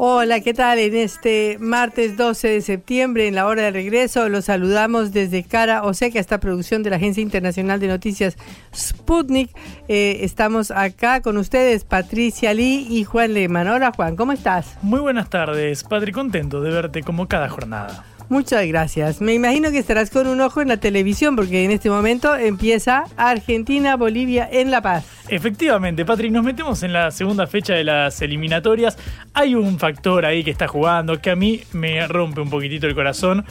Hola, 0.00 0.38
¿qué 0.38 0.54
tal? 0.54 0.78
En 0.78 0.94
este 0.94 1.56
martes 1.58 2.16
12 2.16 2.46
de 2.46 2.60
septiembre, 2.60 3.26
en 3.26 3.34
la 3.34 3.48
hora 3.48 3.62
de 3.62 3.72
regreso, 3.72 4.28
los 4.28 4.44
saludamos 4.44 5.12
desde 5.12 5.42
Cara 5.42 5.82
Oseca, 5.82 6.20
esta 6.20 6.38
producción 6.38 6.84
de 6.84 6.90
la 6.90 6.96
Agencia 6.96 7.20
Internacional 7.20 7.80
de 7.80 7.88
Noticias 7.88 8.36
Sputnik. 8.72 9.50
Eh, 9.88 10.18
estamos 10.20 10.70
acá 10.70 11.20
con 11.20 11.36
ustedes, 11.36 11.82
Patricia 11.82 12.54
Lee 12.54 12.86
y 12.88 13.02
Juan 13.02 13.34
Lehmann. 13.34 13.66
Hola, 13.66 13.90
Juan, 13.90 14.14
¿cómo 14.14 14.30
estás? 14.30 14.78
Muy 14.82 15.00
buenas 15.00 15.30
tardes, 15.30 15.82
Patri, 15.82 16.12
contento 16.12 16.60
de 16.60 16.70
verte 16.70 17.02
como 17.02 17.26
cada 17.26 17.48
jornada. 17.48 18.04
Muchas 18.28 18.66
gracias. 18.66 19.20
Me 19.22 19.32
imagino 19.32 19.70
que 19.70 19.78
estarás 19.78 20.10
con 20.10 20.26
un 20.26 20.40
ojo 20.40 20.60
en 20.60 20.68
la 20.68 20.76
televisión 20.76 21.34
porque 21.34 21.64
en 21.64 21.70
este 21.70 21.88
momento 21.88 22.36
empieza 22.36 23.04
Argentina-Bolivia 23.16 24.48
en 24.50 24.70
La 24.70 24.82
Paz. 24.82 25.06
Efectivamente, 25.28 26.04
Patrick, 26.04 26.32
nos 26.32 26.44
metemos 26.44 26.82
en 26.82 26.92
la 26.92 27.10
segunda 27.10 27.46
fecha 27.46 27.74
de 27.74 27.84
las 27.84 28.20
eliminatorias. 28.20 28.98
Hay 29.32 29.54
un 29.54 29.78
factor 29.78 30.26
ahí 30.26 30.44
que 30.44 30.50
está 30.50 30.68
jugando 30.68 31.20
que 31.20 31.30
a 31.30 31.36
mí 31.36 31.62
me 31.72 32.06
rompe 32.06 32.40
un 32.40 32.50
poquitito 32.50 32.86
el 32.86 32.94
corazón 32.94 33.44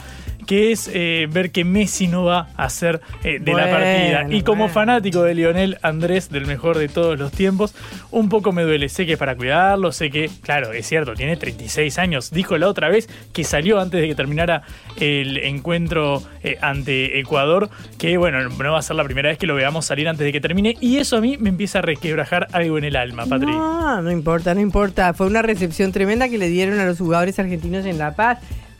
que 0.48 0.72
es 0.72 0.90
eh, 0.94 1.28
ver 1.30 1.50
que 1.50 1.62
Messi 1.62 2.08
no 2.08 2.24
va 2.24 2.48
a 2.56 2.70
ser 2.70 3.02
eh, 3.22 3.38
de 3.38 3.52
la 3.52 3.68
partida. 3.68 4.26
Y 4.30 4.40
como 4.40 4.70
fanático 4.70 5.22
de 5.22 5.34
Lionel 5.34 5.78
Andrés, 5.82 6.30
del 6.30 6.46
mejor 6.46 6.78
de 6.78 6.88
todos 6.88 7.18
los 7.18 7.32
tiempos, 7.32 7.74
un 8.10 8.30
poco 8.30 8.50
me 8.50 8.62
duele. 8.62 8.88
Sé 8.88 9.04
que 9.04 9.12
es 9.12 9.18
para 9.18 9.36
cuidarlo, 9.36 9.92
sé 9.92 10.10
que, 10.10 10.30
claro, 10.40 10.72
es 10.72 10.86
cierto, 10.86 11.12
tiene 11.12 11.36
36 11.36 11.98
años. 11.98 12.30
Dijo 12.30 12.56
la 12.56 12.66
otra 12.66 12.88
vez 12.88 13.10
que 13.34 13.44
salió 13.44 13.78
antes 13.78 14.00
de 14.00 14.08
que 14.08 14.14
terminara 14.14 14.62
el 14.96 15.38
encuentro 15.38 16.22
eh, 16.42 16.58
ante 16.60 17.20
Ecuador, 17.20 17.70
que 17.98 18.16
bueno, 18.16 18.48
no 18.48 18.72
va 18.72 18.78
a 18.78 18.82
ser 18.82 18.96
la 18.96 19.04
primera 19.04 19.28
vez 19.28 19.38
que 19.38 19.46
lo 19.46 19.54
veamos 19.54 19.86
salir 19.86 20.08
antes 20.08 20.24
de 20.24 20.32
que 20.32 20.40
termine. 20.40 20.76
Y 20.80 20.96
eso 20.98 21.16
a 21.16 21.20
mí 21.20 21.36
me 21.38 21.48
empieza 21.50 21.78
a 21.78 21.82
requebrajar 21.82 22.48
algo 22.52 22.78
en 22.78 22.84
el 22.84 22.96
alma, 22.96 23.26
Patrick. 23.26 23.50
No, 23.50 24.02
no 24.02 24.10
importa, 24.10 24.54
no 24.54 24.60
importa. 24.60 25.14
Fue 25.14 25.26
una 25.26 25.42
recepción 25.42 25.92
tremenda 25.92 26.28
que 26.28 26.38
le 26.38 26.48
dieron 26.48 26.78
a 26.80 26.86
los 26.86 26.98
jugadores 26.98 27.38
argentinos 27.38 27.86
en 27.86 27.98
La 27.98 28.14
Paz 28.14 28.38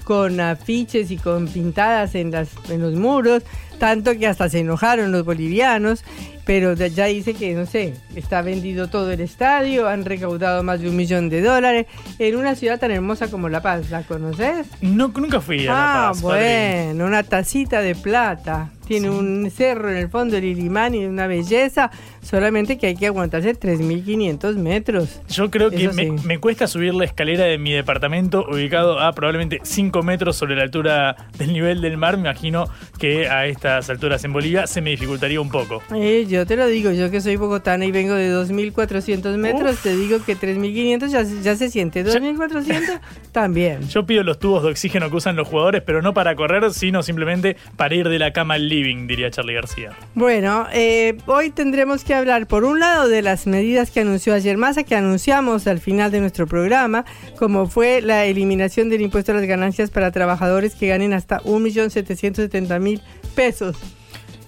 con 0.08 0.40
afiches 0.40 1.10
y 1.10 1.18
con 1.18 1.48
pintadas 1.48 2.14
en, 2.14 2.30
las, 2.30 2.48
en 2.70 2.80
los 2.80 2.94
muros, 2.94 3.42
tanto 3.78 4.16
que 4.18 4.26
hasta 4.26 4.48
se 4.48 4.60
enojaron 4.60 5.12
los 5.12 5.24
bolivianos, 5.24 6.04
pero 6.48 6.72
ya 6.72 7.04
dice 7.04 7.34
que, 7.34 7.52
no 7.52 7.66
sé, 7.66 7.92
está 8.14 8.40
vendido 8.40 8.88
todo 8.88 9.10
el 9.12 9.20
estadio, 9.20 9.86
han 9.86 10.06
recaudado 10.06 10.62
más 10.62 10.80
de 10.80 10.88
un 10.88 10.96
millón 10.96 11.28
de 11.28 11.42
dólares 11.42 11.86
en 12.18 12.36
una 12.36 12.54
ciudad 12.54 12.80
tan 12.80 12.90
hermosa 12.90 13.30
como 13.30 13.50
La 13.50 13.60
Paz, 13.60 13.90
¿la 13.90 14.02
conoces? 14.02 14.66
No, 14.80 15.08
nunca 15.08 15.42
fui 15.42 15.66
a 15.66 15.72
La 15.72 15.72
ah, 15.72 16.08
Paz. 16.08 16.18
Ah, 16.18 16.20
bueno, 16.22 17.04
una 17.04 17.22
tacita 17.22 17.82
de 17.82 17.94
plata. 17.94 18.70
Tiene 18.86 19.10
un 19.10 19.50
cerro 19.50 19.90
en 19.90 19.98
el 19.98 20.08
fondo 20.08 20.36
del 20.36 20.46
Ilimán 20.46 20.94
y 20.94 21.04
una 21.04 21.26
belleza, 21.26 21.90
solamente 22.22 22.78
que 22.78 22.86
hay 22.86 22.96
que 22.96 23.06
aguantarse 23.06 23.54
3.500 23.54 24.54
metros. 24.56 25.20
Yo 25.28 25.50
creo 25.50 25.70
que 25.70 25.90
me, 25.90 26.38
cuesta 26.38 26.66
subir 26.66 26.94
la 26.94 27.04
escalera 27.04 27.44
de 27.44 27.58
mi 27.58 27.70
departamento, 27.70 28.46
ubicado 28.48 28.98
a 28.98 29.12
probablemente 29.12 29.60
5 29.62 30.02
metros 30.02 30.36
sobre 30.36 30.56
la 30.56 30.62
altura 30.62 31.16
del 31.36 31.52
nivel 31.52 31.82
del 31.82 31.98
mar. 31.98 32.16
Me 32.16 32.30
imagino 32.30 32.64
que 32.98 33.28
a 33.28 33.44
estas 33.68 33.90
alturas 33.90 34.24
en 34.24 34.32
Bolivia 34.32 34.66
se 34.66 34.80
me 34.80 34.90
dificultaría 34.90 35.40
un 35.40 35.50
poco. 35.50 35.82
Eh, 35.94 36.26
yo 36.28 36.46
te 36.46 36.56
lo 36.56 36.66
digo, 36.66 36.90
yo 36.90 37.10
que 37.10 37.20
soy 37.20 37.36
bogotana 37.36 37.84
y 37.84 37.92
vengo 37.92 38.14
de 38.14 38.32
2.400 38.32 39.36
metros, 39.36 39.78
te 39.82 39.94
digo 39.94 40.24
que 40.24 40.36
3.500 40.36 41.08
ya, 41.08 41.22
ya 41.22 41.56
se 41.56 41.70
siente. 41.70 42.04
2.400 42.04 43.00
también. 43.32 43.86
Yo 43.88 44.06
pido 44.06 44.22
los 44.22 44.38
tubos 44.38 44.62
de 44.62 44.70
oxígeno 44.70 45.10
que 45.10 45.16
usan 45.16 45.36
los 45.36 45.46
jugadores, 45.46 45.82
pero 45.84 46.02
no 46.02 46.14
para 46.14 46.34
correr, 46.34 46.72
sino 46.72 47.02
simplemente 47.02 47.56
para 47.76 47.94
ir 47.94 48.08
de 48.08 48.18
la 48.18 48.32
cama 48.32 48.54
al 48.54 48.68
diría 48.68 49.30
Charlie 49.30 49.54
García. 49.54 49.92
Bueno, 50.14 50.66
eh, 50.72 51.18
hoy 51.26 51.50
tendremos 51.50 52.04
que 52.04 52.14
hablar, 52.14 52.46
por 52.46 52.64
un 52.64 52.80
lado, 52.80 53.08
de 53.08 53.22
las 53.22 53.46
medidas 53.46 53.90
que 53.90 54.00
anunció 54.00 54.34
ayer 54.34 54.56
Massa, 54.56 54.84
que 54.84 54.94
anunciamos 54.94 55.66
al 55.66 55.80
final 55.80 56.10
de 56.10 56.20
nuestro 56.20 56.46
programa, 56.46 57.04
como 57.38 57.66
fue 57.66 58.00
la 58.00 58.24
eliminación 58.24 58.88
del 58.88 59.02
impuesto 59.02 59.32
a 59.32 59.36
las 59.36 59.46
ganancias 59.46 59.90
para 59.90 60.10
trabajadores 60.10 60.74
que 60.74 60.88
ganen 60.88 61.12
hasta 61.12 61.40
1.770.000 61.40 63.00
pesos, 63.38 63.76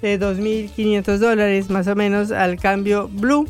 de 0.02 0.18
2.500 0.18 1.18
dólares 1.18 1.70
más 1.70 1.86
o 1.86 1.94
menos 1.94 2.32
al 2.32 2.58
cambio 2.58 3.06
blue. 3.06 3.48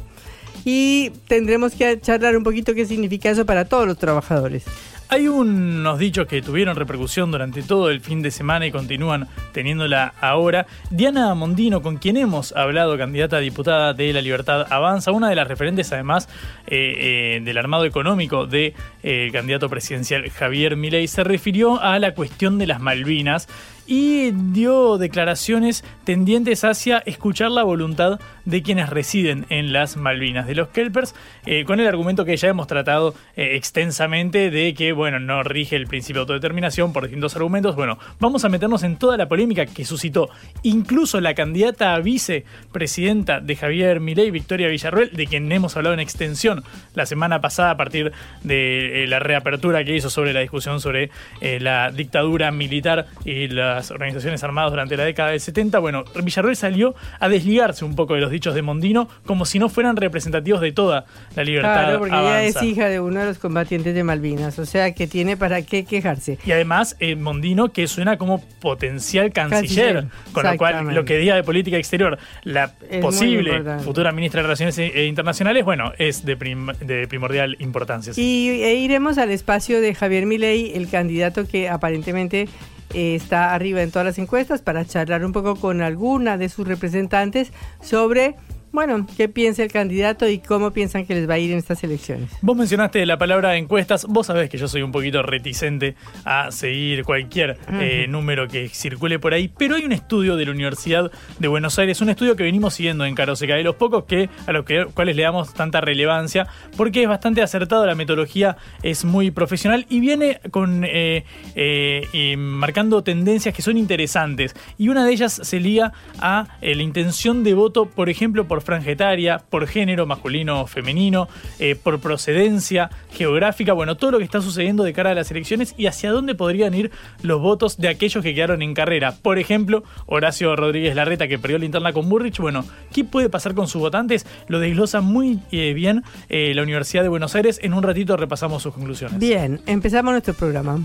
Y 0.67 1.12
tendremos 1.28 1.73
que 1.73 1.99
charlar 1.99 2.37
un 2.37 2.45
poquito 2.45 2.75
qué 2.75 2.84
significa 2.84 3.31
eso 3.31 3.47
para 3.47 3.65
todos 3.65 3.87
los 3.87 3.97
trabajadores. 3.97 4.67
Hay 5.12 5.27
unos 5.27 5.99
dichos 5.99 6.28
que 6.28 6.41
tuvieron 6.41 6.77
repercusión 6.77 7.33
durante 7.33 7.65
todo 7.65 7.91
el 7.91 8.01
fin 8.01 8.23
de 8.23 8.31
semana 8.31 8.67
y 8.67 8.71
continúan 8.71 9.27
teniéndola 9.53 10.15
ahora. 10.21 10.67
Diana 10.91 11.34
Mondino, 11.34 11.83
con 11.83 11.97
quien 11.97 12.17
hemos 12.17 12.53
hablado, 12.53 12.97
candidata 12.97 13.39
a 13.39 13.41
diputada 13.41 13.93
de 13.93 14.12
La 14.12 14.22
Libertad 14.22 14.67
Avanza, 14.71 15.11
una 15.11 15.28
de 15.28 15.34
las 15.34 15.49
referentes 15.49 15.91
además 15.93 16.28
eh, 16.69 17.39
eh, 17.39 17.41
del 17.43 17.59
armado 17.59 17.87
económico 17.87 18.47
del 18.47 18.72
de, 19.03 19.27
eh, 19.27 19.31
candidato 19.33 19.69
presidencial 19.69 20.31
Javier 20.31 20.77
Milei, 20.77 21.09
se 21.09 21.25
refirió 21.25 21.81
a 21.81 21.99
la 21.99 22.15
cuestión 22.15 22.59
de 22.59 22.69
las 22.69 22.81
Malvinas 22.81 23.49
y 23.91 24.31
dio 24.31 24.99
declaraciones 24.99 25.83
tendientes 26.05 26.62
hacia 26.62 26.99
escuchar 26.99 27.51
la 27.51 27.65
voluntad 27.65 28.21
de 28.45 28.62
quienes 28.62 28.89
residen 28.89 29.47
en 29.49 29.73
las 29.73 29.97
Malvinas, 29.97 30.47
de 30.47 30.55
los 30.55 30.69
Kelpers, 30.69 31.12
eh, 31.45 31.65
con 31.65 31.81
el 31.81 31.89
argumento 31.89 32.25
que 32.25 32.37
ya 32.37 32.47
hemos 32.47 32.69
tratado 32.69 33.17
eh, 33.34 33.56
extensamente 33.56 34.51
de 34.51 34.75
que, 34.75 34.93
bueno, 34.93 35.19
no 35.19 35.43
rige 35.43 35.75
el 35.75 35.89
principio 35.89 36.21
de 36.21 36.23
autodeterminación 36.23 36.93
por 36.93 37.03
distintos 37.03 37.34
argumentos. 37.34 37.75
Bueno, 37.75 37.99
vamos 38.21 38.45
a 38.45 38.49
meternos 38.49 38.84
en 38.84 38.97
toda 38.97 39.17
la 39.17 39.27
polémica 39.27 39.67
que 39.67 39.84
suscitó 39.84 40.31
incluso 40.62 41.21
la 41.21 41.34
candidata 41.34 41.93
a 41.95 41.99
vicepresidenta 41.99 43.41
de 43.41 43.57
Javier 43.57 43.99
Milei, 43.99 44.31
Victoria 44.31 44.69
Villarruel, 44.69 45.11
de 45.11 45.27
quien 45.27 45.51
hemos 45.51 45.77
hablado 45.77 45.95
en 45.95 46.01
extensión 46.01 46.62
la 46.95 47.07
semana 47.07 47.41
pasada 47.41 47.72
a 47.72 47.77
partir 47.77 48.12
de 48.45 49.03
eh, 49.03 49.07
la 49.09 49.19
reapertura 49.19 49.83
que 49.83 49.97
hizo 49.97 50.11
sobre 50.11 50.33
la 50.33 50.41
discusión 50.41 50.81
sobre 50.81 51.11
la 51.41 51.91
dictadura 51.91 52.53
militar 52.53 53.07
y 53.25 53.49
la 53.49 53.80
organizaciones 53.91 54.43
armadas 54.43 54.73
durante 54.73 54.97
la 54.97 55.05
década 55.05 55.31
del 55.31 55.41
70, 55.41 55.79
bueno, 55.79 56.05
Villarreal 56.23 56.57
salió 56.57 56.95
a 57.19 57.29
desligarse 57.29 57.85
un 57.85 57.95
poco 57.95 58.15
de 58.15 58.21
los 58.21 58.31
dichos 58.31 58.55
de 58.55 58.63
Mondino 58.63 59.09
como 59.27 59.45
si 59.45 59.59
no 59.59 59.69
fueran 59.69 59.97
representativos 59.97 60.61
de 60.61 60.73
toda 60.73 61.07
la 61.37 61.45
libertad. 61.45 61.85
Claro, 61.85 61.99
porque 62.01 62.17
ella 62.17 62.43
es 62.43 62.63
hija 62.63 62.89
de 62.89 63.01
uno 63.01 63.21
de 63.21 63.27
los 63.27 63.39
combatientes 63.39 63.95
de 63.95 64.05
Malvinas, 64.05 64.59
o 64.59 64.67
sea 64.67 64.93
que 64.93 65.07
tiene 65.07 65.37
para 65.37 65.63
qué 65.63 65.85
quejarse. 65.85 66.39
Y 66.45 66.53
además, 66.53 66.97
eh, 67.01 67.17
Mondino 67.17 67.73
que 67.73 67.87
suena 67.87 68.19
como 68.19 68.43
potencial 68.61 69.33
canciller, 69.33 70.07
con 70.33 70.45
lo 70.45 70.57
cual 70.57 70.95
lo 70.95 71.05
que 71.05 71.19
diga 71.19 71.35
de 71.35 71.43
política 71.43 71.77
exterior 71.77 72.19
la 72.43 72.73
posible 73.01 73.63
futura 73.84 74.13
ministra 74.13 74.39
de 74.39 74.43
Relaciones 74.43 74.78
eh, 74.78 75.07
Internacionales, 75.07 75.65
bueno, 75.65 75.93
es 75.99 76.25
de, 76.25 76.37
de 76.81 77.09
primordial 77.09 77.57
importancia. 77.60 78.13
Y 78.16 78.63
e 78.63 78.75
iremos 78.75 79.19
al 79.19 79.31
espacio 79.31 79.81
de 79.81 79.95
Javier 79.95 80.27
Milei, 80.27 80.72
el 80.75 80.89
candidato 80.89 81.47
que 81.47 81.69
aparentemente 81.69 82.49
eh, 82.95 83.15
está 83.15 83.54
arriba 83.54 83.83
en 83.83 83.91
todas 83.91 84.07
las 84.07 84.19
encuestas 84.19 84.63
para 84.63 84.84
charlar 84.84 85.25
un 85.25 85.33
poco 85.33 85.57
con 85.57 85.83
alguna 85.83 86.37
de 86.37 86.48
sus 86.48 86.66
representantes 86.66 87.53
sobre 87.83 88.37
bueno, 88.72 89.07
qué 89.17 89.28
piensa 89.28 89.63
el 89.63 89.72
candidato 89.72 90.28
y 90.28 90.39
cómo 90.39 90.71
piensan 90.71 91.05
que 91.05 91.15
les 91.15 91.28
va 91.28 91.34
a 91.34 91.39
ir 91.39 91.51
en 91.51 91.59
estas 91.59 91.83
elecciones. 91.83 92.31
Vos 92.41 92.57
mencionaste 92.57 93.05
la 93.05 93.19
palabra 93.19 93.57
encuestas, 93.57 94.07
vos 94.07 94.28
sabés 94.28 94.49
que 94.49 94.59
yo 94.59 94.69
soy 94.69 94.83
un 94.83 94.93
poquito 94.93 95.22
reticente 95.22 95.97
a 96.25 96.53
seguir 96.53 97.05
cualquier 97.05 97.59
eh, 97.72 98.07
número 98.09 98.47
que 98.47 98.69
circule 98.69 99.19
por 99.19 99.34
ahí, 99.34 99.49
pero 99.49 99.75
hay 99.75 99.84
un 99.84 99.93
estudio 99.93 100.37
de 100.37 100.45
la 100.45 100.53
Universidad 100.53 101.11
de 101.39 101.49
Buenos 101.49 101.78
Aires, 101.78 102.01
un 102.01 102.11
estudio 102.11 102.37
que 102.37 102.45
venimos 102.45 102.75
siguiendo 102.75 103.05
en 103.05 103.15
Caroseca, 103.15 103.57
de 103.57 103.65
los 103.65 103.75
pocos 103.75 104.05
que 104.05 104.28
a 104.47 104.53
los 104.53 104.65
que, 104.65 104.87
cuales 104.95 105.16
le 105.16 105.23
damos 105.23 105.53
tanta 105.53 105.81
relevancia, 105.81 106.47
porque 106.77 107.03
es 107.03 107.09
bastante 107.09 107.43
acertado, 107.43 107.87
la 107.87 107.97
metodología 107.97 108.57
es 108.83 109.05
muy 109.05 109.33
profesional 109.33 109.87
y 109.89 109.99
viene 109.99 110.41
con 110.51 110.84
eh, 110.84 111.25
eh, 111.55 112.37
marcando 112.37 113.03
tendencias 113.03 113.55
que 113.55 113.63
son 113.63 113.77
interesantes. 113.77 114.55
Y 114.78 114.89
una 114.89 115.05
de 115.05 115.13
ellas 115.13 115.41
se 115.43 115.59
liga 115.59 115.93
a 116.21 116.47
la 116.61 116.83
intención 116.83 117.43
de 117.43 117.55
voto, 117.55 117.87
por 117.87 118.09
ejemplo, 118.09 118.47
por 118.47 118.59
franja 118.60 118.91
etaria, 118.91 119.42
por 119.51 119.66
género 119.66 120.07
masculino 120.07 120.62
o 120.62 120.66
femenino, 120.66 121.28
eh, 121.59 121.74
por 121.74 122.01
procedencia 122.01 122.91
geográfica, 123.12 123.72
bueno, 123.72 123.97
todo 123.97 124.12
lo 124.12 124.18
que 124.18 124.24
está 124.24 124.41
sucediendo 124.41 124.84
de 124.84 124.92
cara 124.92 125.10
a 125.10 125.15
las 125.15 125.30
elecciones 125.30 125.74
y 125.77 125.86
hacia 125.86 126.10
dónde 126.10 126.34
podrían 126.34 126.74
ir 126.74 126.91
los 127.22 127.41
votos 127.41 127.78
de 127.78 127.89
aquellos 127.89 128.22
que 128.22 128.34
quedaron 128.34 128.62
en 128.62 128.74
carrera. 128.74 129.15
Por 129.22 129.39
ejemplo, 129.39 129.83
Horacio 130.07 130.54
Rodríguez 130.57 130.95
Larreta, 130.95 131.28
que 131.28 131.39
perdió 131.39 131.59
la 131.59 131.65
interna 131.65 131.92
con 131.92 132.09
Burrich, 132.09 132.39
bueno, 132.39 132.65
¿qué 132.92 133.04
puede 133.04 133.28
pasar 133.28 133.54
con 133.54 133.68
sus 133.68 133.80
votantes? 133.80 134.27
Lo 134.48 134.59
desglosa 134.59 135.01
muy 135.01 135.41
eh, 135.53 135.72
bien 135.74 136.03
eh, 136.28 136.53
la 136.54 136.63
Universidad 136.63 137.03
de 137.03 137.09
Buenos 137.09 137.34
Aires. 137.34 137.60
En 137.63 137.74
un 137.74 137.83
ratito 137.83 138.16
repasamos 138.16 138.63
sus 138.63 138.74
conclusiones. 138.74 139.18
Bien, 139.18 139.60
empezamos 139.66 140.13
nuestro 140.13 140.34
programa. 140.34 140.80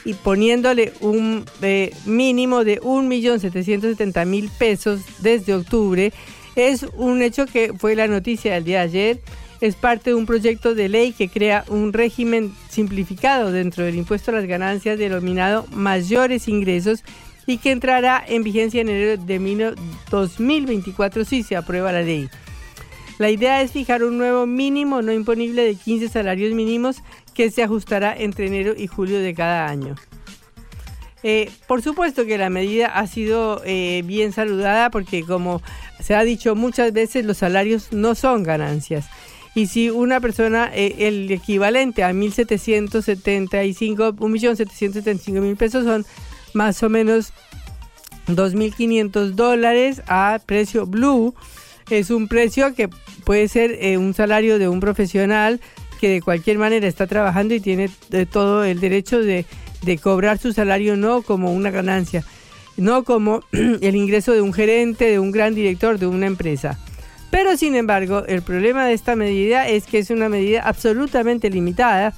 y 0.05 0.13
poniéndole 0.13 0.93
un 1.01 1.47
eh, 1.63 1.91
mínimo 2.05 2.65
de 2.65 2.83
1.770.000 2.83 4.51
pesos 4.59 5.01
desde 5.21 5.55
octubre 5.55 6.13
es 6.55 6.85
un 6.99 7.23
hecho 7.23 7.47
que 7.47 7.73
fue 7.73 7.97
la 7.97 8.09
noticia 8.09 8.53
del 8.53 8.65
día 8.65 8.81
de 8.81 8.85
ayer. 8.85 9.21
Es 9.63 9.75
parte 9.75 10.11
de 10.11 10.15
un 10.15 10.27
proyecto 10.27 10.75
de 10.75 10.91
ley 10.91 11.13
que 11.13 11.31
crea 11.31 11.65
un 11.69 11.95
régimen 11.95 12.53
simplificado 12.69 13.53
dentro 13.53 13.87
del 13.87 13.95
impuesto 13.95 14.33
a 14.33 14.35
las 14.35 14.45
ganancias 14.45 14.99
denominado 14.99 15.67
mayores 15.73 16.47
ingresos 16.47 17.03
y 17.47 17.57
que 17.57 17.71
entrará 17.71 18.23
en 18.29 18.43
vigencia 18.43 18.83
en 18.83 18.91
enero 18.91 19.17
de 19.17 19.75
2024 20.11 21.25
si 21.25 21.43
se 21.43 21.57
aprueba 21.57 21.91
la 21.91 22.03
ley. 22.03 22.29
La 23.19 23.31
idea 23.31 23.63
es 23.63 23.73
fijar 23.73 24.05
un 24.05 24.17
nuevo 24.17 24.47
mínimo 24.47 25.03
no 25.03 25.13
imponible 25.13 25.65
de 25.65 25.75
15 25.75 26.09
salarios 26.09 26.55
mínimos 26.55 27.03
que 27.35 27.51
se 27.51 27.63
ajustará 27.63 28.17
entre 28.17 28.47
enero 28.47 28.75
y 28.77 28.87
julio 28.87 29.19
de 29.19 29.35
cada 29.35 29.67
año. 29.67 29.97
Eh, 31.25 31.51
por 31.67 31.83
supuesto 31.83 32.27
que 32.27 32.39
la 32.39 32.49
medida 32.49 32.87
ha 32.87 33.07
sido 33.09 33.61
eh, 33.65 34.03
bien 34.05 34.33
saludada 34.33 34.91
porque 34.91 35.25
como 35.25 35.61
se 36.01 36.15
ha 36.15 36.23
dicho 36.23 36.55
muchas 36.55 36.93
veces 36.93 37.25
los 37.25 37.39
salarios 37.39 37.93
no 37.93 38.15
son 38.15 38.45
ganancias. 38.45 39.09
Y 39.55 39.67
si 39.67 39.91
una 39.91 40.21
persona, 40.21 40.71
eh, 40.73 41.09
el 41.09 41.29
equivalente 41.33 42.05
a 42.05 42.13
1.775, 42.13 44.15
1.775.000 44.15 45.57
pesos 45.57 45.85
son 45.85 46.07
más 46.55 46.81
o 46.85 46.89
menos 46.89 47.33
2.500 48.29 49.31
dólares 49.31 50.03
a 50.07 50.39
precio 50.47 50.87
blue, 50.87 51.35
es 51.91 52.11
un 52.11 52.29
precio 52.29 52.75
que 52.75 52.89
puede 53.25 53.49
ser 53.49 53.77
eh, 53.81 53.99
un 53.99 54.15
salario 54.15 54.59
de 54.59 54.69
un 54.69 54.81
profesional 54.81 55.61
que 56.01 56.09
de 56.09 56.23
cualquier 56.23 56.59
manera 56.59 56.87
está 56.87 57.07
trabajando 57.07 57.55
y 57.55 57.61
tiene 57.61 57.91
eh, 58.13 58.27
todo 58.27 58.65
el 58.65 58.81
derecho 58.81 59.21
de, 59.21 59.45
cobrar 60.03 60.39
su 60.39 60.53
salario 60.53 60.97
no 60.97 61.23
como 61.23 61.53
una 61.53 61.71
ganancia, 61.71 62.25
no 62.77 63.05
como 63.05 63.43
el 63.53 63.97
ingreso 63.97 64.33
de 64.33 64.41
un 64.41 64.53
gerente, 64.53 65.07
de 65.11 65.19
un 65.19 65.33
gran 65.33 65.55
director 65.55 65.99
de 65.99 66.07
una 66.07 66.27
empresa. 66.27 66.79
Pero 67.31 67.57
sin 67.57 67.75
embargo, 67.75 68.25
el 68.27 68.43
problema 68.43 68.87
de 68.87 68.95
esta 68.95 69.15
medida 69.15 69.69
es 69.69 69.85
que 69.85 69.99
es 69.99 70.11
una 70.11 70.29
medida 70.29 70.63
absolutamente 70.63 71.51
limitada 71.51 72.15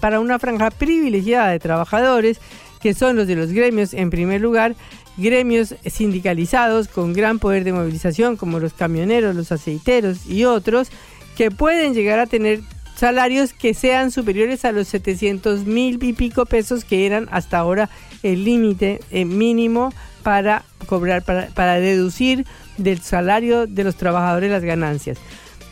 para 0.00 0.20
una 0.20 0.38
franja 0.38 0.70
privilegiada 0.70 1.50
de 1.50 1.58
trabajadores, 1.58 2.40
que 2.80 2.94
son 2.94 3.16
los 3.16 3.26
de 3.26 3.36
los 3.36 3.52
gremios 3.52 3.92
en 3.92 4.10
primer 4.10 4.40
lugar, 4.40 4.74
gremios 5.16 5.74
sindicalizados 5.84 6.88
con 6.88 7.12
gran 7.12 7.38
poder 7.38 7.64
de 7.64 7.72
movilización 7.72 8.36
como 8.36 8.58
los 8.58 8.72
camioneros, 8.72 9.36
los 9.36 9.52
aceiteros 9.52 10.26
y 10.26 10.44
otros 10.44 10.88
que 11.36 11.50
pueden 11.50 11.94
llegar 11.94 12.18
a 12.18 12.26
tener 12.26 12.60
salarios 12.96 13.52
que 13.52 13.74
sean 13.74 14.10
superiores 14.10 14.64
a 14.64 14.72
los 14.72 14.88
700 14.88 15.66
mil 15.66 16.02
y 16.02 16.12
pico 16.12 16.46
pesos 16.46 16.84
que 16.84 17.06
eran 17.06 17.28
hasta 17.30 17.58
ahora 17.58 17.90
el 18.22 18.44
límite 18.44 19.00
eh, 19.10 19.24
mínimo 19.24 19.92
para 20.22 20.64
cobrar, 20.86 21.22
para, 21.22 21.48
para 21.48 21.80
deducir 21.80 22.46
del 22.78 23.00
salario 23.00 23.66
de 23.66 23.84
los 23.84 23.96
trabajadores 23.96 24.50
las 24.50 24.62
ganancias. 24.62 25.18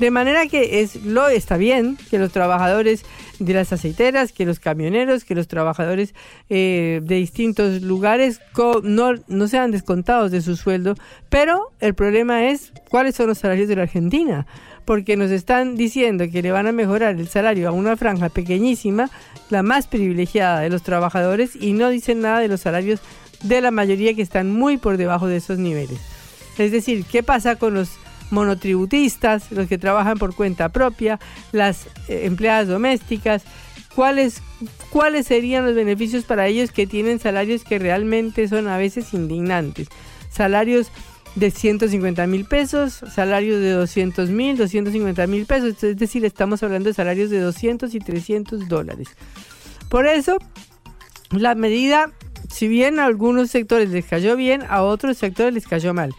De 0.01 0.11
manera 0.11 0.47
que 0.47 0.81
es, 0.81 1.05
lo 1.05 1.29
está 1.29 1.59
bien 1.59 1.99
que 2.09 2.19
los 2.19 2.33
trabajadores 2.33 3.05
de 3.39 3.53
las 3.53 3.71
aceiteras, 3.71 4.33
que 4.33 4.47
los 4.47 4.59
camioneros, 4.59 5.25
que 5.25 5.35
los 5.35 5.47
trabajadores 5.47 6.15
eh, 6.49 7.01
de 7.03 7.17
distintos 7.17 7.83
lugares 7.83 8.41
no, 8.83 9.13
no 9.29 9.47
sean 9.47 9.73
descontados 9.73 10.31
de 10.31 10.41
su 10.41 10.57
sueldo, 10.57 10.95
pero 11.29 11.71
el 11.81 11.93
problema 11.93 12.47
es 12.47 12.73
cuáles 12.89 13.15
son 13.15 13.27
los 13.27 13.37
salarios 13.37 13.69
de 13.69 13.77
la 13.77 13.83
Argentina 13.83 14.47
porque 14.87 15.19
nos 15.19 15.31
están 15.31 15.77
diciendo 15.77 16.25
que 16.33 16.41
le 16.41 16.51
van 16.51 16.67
a 16.67 16.73
mejorar 16.73 17.17
el 17.17 17.29
salario 17.29 17.69
a 17.69 17.73
una 17.73 17.97
franja 17.99 18.31
pequeñísima, 18.31 19.11
la 19.51 19.63
más 19.63 19.87
privilegiada 19.87 20.61
de 20.61 20.71
los 20.71 20.83
trabajadores, 20.83 21.55
y 21.55 21.75
no 21.75 21.91
dicen 21.91 22.23
nada 22.23 22.41
de 22.41 22.49
los 22.49 22.63
salarios 22.63 23.01
de 23.43 23.61
la 23.61 23.71
mayoría 23.71 24.15
que 24.15 24.23
están 24.23 24.51
muy 24.51 24.79
por 24.79 24.97
debajo 24.97 25.27
de 25.27 25.37
esos 25.37 25.59
niveles. 25.59 26.01
Es 26.59 26.73
decir, 26.73 27.05
¿qué 27.05 27.23
pasa 27.23 27.57
con 27.57 27.75
los 27.75 28.00
monotributistas, 28.31 29.51
los 29.53 29.67
que 29.69 29.79
trabajan 29.79 30.19
por 30.19 30.35
cuenta 30.35 30.69
propia, 30.69 31.19
las 31.53 31.87
eh, 32.09 32.23
empleadas 32.25 32.69
domésticas, 32.69 33.43
cuáles 33.95 34.43
cuáles 34.91 35.27
serían 35.27 35.65
los 35.65 35.75
beneficios 35.75 36.25
para 36.25 36.47
ellos 36.47 36.73
que 36.73 36.87
tienen 36.87 37.19
salarios 37.19 37.65
que 37.65 37.79
realmente 37.79 38.47
son 38.49 38.69
a 38.69 38.77
veces 38.77 39.15
indignantes. 39.15 39.89
Salarios 40.31 40.91
de 41.37 41.51
150 41.51 42.27
mil 42.27 42.45
pesos, 42.45 43.01
salarios 43.15 43.61
de 43.61 43.71
200 43.71 44.31
mil, 44.31 44.57
250 44.57 45.27
mil 45.29 45.47
pesos, 45.47 45.83
es 45.83 45.97
decir, 45.97 46.25
estamos 46.25 46.63
hablando 46.63 46.89
de 46.89 46.95
salarios 46.95 47.31
de 47.31 47.41
200 47.41 47.95
y 47.95 48.01
300 48.01 48.69
dólares. 48.69 49.09
Por 49.89 50.07
eso, 50.07 50.39
la 51.31 51.55
medida, 51.55 52.11
si 52.49 52.67
bien 52.67 52.99
a 52.99 53.07
algunos 53.07 53.51
sectores 53.51 53.91
les 53.91 54.05
cayó 54.07 54.37
bien, 54.37 54.63
a 54.69 54.83
otros 54.83 55.19
sectores 55.19 55.55
les 55.55 55.67
cayó 55.67 55.95
mal 55.95 56.15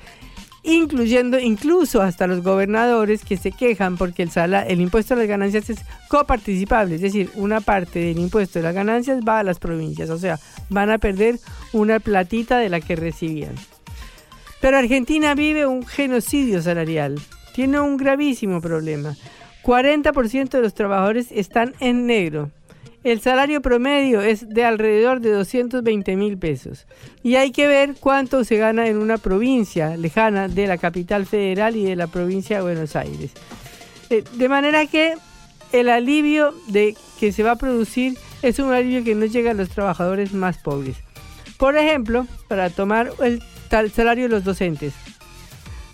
incluyendo 0.64 1.40
incluso 1.40 2.02
hasta 2.02 2.28
los 2.28 2.44
gobernadores 2.44 3.24
que 3.24 3.38
se 3.38 3.52
quejan 3.52 3.98
porque 3.98 4.24
el, 4.24 4.82
impuesto 4.82 5.14
a 5.14 5.18
las 5.18 5.28
ganancias 5.28 5.70
es 5.70 5.80
coparticipable, 6.08 6.96
es 6.96 7.02
decir, 7.02 7.30
una 7.36 7.62
parte 7.62 8.00
del 8.00 8.20
impuesto 8.20 8.60
de 8.60 8.64
las 8.64 8.76
ganancias 8.76 9.22
va 9.28 9.40
a 9.40 9.44
las 9.44 9.60
provincias, 9.60 10.10
o 10.10 10.18
sea, 10.18 10.40
van 10.70 10.92
a 10.92 10.98
perder 10.98 11.40
una 11.74 12.00
platita 12.00 12.60
de 12.60 12.70
la 12.70 12.80
que 12.82 12.96
recibían. 12.96 13.56
Pero 14.60 14.78
Argentina 14.78 15.34
vive 15.34 15.66
un 15.66 15.86
genocidio 15.86 16.62
salarial, 16.62 17.20
tiene 17.54 17.80
un 17.80 17.98
gravísimo 17.98 18.62
problema. 18.62 19.16
40% 19.64 20.50
de 20.50 20.62
los 20.62 20.74
trabajadores 20.74 21.28
están 21.32 21.74
en 21.80 22.06
negro. 22.08 22.52
El 23.04 23.20
salario 23.20 23.62
promedio 23.62 24.22
es 24.22 24.48
de 24.48 24.64
alrededor 24.64 25.22
de 25.22 25.32
220 25.32 26.16
mil 26.16 26.38
pesos. 26.38 26.86
Y 27.24 27.36
hay 27.36 27.52
que 27.52 27.68
ver 27.68 27.96
cuánto 28.00 28.44
se 28.44 28.58
gana 28.58 28.88
en 28.88 28.98
una 28.98 29.18
provincia 29.18 29.98
lejana 29.98 30.48
de 30.48 30.68
la 30.68 30.78
capital 30.78 31.26
federal 31.26 31.76
y 31.76 31.84
de 31.84 31.96
la 31.96 32.08
provincia 32.08 32.58
de 32.58 32.64
Buenos 32.64 32.96
Aires. 32.96 33.32
Eh, 34.12 34.24
de 34.34 34.50
manera 34.50 34.86
que 34.86 35.16
el 35.72 35.90
alivio 35.90 36.54
de 36.68 36.96
que 37.20 37.32
se 37.32 37.42
va 37.42 37.52
a 37.52 37.56
producir 37.56 38.18
es 38.44 38.60
un 38.60 38.72
alivio 38.72 39.04
que 39.04 39.16
no 39.16 39.26
llega 39.26 39.52
a 39.52 39.56
los 39.56 39.70
trabajadores 39.70 40.34
más 40.34 40.60
pobres. 40.60 40.98
Por 41.58 41.78
ejemplo, 41.78 42.28
para 42.48 42.70
tomar 42.70 43.12
el 43.22 43.42
salario 43.92 44.24
de 44.24 44.30
los 44.30 44.44
docentes. 44.44 44.94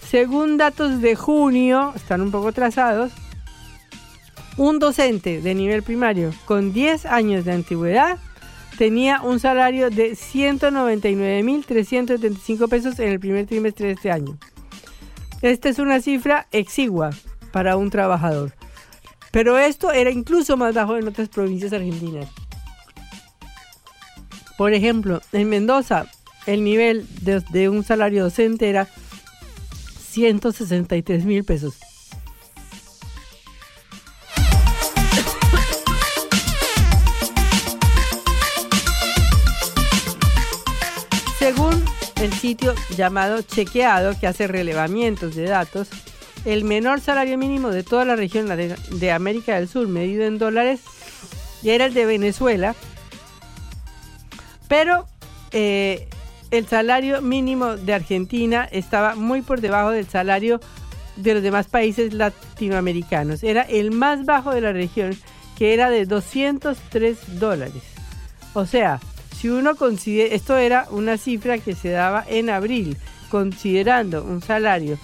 Según 0.09 0.57
datos 0.57 1.01
de 1.01 1.15
junio, 1.15 1.93
están 1.95 2.21
un 2.21 2.31
poco 2.31 2.51
trazados, 2.53 3.11
un 4.57 4.79
docente 4.79 5.41
de 5.41 5.55
nivel 5.55 5.83
primario 5.83 6.33
con 6.45 6.73
10 6.73 7.05
años 7.05 7.45
de 7.45 7.53
antigüedad 7.53 8.17
tenía 8.77 9.21
un 9.21 9.39
salario 9.39 9.89
de 9.89 10.11
199.375 10.11 12.67
pesos 12.67 12.99
en 12.99 13.07
el 13.09 13.19
primer 13.19 13.45
trimestre 13.45 13.87
de 13.87 13.93
este 13.93 14.11
año. 14.11 14.37
Esta 15.41 15.69
es 15.69 15.79
una 15.79 16.01
cifra 16.01 16.47
exigua 16.51 17.11
para 17.51 17.77
un 17.77 17.89
trabajador. 17.89 18.53
Pero 19.31 19.57
esto 19.57 19.91
era 19.91 20.11
incluso 20.11 20.57
más 20.57 20.73
bajo 20.73 20.97
en 20.97 21.07
otras 21.07 21.29
provincias 21.29 21.71
argentinas. 21.73 22.27
Por 24.57 24.73
ejemplo, 24.73 25.21
en 25.31 25.49
Mendoza, 25.49 26.07
el 26.47 26.63
nivel 26.63 27.05
de, 27.21 27.41
de 27.51 27.69
un 27.69 27.83
salario 27.83 28.23
docente 28.23 28.67
era 28.69 28.87
163 30.09 31.25
mil 31.25 31.43
pesos. 31.43 31.75
El 42.21 42.33
sitio 42.33 42.73
llamado 42.95 43.41
Chequeado, 43.41 44.19
que 44.19 44.27
hace 44.27 44.47
relevamientos 44.47 45.35
de 45.35 45.43
datos, 45.43 45.87
el 46.45 46.63
menor 46.63 46.99
salario 46.99 47.37
mínimo 47.37 47.69
de 47.69 47.83
toda 47.83 48.05
la 48.05 48.15
región 48.15 48.47
de, 48.47 49.11
América 49.11 49.55
del 49.55 49.67
Sur, 49.67 49.87
medido 49.87 50.25
en 50.25 50.39
dólares, 50.39 50.81
era 51.63 51.85
el 51.85 51.93
de 51.93 52.05
Venezuela, 52.05 52.75
pero 54.67 55.05
eh, 55.51 56.07
el 56.49 56.65
salario 56.67 57.21
mínimo 57.21 57.77
de 57.77 57.93
Argentina 57.93 58.67
estaba 58.71 59.15
muy 59.15 59.41
por 59.41 59.61
debajo 59.61 59.91
del 59.91 60.07
salario 60.07 60.59
de 61.17 61.35
los 61.35 61.43
demás 61.43 61.67
países 61.67 62.13
latinoamericanos. 62.13 63.43
Era 63.43 63.61
el 63.63 63.91
más 63.91 64.25
bajo 64.25 64.51
de 64.51 64.61
la 64.61 64.71
región, 64.71 65.15
que 65.57 65.73
era 65.73 65.89
de 65.89 66.05
203 66.05 67.39
dólares. 67.39 67.83
O 68.53 68.65
sea, 68.65 68.99
si 69.37 69.49
uno 69.49 69.75
considera, 69.75 70.33
esto 70.33 70.57
era 70.57 70.87
una 70.89 71.17
cifra 71.17 71.59
que 71.59 71.75
se 71.75 71.89
daba 71.89 72.25
en 72.27 72.49
abril, 72.49 72.97
considerando 73.29 74.23
un 74.23 74.41
salario 74.41 74.97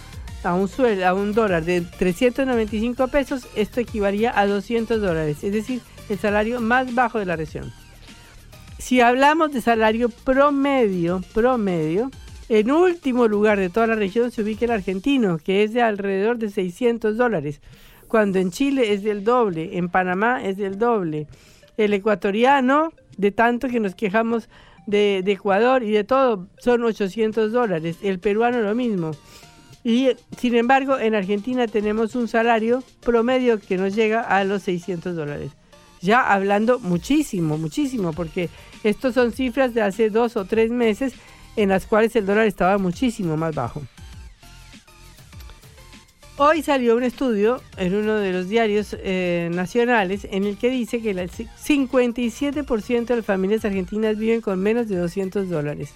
a 0.44 0.56
un 0.56 0.68
sueldo, 0.68 1.08
a 1.08 1.13
un 1.13 1.34
dólar 1.34 1.63
de 1.63 1.82
395 1.82 3.08
pesos, 3.10 3.48
esto 3.56 3.80
equivalía 3.80 4.38
a 4.38 4.48
200 4.48 5.00
dólares, 5.00 5.44
es 5.44 5.54
decir, 5.54 5.82
el 6.10 6.18
salario 6.18 6.60
más 6.62 6.94
bajo 6.96 7.20
de 7.20 7.25
la 7.25 7.36
región. 7.36 7.72
Si 8.80 9.02
hablamos 9.02 9.54
de 9.54 9.62
salario 9.62 10.10
promedio, 10.10 11.22
promedio, 11.34 12.10
en 12.50 12.72
último 12.72 13.28
lugar 13.28 13.60
de 13.60 13.70
toda 13.70 13.88
la 13.88 13.96
región 13.96 14.32
se 14.32 14.42
ubica 14.42 14.66
el 14.66 14.72
argentino, 14.72 15.38
que 15.38 15.63
es 15.63 15.74
de 15.74 15.82
alrededor 15.82 16.38
de 16.38 16.50
600 16.50 17.16
dólares, 17.16 17.62
cuando 18.08 18.40
en 18.40 18.52
Chile 18.52 18.94
es 18.94 19.04
del 19.04 19.24
doble, 19.24 19.78
en 19.78 19.90
Panamá 19.90 20.44
es 20.44 20.58
del 20.58 20.78
doble. 20.78 21.28
El 21.78 21.94
ecuatoriano, 21.94 22.92
de 23.17 23.32
tanto 23.32 23.67
que 23.67 23.79
nos 23.79 23.96
quejamos 23.96 24.50
de, 24.88 25.22
de 25.24 25.32
Ecuador 25.34 25.84
y 25.84 25.91
de 25.91 26.03
todo, 26.03 26.48
son 26.60 26.84
800 26.84 27.51
dólares. 27.51 27.98
El 28.01 28.20
peruano 28.20 28.62
lo 28.62 28.75
mismo. 28.75 29.12
Y 29.84 30.10
sin 30.38 30.55
embargo, 30.55 30.98
en 30.98 31.13
Argentina 31.13 31.67
tenemos 31.67 32.15
un 32.15 32.27
salario 32.27 32.84
promedio 33.01 33.60
que 33.60 33.77
nos 33.77 33.93
llega 33.96 34.22
a 34.22 34.43
los 34.43 34.63
600 34.63 35.15
dólares. 35.15 35.51
Ya 36.01 36.22
hablando 36.22 36.79
muchísimo, 36.79 37.58
muchísimo, 37.58 38.13
porque 38.13 38.50
estos 38.84 39.13
son 39.13 39.32
cifras 39.32 39.74
de 39.74 39.82
hace 39.82 40.10
dos 40.10 40.36
o 40.38 40.46
tres 40.46 40.70
meses 40.70 41.13
en 41.55 41.70
las 41.70 41.86
cuales 41.86 42.15
el 42.15 42.25
dólar 42.25 42.48
estaba 42.48 42.77
muchísimo 42.77 43.38
más 43.38 43.53
bajo. 43.55 43.84
Hoy 46.36 46.63
salió 46.63 46.96
un 46.96 47.04
estudio 47.04 47.62
en 47.78 47.94
uno 47.94 48.16
de 48.16 48.34
los 48.34 48.50
diarios 48.50 48.98
eh, 49.00 49.52
nacionales 49.54 50.28
en 50.32 50.46
el 50.46 50.58
que 50.58 50.72
dice 50.72 51.00
que 51.00 51.12
el 51.12 51.30
57% 51.30 53.06
de 53.06 53.16
las 53.18 53.25
familias 53.25 53.63
argentinas 53.66 54.18
viven 54.18 54.42
con 54.42 54.60
menos 54.60 54.90
de 54.90 54.98
200 54.98 55.48
dólares. 55.48 55.94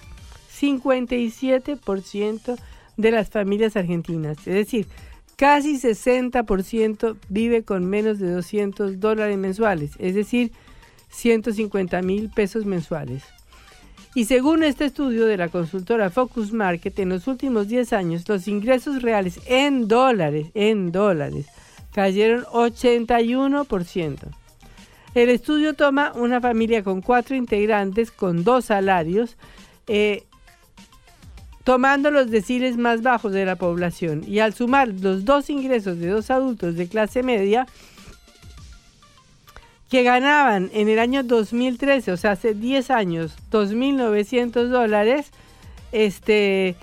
57% 0.56 2.56
de 2.96 3.10
las 3.10 3.30
familias 3.30 3.76
argentinas. 3.76 4.38
Es 4.38 4.54
decir, 4.54 4.86
casi 5.34 5.76
60% 5.76 7.16
vive 7.28 7.64
con 7.64 7.86
menos 7.86 8.20
de 8.20 8.30
200 8.30 9.00
dólares 9.00 9.36
mensuales. 9.38 9.94
Es 9.98 10.14
decir, 10.14 10.52
150 11.08 12.00
mil 12.02 12.30
pesos 12.30 12.64
mensuales. 12.64 13.24
Y 14.18 14.24
según 14.24 14.64
este 14.64 14.86
estudio 14.86 15.26
de 15.26 15.36
la 15.36 15.48
consultora 15.48 16.10
Focus 16.10 16.52
Market, 16.52 16.98
en 16.98 17.10
los 17.10 17.28
últimos 17.28 17.68
10 17.68 17.92
años 17.92 18.28
los 18.28 18.48
ingresos 18.48 19.00
reales 19.00 19.38
en 19.46 19.86
dólares, 19.86 20.48
en 20.54 20.90
dólares, 20.90 21.46
cayeron 21.92 22.42
81%. 22.46 24.16
El 25.14 25.28
estudio 25.28 25.74
toma 25.74 26.10
una 26.16 26.40
familia 26.40 26.82
con 26.82 27.00
cuatro 27.00 27.36
integrantes 27.36 28.10
con 28.10 28.42
dos 28.42 28.64
salarios, 28.64 29.36
eh, 29.86 30.24
tomando 31.62 32.10
los 32.10 32.28
deciles 32.28 32.76
más 32.76 33.02
bajos 33.02 33.30
de 33.30 33.44
la 33.44 33.54
población 33.54 34.24
y 34.26 34.40
al 34.40 34.52
sumar 34.52 34.88
los 34.88 35.24
dos 35.24 35.48
ingresos 35.48 36.00
de 36.00 36.08
dos 36.08 36.32
adultos 36.32 36.74
de 36.74 36.88
clase 36.88 37.22
media, 37.22 37.68
que 39.88 40.02
ganaban 40.02 40.70
en 40.72 40.88
el 40.88 40.98
año 40.98 41.22
2013, 41.22 42.12
o 42.12 42.16
sea, 42.16 42.32
hace 42.32 42.54
10 42.54 42.90
años, 42.90 43.36
2.900 43.50 44.68
dólares, 44.68 45.30
este, 45.92 46.76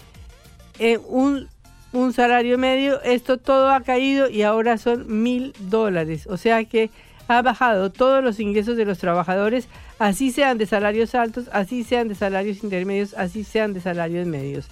eh, 0.80 0.98
un, 1.08 1.48
un, 1.94 2.14
salario 2.14 2.58
medio, 2.58 3.02
esto 3.04 3.38
todo 3.38 3.70
ha 3.70 3.82
caído 3.82 4.30
y 4.30 4.42
ahora 4.42 4.78
son 4.78 5.08
1.000 5.08 5.54
dólares, 5.70 6.26
o 6.28 6.38
sea 6.38 6.64
que 6.66 6.90
ha 7.28 7.42
bajado 7.42 7.92
todos 7.92 8.24
los 8.24 8.40
ingresos 8.40 8.78
de 8.78 8.86
los 8.86 8.98
trabajadores, 8.98 9.68
así 10.00 10.32
sean 10.32 10.58
de 10.58 10.66
salarios 10.66 11.16
altos, 11.16 11.50
así 11.52 11.84
sean 11.84 12.08
de 12.08 12.16
salarios 12.16 12.64
intermedios, 12.64 13.14
así 13.16 13.44
sean 13.44 13.74
de 13.74 13.82
salarios 13.82 14.28
medios. 14.28 14.68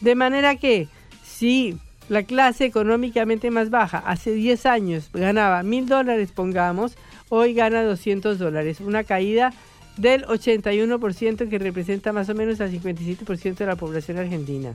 De 0.00 0.14
manera 0.14 0.56
que 0.56 0.88
si 1.24 1.78
la 2.08 2.24
clase 2.24 2.64
económicamente 2.64 3.50
más 3.50 3.70
baja 3.70 3.98
hace 3.98 4.32
10 4.32 4.66
años 4.66 5.10
ganaba 5.12 5.62
1.000 5.62 5.86
dólares, 5.86 6.32
pongamos, 6.32 6.96
hoy 7.34 7.54
gana 7.54 7.82
200 7.82 8.38
dólares, 8.38 8.80
una 8.80 9.04
caída 9.04 9.54
del 9.96 10.26
81% 10.26 11.48
que 11.48 11.58
representa 11.58 12.12
más 12.12 12.28
o 12.28 12.34
menos 12.34 12.60
al 12.60 12.70
57% 12.70 13.54
de 13.54 13.66
la 13.66 13.76
población 13.76 14.18
argentina. 14.18 14.74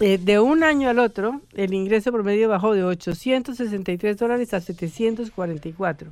Eh, 0.00 0.18
de 0.18 0.40
un 0.40 0.64
año 0.64 0.88
al 0.88 0.98
otro, 0.98 1.42
el 1.54 1.74
ingreso 1.74 2.10
promedio 2.10 2.48
bajó 2.48 2.74
de 2.74 2.82
863 2.82 4.16
dólares 4.16 4.52
a 4.52 4.60
744. 4.60 6.10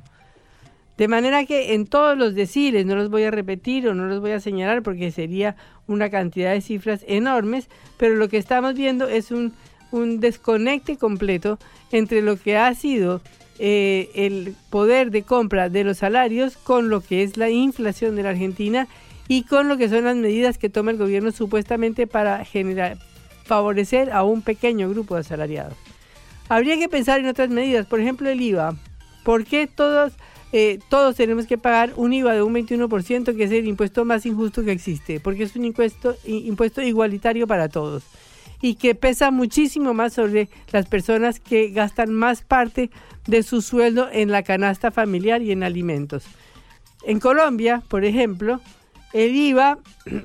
De 0.95 1.07
manera 1.09 1.45
que 1.45 1.73
en 1.73 1.85
todos 1.85 2.17
los 2.17 2.33
deciles, 2.33 2.85
no 2.85 2.95
los 2.95 3.09
voy 3.09 3.23
a 3.23 3.31
repetir 3.31 3.89
o 3.89 3.93
no 3.93 4.05
los 4.05 4.21
voy 4.21 4.31
a 4.31 4.39
señalar 4.39 4.81
porque 4.81 5.11
sería 5.11 5.57
una 5.87 6.09
cantidad 6.09 6.53
de 6.53 6.61
cifras 6.61 7.03
enormes, 7.05 7.67
pero 7.97 8.15
lo 8.15 8.29
que 8.29 8.37
estamos 8.37 8.75
viendo 8.75 9.09
es 9.09 9.31
un, 9.31 9.53
un 9.91 10.21
desconecte 10.21 10.95
completo 10.95 11.59
entre 11.91 12.21
lo 12.21 12.37
que 12.37 12.55
ha 12.55 12.73
sido 12.75 13.21
eh, 13.59 14.09
el 14.15 14.55
poder 14.69 15.11
de 15.11 15.23
compra 15.23 15.69
de 15.69 15.83
los 15.83 15.99
salarios 15.99 16.57
con 16.57 16.89
lo 16.89 17.01
que 17.01 17.23
es 17.23 17.37
la 17.37 17.49
inflación 17.49 18.15
de 18.15 18.23
la 18.23 18.29
Argentina 18.29 18.87
y 19.27 19.43
con 19.43 19.67
lo 19.67 19.77
que 19.77 19.89
son 19.89 20.05
las 20.05 20.15
medidas 20.15 20.57
que 20.57 20.69
toma 20.69 20.91
el 20.91 20.97
gobierno 20.97 21.31
supuestamente 21.31 22.07
para 22.07 22.43
generar, 22.45 22.97
favorecer 23.43 24.11
a 24.11 24.23
un 24.23 24.41
pequeño 24.41 24.89
grupo 24.89 25.15
de 25.15 25.21
asalariados. 25.21 25.75
Habría 26.49 26.77
que 26.77 26.89
pensar 26.89 27.19
en 27.19 27.27
otras 27.27 27.49
medidas, 27.49 27.85
por 27.85 27.99
ejemplo 27.99 28.29
el 28.29 28.41
IVA. 28.41 28.75
¿Por 29.23 29.45
qué 29.45 29.67
todos, 29.67 30.13
eh, 30.51 30.79
todos 30.89 31.15
tenemos 31.15 31.45
que 31.45 31.57
pagar 31.57 31.93
un 31.95 32.11
IVA 32.11 32.33
de 32.33 32.41
un 32.41 32.53
21% 32.53 33.35
que 33.35 33.43
es 33.43 33.51
el 33.51 33.67
impuesto 33.67 34.03
más 34.03 34.25
injusto 34.25 34.63
que 34.63 34.71
existe? 34.71 35.19
Porque 35.19 35.43
es 35.43 35.55
un 35.55 35.65
impuesto, 35.65 36.15
impuesto 36.25 36.81
igualitario 36.81 37.47
para 37.47 37.69
todos 37.69 38.03
y 38.63 38.75
que 38.75 38.95
pesa 38.95 39.29
muchísimo 39.29 39.93
más 39.93 40.13
sobre 40.13 40.47
las 40.71 40.87
personas 40.87 41.41
que 41.41 41.71
gastan 41.71 42.13
más 42.13 42.43
parte 42.43 42.91
de 43.27 43.43
su 43.43 43.61
sueldo 43.61 44.07
en 44.09 44.31
la 44.31 44.41
canasta 44.43 44.89
familiar 44.89 45.41
y 45.41 45.51
en 45.51 45.63
alimentos. 45.63 46.23
En 47.03 47.19
Colombia, 47.19 47.83
por 47.89 48.05
ejemplo, 48.05 48.61
el 49.11 49.35
IVA 49.35 49.79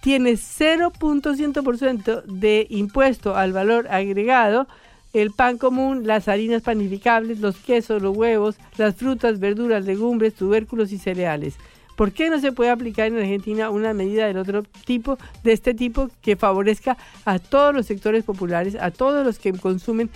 tiene 0.00 0.32
0.100% 0.32 2.22
de 2.22 2.66
impuesto 2.70 3.36
al 3.36 3.52
valor 3.52 3.86
agregado, 3.90 4.66
el 5.12 5.30
pan 5.30 5.58
común, 5.58 6.06
las 6.06 6.26
harinas 6.26 6.62
panificables, 6.62 7.40
los 7.40 7.56
quesos, 7.56 8.00
los 8.00 8.16
huevos, 8.16 8.56
las 8.78 8.94
frutas, 8.94 9.40
verduras, 9.40 9.84
legumbres, 9.84 10.32
tubérculos 10.32 10.90
y 10.92 10.96
cereales. 10.96 11.56
¿Por 11.96 12.12
qué 12.12 12.30
no 12.30 12.40
se 12.40 12.52
puede 12.52 12.70
aplicar 12.70 13.08
en 13.08 13.18
Argentina 13.18 13.70
una 13.70 13.92
medida 13.92 14.26
del 14.26 14.38
otro 14.38 14.62
tipo, 14.84 15.18
de 15.44 15.52
este 15.52 15.74
tipo, 15.74 16.08
que 16.22 16.36
favorezca 16.36 16.96
a 17.24 17.38
todos 17.38 17.74
los 17.74 17.86
sectores 17.86 18.24
populares, 18.24 18.76
a 18.80 18.90
todos 18.90 19.24
los 19.24 19.38
que 19.38 19.52
consumen 19.52 20.10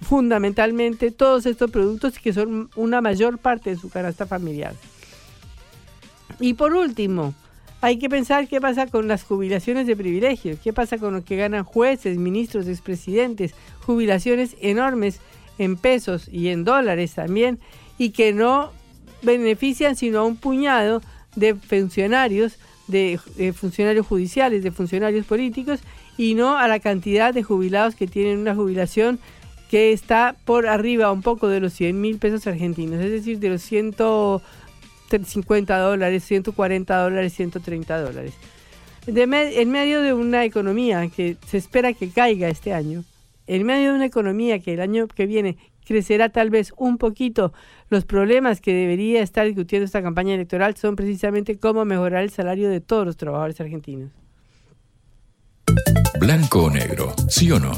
fundamentalmente 0.00 1.10
todos 1.10 1.44
estos 1.44 1.70
productos 1.70 2.18
que 2.18 2.32
son 2.32 2.70
una 2.74 3.00
mayor 3.00 3.38
parte 3.38 3.70
de 3.70 3.76
su 3.76 3.90
canasta 3.90 4.26
familiar? 4.26 4.74
Y 6.38 6.54
por 6.54 6.72
último, 6.74 7.34
hay 7.82 7.98
que 7.98 8.08
pensar 8.08 8.48
qué 8.48 8.60
pasa 8.60 8.86
con 8.86 9.08
las 9.08 9.24
jubilaciones 9.24 9.86
de 9.86 9.96
privilegio, 9.96 10.58
qué 10.62 10.72
pasa 10.72 10.98
con 10.98 11.14
lo 11.14 11.24
que 11.24 11.36
ganan 11.36 11.64
jueces, 11.64 12.18
ministros, 12.18 12.66
expresidentes, 12.66 13.54
jubilaciones 13.84 14.56
enormes 14.60 15.20
en 15.58 15.76
pesos 15.76 16.28
y 16.30 16.48
en 16.48 16.64
dólares 16.64 17.14
también, 17.14 17.58
y 17.98 18.10
que 18.10 18.32
no 18.32 18.72
benefician 19.22 19.96
sino 19.96 20.20
a 20.20 20.24
un 20.24 20.36
puñado 20.36 21.02
de 21.36 21.54
funcionarios, 21.54 22.58
de, 22.88 23.20
funcionarios 23.54 24.06
judiciales, 24.06 24.62
de 24.62 24.70
funcionarios 24.70 25.26
políticos 25.26 25.80
y 26.18 26.34
no 26.34 26.56
a 26.56 26.68
la 26.68 26.80
cantidad 26.80 27.32
de 27.32 27.42
jubilados 27.42 27.94
que 27.94 28.06
tienen 28.06 28.38
una 28.38 28.54
jubilación 28.54 29.18
que 29.70 29.92
está 29.92 30.34
por 30.44 30.66
arriba 30.66 31.12
un 31.12 31.22
poco 31.22 31.48
de 31.48 31.60
los 31.60 31.72
100 31.74 32.00
mil 32.00 32.18
pesos 32.18 32.46
argentinos, 32.46 33.00
es 33.00 33.10
decir, 33.10 33.38
de 33.38 33.50
los 33.50 33.62
100, 33.62 33.94
150 35.10 35.78
dólares, 35.78 36.24
140 36.24 36.96
dólares, 36.96 37.34
130 37.34 38.00
dólares. 38.00 38.34
En 39.06 39.70
medio 39.70 40.02
de 40.02 40.12
una 40.12 40.44
economía 40.44 41.08
que 41.08 41.36
se 41.46 41.58
espera 41.58 41.92
que 41.92 42.10
caiga 42.10 42.48
este 42.48 42.72
año, 42.72 43.04
en 43.46 43.66
medio 43.66 43.90
de 43.90 43.96
una 43.96 44.06
economía 44.06 44.60
que 44.60 44.74
el 44.74 44.80
año 44.80 45.08
que 45.08 45.26
viene 45.26 45.56
crecerá 45.90 46.28
tal 46.28 46.50
vez 46.50 46.72
un 46.76 46.98
poquito, 46.98 47.52
los 47.88 48.04
problemas 48.04 48.60
que 48.60 48.72
debería 48.72 49.22
estar 49.22 49.44
discutiendo 49.44 49.84
esta 49.84 50.00
campaña 50.00 50.34
electoral 50.34 50.76
son 50.76 50.94
precisamente 50.94 51.58
cómo 51.58 51.84
mejorar 51.84 52.22
el 52.22 52.30
salario 52.30 52.70
de 52.70 52.80
todos 52.80 53.04
los 53.04 53.16
trabajadores 53.16 53.60
argentinos. 53.60 54.12
Blanco 56.20 56.66
o 56.66 56.70
negro, 56.70 57.12
sí 57.28 57.50
o 57.50 57.58
no. 57.58 57.72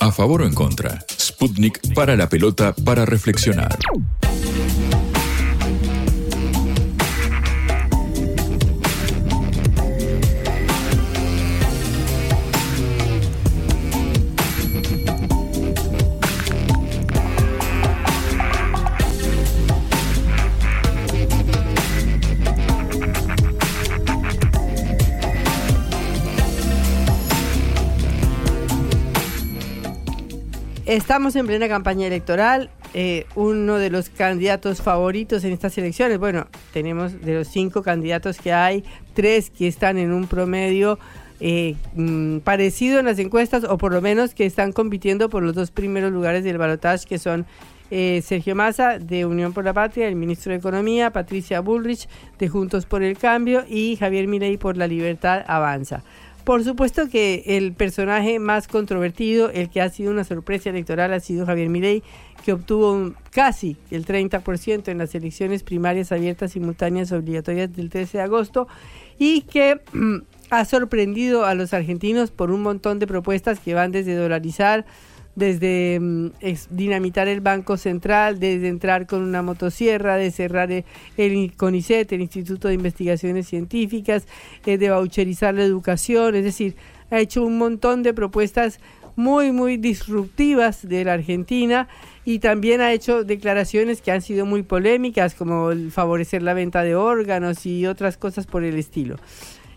A 0.00 0.12
favor 0.12 0.42
o 0.42 0.44
en 0.44 0.52
contra. 0.52 1.02
Sputnik 1.18 1.94
para 1.94 2.14
la 2.14 2.28
pelota 2.28 2.74
para 2.84 3.06
reflexionar. 3.06 3.74
Estamos 30.96 31.36
en 31.36 31.46
plena 31.46 31.68
campaña 31.68 32.06
electoral. 32.06 32.70
eh, 32.94 33.26
uno 33.34 33.76
de 33.76 33.90
los 33.90 34.08
candidatos 34.08 34.80
favoritos 34.80 35.44
en 35.44 35.52
estas 35.52 35.76
elecciones, 35.76 36.18
bueno, 36.18 36.46
tenemos 36.72 37.20
de 37.20 37.34
los 37.34 37.48
cinco 37.48 37.82
candidatos 37.82 38.38
que 38.38 38.54
hay, 38.54 38.82
tres 39.12 39.50
que 39.50 39.68
están 39.68 39.98
en 39.98 40.10
un 40.10 40.26
promedio 40.26 40.98
eh, 41.38 41.76
mm, 41.94 42.38
parecido 42.38 42.98
en 42.98 43.04
las 43.04 43.18
encuestas, 43.18 43.64
o 43.64 43.76
por 43.76 43.92
lo 43.92 44.00
menos 44.00 44.32
que 44.32 44.46
están 44.46 44.72
compitiendo 44.72 45.28
por 45.28 45.42
los 45.42 45.54
dos 45.54 45.70
primeros 45.70 46.12
lugares 46.12 46.44
del 46.44 46.56
balotaje, 46.56 47.04
que 47.06 47.18
son 47.18 47.44
eh, 47.90 48.22
Sergio 48.24 48.56
Massa 48.56 48.98
de 48.98 49.26
Unión 49.26 49.52
por 49.52 49.66
la 49.66 49.74
Patria, 49.74 50.08
el 50.08 50.16
ministro 50.16 50.52
de 50.52 50.58
Economía, 50.58 51.10
Patricia 51.10 51.60
Bullrich 51.60 52.08
de 52.38 52.48
Juntos 52.48 52.86
por 52.86 53.02
el 53.02 53.18
Cambio 53.18 53.66
y 53.68 53.96
Javier 53.96 54.28
Milei 54.28 54.56
por 54.56 54.78
la 54.78 54.86
Libertad 54.86 55.44
Avanza. 55.46 56.02
Por 56.46 56.62
supuesto 56.62 57.08
que 57.08 57.42
el 57.44 57.72
personaje 57.72 58.38
más 58.38 58.68
controvertido, 58.68 59.50
el 59.50 59.68
que 59.68 59.80
ha 59.80 59.88
sido 59.88 60.12
una 60.12 60.22
sorpresa 60.22 60.70
electoral, 60.70 61.12
ha 61.12 61.18
sido 61.18 61.44
Javier 61.44 61.68
Milei, 61.68 62.04
que 62.44 62.52
obtuvo 62.52 62.92
un- 62.92 63.16
casi 63.32 63.76
el 63.90 64.06
30% 64.06 64.92
en 64.92 64.98
las 64.98 65.12
elecciones 65.16 65.64
primarias 65.64 66.12
abiertas 66.12 66.52
simultáneas 66.52 67.10
obligatorias 67.10 67.74
del 67.74 67.90
13 67.90 68.18
de 68.18 68.22
agosto 68.22 68.68
y 69.18 69.40
que 69.40 69.80
mm, 69.92 70.18
ha 70.50 70.64
sorprendido 70.66 71.46
a 71.46 71.56
los 71.56 71.74
argentinos 71.74 72.30
por 72.30 72.52
un 72.52 72.62
montón 72.62 73.00
de 73.00 73.08
propuestas 73.08 73.58
que 73.58 73.74
van 73.74 73.90
desde 73.90 74.14
dolarizar, 74.14 74.86
desde 75.36 76.00
mm, 76.00 76.30
dinamitar 76.70 77.28
el 77.28 77.40
Banco 77.40 77.76
Central, 77.76 78.40
desde 78.40 78.68
entrar 78.68 79.06
con 79.06 79.22
una 79.22 79.42
motosierra, 79.42 80.16
de 80.16 80.32
cerrar 80.32 80.72
el, 80.72 80.84
el 81.16 81.54
CONICET, 81.56 82.10
el 82.12 82.22
Instituto 82.22 82.68
de 82.68 82.74
Investigaciones 82.74 83.46
Científicas, 83.46 84.26
eh, 84.64 84.78
de 84.78 84.90
voucherizar 84.90 85.54
la 85.54 85.62
educación, 85.62 86.34
es 86.34 86.44
decir, 86.44 86.74
ha 87.10 87.20
hecho 87.20 87.44
un 87.44 87.58
montón 87.58 88.02
de 88.02 88.12
propuestas 88.12 88.80
muy, 89.14 89.50
muy 89.50 89.78
disruptivas 89.78 90.86
de 90.86 91.04
la 91.04 91.14
Argentina 91.14 91.88
y 92.24 92.38
también 92.38 92.80
ha 92.80 92.92
hecho 92.92 93.24
declaraciones 93.24 94.02
que 94.02 94.12
han 94.12 94.20
sido 94.20 94.44
muy 94.44 94.62
polémicas, 94.62 95.34
como 95.34 95.70
favorecer 95.90 96.42
la 96.42 96.54
venta 96.54 96.82
de 96.82 96.94
órganos 96.94 97.64
y 97.66 97.86
otras 97.86 98.16
cosas 98.16 98.46
por 98.46 98.64
el 98.64 98.76
estilo. 98.76 99.16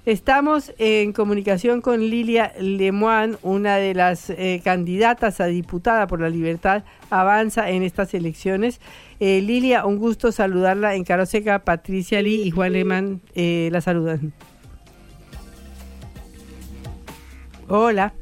Estamos 0.09 0.73
en 0.79 1.13
comunicación 1.13 1.81
con 1.81 1.99
Lilia 1.99 2.51
Lemoine, 2.59 3.37
una 3.43 3.75
de 3.75 3.93
las 3.93 4.31
eh, 4.31 4.59
candidatas 4.63 5.39
a 5.39 5.45
diputada 5.45 6.07
por 6.07 6.19
la 6.19 6.29
libertad 6.29 6.83
avanza 7.11 7.69
en 7.69 7.83
estas 7.83 8.15
elecciones. 8.15 8.81
Eh, 9.19 9.39
Lilia, 9.43 9.85
un 9.85 9.97
gusto 9.97 10.31
saludarla 10.31 10.95
en 10.95 11.03
Caroseca. 11.03 11.59
Patricia 11.59 12.23
Lee 12.23 12.41
y 12.41 12.49
Juan 12.49 12.73
Lehmann 12.73 13.21
eh, 13.35 13.69
la 13.71 13.81
saludan. 13.81 14.33
Hola. 17.67 18.15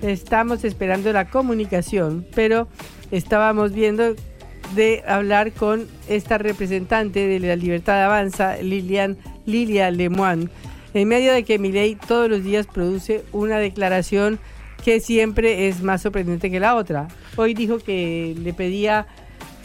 Estamos 0.00 0.64
esperando 0.64 1.12
la 1.12 1.28
comunicación, 1.28 2.26
pero 2.34 2.66
estábamos 3.10 3.74
viendo 3.74 4.14
de 4.74 5.02
hablar 5.06 5.52
con 5.52 5.86
esta 6.08 6.38
representante 6.38 7.26
de 7.26 7.40
la 7.40 7.56
Libertad 7.56 8.02
Avanza, 8.02 8.56
Lilian, 8.56 9.18
Lilia 9.46 9.90
Lemoine, 9.90 10.48
en 10.94 11.08
medio 11.08 11.32
de 11.32 11.44
que 11.44 11.58
Milei 11.58 11.94
todos 11.94 12.28
los 12.28 12.42
días 12.42 12.66
produce 12.66 13.24
una 13.32 13.58
declaración 13.58 14.38
que 14.84 15.00
siempre 15.00 15.68
es 15.68 15.82
más 15.82 16.02
sorprendente 16.02 16.50
que 16.50 16.60
la 16.60 16.74
otra. 16.74 17.08
Hoy 17.36 17.54
dijo 17.54 17.78
que 17.78 18.34
le 18.38 18.52
pedía 18.52 19.06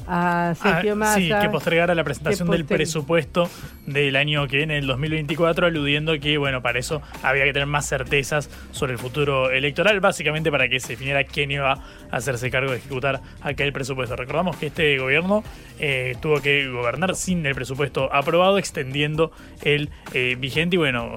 a 0.07 0.53
Sergio 0.55 0.93
Ah, 0.93 0.95
Massa 0.95 1.19
sí, 1.19 1.29
que 1.41 1.49
postergara 1.49 1.95
la 1.95 2.03
presentación 2.03 2.49
del 2.49 2.65
presupuesto 2.65 3.49
del 3.85 4.15
año 4.15 4.47
que 4.47 4.57
viene, 4.57 4.77
el 4.77 4.87
2024, 4.87 5.67
aludiendo 5.67 6.19
que, 6.19 6.37
bueno, 6.37 6.61
para 6.61 6.79
eso 6.79 7.01
había 7.23 7.43
que 7.45 7.53
tener 7.53 7.67
más 7.67 7.87
certezas 7.87 8.49
sobre 8.71 8.93
el 8.93 8.99
futuro 8.99 9.51
electoral, 9.51 9.99
básicamente 9.99 10.51
para 10.51 10.67
que 10.69 10.79
se 10.79 10.89
definiera 10.89 11.23
quién 11.23 11.51
iba 11.51 11.71
a 11.71 11.81
hacerse 12.11 12.49
cargo 12.49 12.71
de 12.71 12.77
ejecutar 12.77 13.21
aquel 13.41 13.73
presupuesto. 13.73 14.15
Recordamos 14.15 14.57
que 14.57 14.67
este 14.67 14.97
gobierno 14.97 15.43
eh, 15.79 16.15
tuvo 16.21 16.41
que 16.41 16.67
gobernar 16.69 17.15
sin 17.15 17.45
el 17.45 17.55
presupuesto 17.55 18.13
aprobado, 18.13 18.57
extendiendo 18.57 19.31
el 19.61 19.89
eh, 20.13 20.35
vigente 20.39 20.75
y, 20.75 20.79
bueno, 20.79 21.09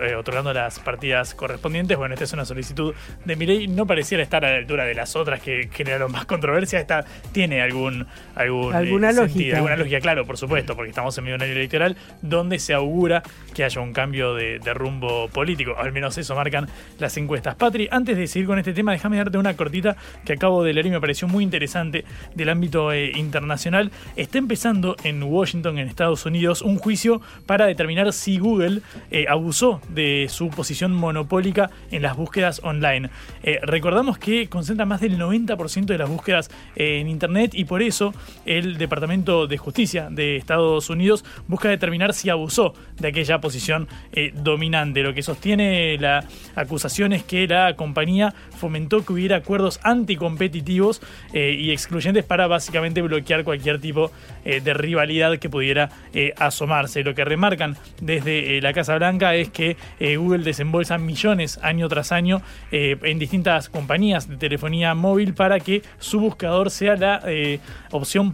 eh, 0.00 0.14
otorgando 0.14 0.52
las 0.52 0.78
partidas 0.80 1.34
correspondientes. 1.34 1.96
Bueno, 1.96 2.14
esta 2.14 2.24
es 2.24 2.32
una 2.32 2.44
solicitud 2.44 2.94
de 3.24 3.36
Milei, 3.36 3.68
no 3.68 3.86
pareciera 3.86 4.22
estar 4.22 4.44
a 4.44 4.50
la 4.50 4.56
altura 4.56 4.84
de 4.84 4.94
las 4.94 5.16
otras 5.16 5.40
que 5.40 5.68
generaron 5.72 6.10
más 6.12 6.26
controversia. 6.26 6.80
Esta 6.80 7.04
tiene 7.32 7.60
algún, 7.60 8.06
algún 8.36 8.72
eh, 8.72 8.76
Alguna 8.76 9.12
sentido, 9.12 9.26
lógica. 9.26 9.56
alguna 9.56 9.76
lógica, 9.76 10.00
claro, 10.00 10.24
por 10.26 10.36
supuesto, 10.38 10.76
porque 10.76 10.90
estamos 10.90 11.16
en 11.18 11.24
medio 11.24 11.38
de 11.38 11.44
un 11.44 11.50
año 11.50 11.58
electoral 11.58 11.96
donde 12.22 12.58
se 12.58 12.74
augura 12.74 13.22
que 13.54 13.64
haya 13.64 13.80
un 13.80 13.92
cambio 13.92 14.34
de, 14.34 14.58
de 14.58 14.74
rumbo 14.74 15.28
político. 15.28 15.74
Al 15.76 15.92
menos 15.92 16.16
eso 16.18 16.34
marcan 16.34 16.68
las 16.98 17.16
encuestas. 17.16 17.54
Patri, 17.56 17.88
antes 17.90 18.16
de 18.16 18.26
seguir 18.26 18.46
con 18.46 18.58
este 18.58 18.72
tema, 18.72 18.92
déjame 18.92 19.16
darte 19.16 19.38
una 19.38 19.54
cortita 19.56 19.96
que 20.24 20.34
acabo 20.34 20.62
de 20.62 20.72
leer 20.72 20.86
y 20.86 20.90
me 20.90 21.00
pareció 21.00 21.26
muy 21.28 21.42
interesante 21.42 22.04
del 22.34 22.48
ámbito 22.50 22.92
eh, 22.92 23.12
internacional. 23.16 23.90
Está 24.16 24.38
empezando 24.38 24.96
en 25.02 25.22
Washington, 25.22 25.78
en 25.78 25.88
Estados 25.88 26.26
Unidos, 26.26 26.62
un 26.62 26.76
juicio 26.78 27.20
para 27.46 27.66
determinar 27.66 28.12
si 28.12 28.38
Google 28.38 28.80
eh, 29.10 29.26
abusó 29.28 29.80
de 29.88 30.26
su 30.28 30.50
posición 30.50 30.92
monopólica 30.92 31.70
en 31.90 32.02
las 32.02 32.16
búsquedas 32.16 32.60
online. 32.62 33.10
Eh, 33.42 33.58
recordamos 33.62 34.18
que 34.18 34.48
concentra 34.48 34.84
más 34.86 35.00
del 35.00 35.18
90% 35.18 35.86
de 35.86 35.98
las 35.98 36.08
búsquedas 36.08 36.50
eh, 36.74 36.98
en 37.00 37.08
Internet 37.08 37.52
y 37.54 37.64
por 37.64 37.82
eso 37.82 38.12
el 38.44 38.78
Departamento 38.78 39.46
de 39.46 39.58
Justicia 39.58 40.08
de 40.10 40.36
Estados 40.36 40.90
Unidos 40.90 41.24
busca 41.48 41.68
determinar 41.68 42.14
si 42.14 42.30
abusó 42.30 42.74
de 42.98 43.08
aquella 43.08 43.40
posición 43.40 43.88
eh, 44.12 44.32
dominante. 44.34 45.02
Lo 45.02 45.14
que 45.14 45.22
sostiene 45.22 45.96
la 45.98 46.24
acusación 46.54 47.12
es 47.12 47.22
que 47.22 47.46
la 47.46 47.74
compañía 47.76 48.34
fomentó 48.56 49.04
que 49.04 49.12
hubiera 49.12 49.36
acuerdos 49.36 49.80
anticompetitivos 49.82 51.02
eh, 51.32 51.56
y 51.58 51.70
excluyentes 51.70 52.24
para 52.24 52.46
básicamente 52.46 53.02
bloquear 53.02 53.44
cualquier 53.44 53.80
tipo 53.80 54.10
eh, 54.44 54.60
de 54.60 54.74
rivalidad 54.74 55.38
que 55.38 55.48
pudiera 55.48 55.90
asomarse. 56.38 57.02
Lo 57.02 57.14
que 57.14 57.24
remarcan 57.24 57.76
desde 58.00 58.60
la 58.60 58.72
Casa 58.72 58.96
Blanca 58.96 59.34
es 59.34 59.50
que 59.50 59.76
Google 60.16 60.44
desembolsa 60.44 60.98
millones 60.98 61.58
año 61.62 61.88
tras 61.88 62.12
año 62.12 62.42
en 62.70 63.18
distintas 63.18 63.68
compañías 63.68 64.28
de 64.28 64.36
telefonía 64.36 64.94
móvil 64.94 65.34
para 65.34 65.60
que 65.60 65.82
su 65.98 66.20
buscador 66.20 66.70
sea 66.70 66.96
la 66.96 67.22
eh, 67.26 67.60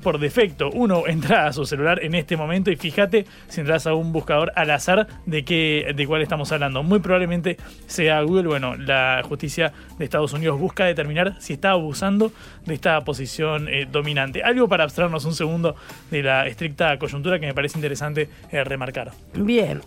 por 0.00 0.18
defecto. 0.18 0.70
Uno 0.70 1.04
entra 1.06 1.46
a 1.46 1.52
su 1.52 1.66
celular 1.66 2.02
en 2.02 2.14
este 2.14 2.36
momento 2.36 2.70
y 2.70 2.76
fíjate 2.76 3.26
si 3.48 3.60
entras 3.60 3.86
a 3.86 3.94
un 3.94 4.12
buscador 4.12 4.52
al 4.54 4.70
azar 4.70 5.06
de 5.26 5.44
qué 5.44 5.92
de 5.94 6.06
cuál 6.06 6.22
estamos 6.22 6.52
hablando. 6.52 6.82
Muy 6.82 7.00
probablemente 7.00 7.56
sea 7.86 8.22
Google. 8.22 8.48
Bueno, 8.48 8.76
la 8.76 9.22
justicia 9.24 9.72
de 9.98 10.04
Estados 10.04 10.32
Unidos 10.32 10.58
busca 10.58 10.84
determinar 10.84 11.36
si 11.40 11.54
está 11.54 11.70
abusando 11.70 12.32
de 12.64 12.74
esta 12.74 13.00
posición 13.02 13.68
eh, 13.68 13.86
dominante. 13.90 14.42
Algo 14.42 14.68
para 14.68 14.84
abstraernos 14.84 15.24
un 15.24 15.34
segundo 15.34 15.76
de 16.10 16.22
la 16.22 16.46
estricta 16.46 16.98
coyuntura 16.98 17.38
que 17.38 17.46
me 17.46 17.54
parece 17.54 17.78
interesante 17.78 18.28
eh, 18.50 18.64
remarcar. 18.64 19.12
Bien. 19.34 19.80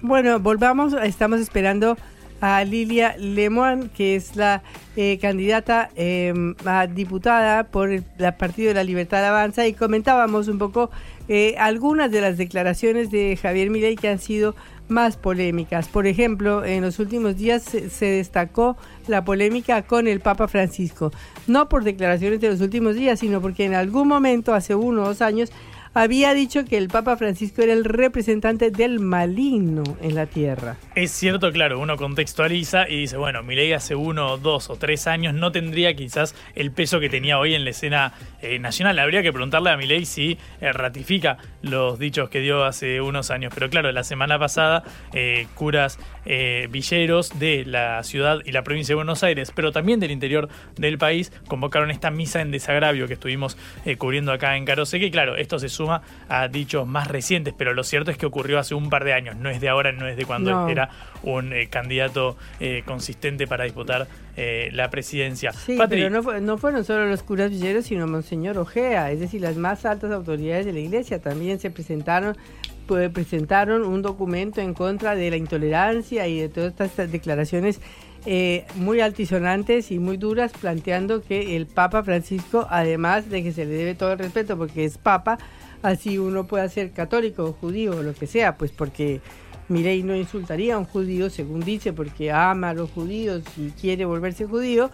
Bueno, 0.00 0.38
volvamos. 0.40 0.94
Estamos 0.94 1.40
esperando 1.40 1.96
a 2.44 2.62
Lilia 2.62 3.16
Lemoine, 3.16 3.88
que 3.88 4.16
es 4.16 4.36
la 4.36 4.62
eh, 4.96 5.18
candidata 5.18 5.88
em, 5.96 6.54
a 6.66 6.86
diputada 6.86 7.64
por 7.64 7.88
el 7.90 8.04
Partido 8.38 8.68
de 8.68 8.74
la 8.74 8.84
Libertad 8.84 9.24
Avanza, 9.24 9.66
y 9.66 9.72
comentábamos 9.72 10.48
un 10.48 10.58
poco 10.58 10.90
eh, 11.28 11.54
algunas 11.58 12.10
de 12.10 12.20
las 12.20 12.36
declaraciones 12.36 13.10
de 13.10 13.38
Javier 13.40 13.70
Milei 13.70 13.96
que 13.96 14.08
han 14.08 14.18
sido 14.18 14.54
más 14.88 15.16
polémicas. 15.16 15.88
Por 15.88 16.06
ejemplo, 16.06 16.66
en 16.66 16.82
los 16.82 16.98
últimos 16.98 17.38
días 17.38 17.62
se, 17.62 18.04
destacó 18.04 18.76
la 19.06 19.24
polémica 19.24 19.80
con 19.80 20.06
el 20.06 20.20
Papa 20.20 20.46
Francisco, 20.46 21.12
no 21.46 21.70
por 21.70 21.82
declaraciones 21.82 22.40
de 22.42 22.50
los 22.50 22.60
últimos 22.60 22.94
días, 22.94 23.20
sino 23.20 23.40
porque 23.40 23.64
en 23.64 23.72
algún 23.72 24.06
momento, 24.06 24.52
hace 24.52 24.74
uno 24.74 25.02
o 25.02 25.06
dos 25.06 25.22
años, 25.22 25.50
había 25.94 26.34
dicho 26.34 26.64
que 26.64 26.76
el 26.76 26.88
Papa 26.88 27.16
Francisco 27.16 27.62
era 27.62 27.72
el 27.72 27.84
representante 27.84 28.70
del 28.70 28.98
maligno 28.98 29.84
en 30.02 30.16
la 30.16 30.26
tierra. 30.26 30.76
Es 30.96 31.12
cierto, 31.12 31.52
claro, 31.52 31.78
uno 31.78 31.96
contextualiza 31.96 32.88
y 32.88 33.02
dice, 33.02 33.16
bueno, 33.16 33.42
Milei 33.44 33.72
hace 33.72 33.94
uno, 33.94 34.36
dos 34.36 34.70
o 34.70 34.76
tres 34.76 35.06
años 35.06 35.34
no 35.34 35.52
tendría 35.52 35.94
quizás 35.94 36.34
el 36.56 36.72
peso 36.72 36.98
que 36.98 37.08
tenía 37.08 37.38
hoy 37.38 37.54
en 37.54 37.64
la 37.64 37.70
escena 37.70 38.12
eh, 38.42 38.58
nacional. 38.58 38.98
Habría 38.98 39.22
que 39.22 39.32
preguntarle 39.32 39.70
a 39.70 39.76
Milei 39.76 40.04
si 40.04 40.36
eh, 40.60 40.72
ratifica 40.72 41.38
los 41.62 41.98
dichos 41.98 42.28
que 42.28 42.40
dio 42.40 42.64
hace 42.64 43.00
unos 43.00 43.30
años. 43.30 43.52
Pero 43.54 43.70
claro, 43.70 43.92
la 43.92 44.02
semana 44.02 44.38
pasada, 44.38 44.82
eh, 45.12 45.46
curas 45.54 45.98
villeros 46.70 47.38
de 47.38 47.66
la 47.66 48.02
ciudad 48.02 48.38
y 48.46 48.52
la 48.52 48.64
provincia 48.64 48.92
de 48.92 48.96
Buenos 48.96 49.22
Aires, 49.22 49.52
pero 49.54 49.72
también 49.72 50.00
del 50.00 50.10
interior 50.10 50.48
del 50.74 50.96
país, 50.96 51.30
convocaron 51.48 51.90
esta 51.90 52.10
misa 52.10 52.40
en 52.40 52.50
desagravio 52.50 53.06
que 53.06 53.12
estuvimos 53.12 53.58
cubriendo 53.98 54.32
acá 54.32 54.56
en 54.56 54.64
Caroseque. 54.64 55.04
Y 55.06 55.10
claro, 55.10 55.36
esto 55.36 55.58
se 55.58 55.68
suma 55.68 55.83
a 55.90 56.48
dichos 56.48 56.86
más 56.86 57.08
recientes, 57.08 57.54
pero 57.56 57.74
lo 57.74 57.84
cierto 57.84 58.10
es 58.10 58.18
que 58.18 58.26
ocurrió 58.26 58.58
hace 58.58 58.74
un 58.74 58.90
par 58.90 59.04
de 59.04 59.12
años, 59.12 59.36
no 59.36 59.50
es 59.50 59.60
de 59.60 59.68
ahora, 59.68 59.92
no 59.92 60.06
es 60.06 60.16
de 60.16 60.24
cuando 60.24 60.68
era 60.68 60.90
un 61.22 61.52
eh, 61.52 61.68
candidato 61.68 62.36
eh, 62.60 62.82
consistente 62.84 63.46
para 63.46 63.64
disputar 63.64 64.06
eh, 64.36 64.68
la 64.72 64.90
presidencia. 64.90 65.52
Sí, 65.52 65.78
pero 65.88 66.10
no, 66.10 66.40
no, 66.40 66.58
fueron 66.58 66.84
solo 66.84 67.06
los 67.06 67.22
curas 67.22 67.50
villeros, 67.50 67.86
sino 67.86 68.06
Monseñor 68.06 68.58
Ojea, 68.58 69.10
es 69.10 69.20
decir, 69.20 69.40
las 69.40 69.56
más 69.56 69.84
altas 69.84 70.12
autoridades 70.12 70.66
de 70.66 70.72
la 70.72 70.80
iglesia 70.80 71.20
también 71.20 71.58
se 71.58 71.70
presentaron 71.70 72.36
pues, 72.86 73.10
presentaron 73.10 73.82
un 73.82 74.02
documento 74.02 74.60
en 74.60 74.74
contra 74.74 75.14
de 75.14 75.30
la 75.30 75.36
intolerancia 75.36 76.26
y 76.26 76.38
de 76.40 76.48
todas 76.50 76.74
estas 76.78 77.10
declaraciones 77.10 77.80
muy 78.76 79.00
altisonantes 79.00 79.90
y 79.90 79.98
muy 79.98 80.16
duras, 80.16 80.52
planteando 80.58 81.20
que 81.20 81.56
el 81.56 81.66
Papa 81.66 82.02
Francisco, 82.02 82.66
además 82.70 83.28
de 83.28 83.42
que 83.42 83.52
se 83.52 83.66
le 83.66 83.72
debe 83.72 83.94
todo 83.94 84.12
el 84.12 84.18
respeto 84.18 84.56
porque 84.56 84.86
es 84.86 84.96
Papa, 84.96 85.38
así 85.84 86.18
uno 86.18 86.46
pueda 86.46 86.68
ser 86.68 86.92
católico 86.92 87.44
o 87.44 87.52
judío 87.52 87.98
o 87.98 88.02
lo 88.02 88.14
que 88.14 88.26
sea, 88.26 88.56
pues 88.56 88.72
porque 88.72 89.20
Mirei 89.68 90.02
no 90.02 90.16
insultaría 90.16 90.74
a 90.74 90.78
un 90.78 90.86
judío, 90.86 91.28
según 91.30 91.60
dice, 91.60 91.92
porque 91.92 92.32
ama 92.32 92.70
a 92.70 92.74
los 92.74 92.90
judíos 92.90 93.42
y 93.56 93.70
quiere 93.70 94.04
volverse 94.06 94.46
judío, 94.46 94.90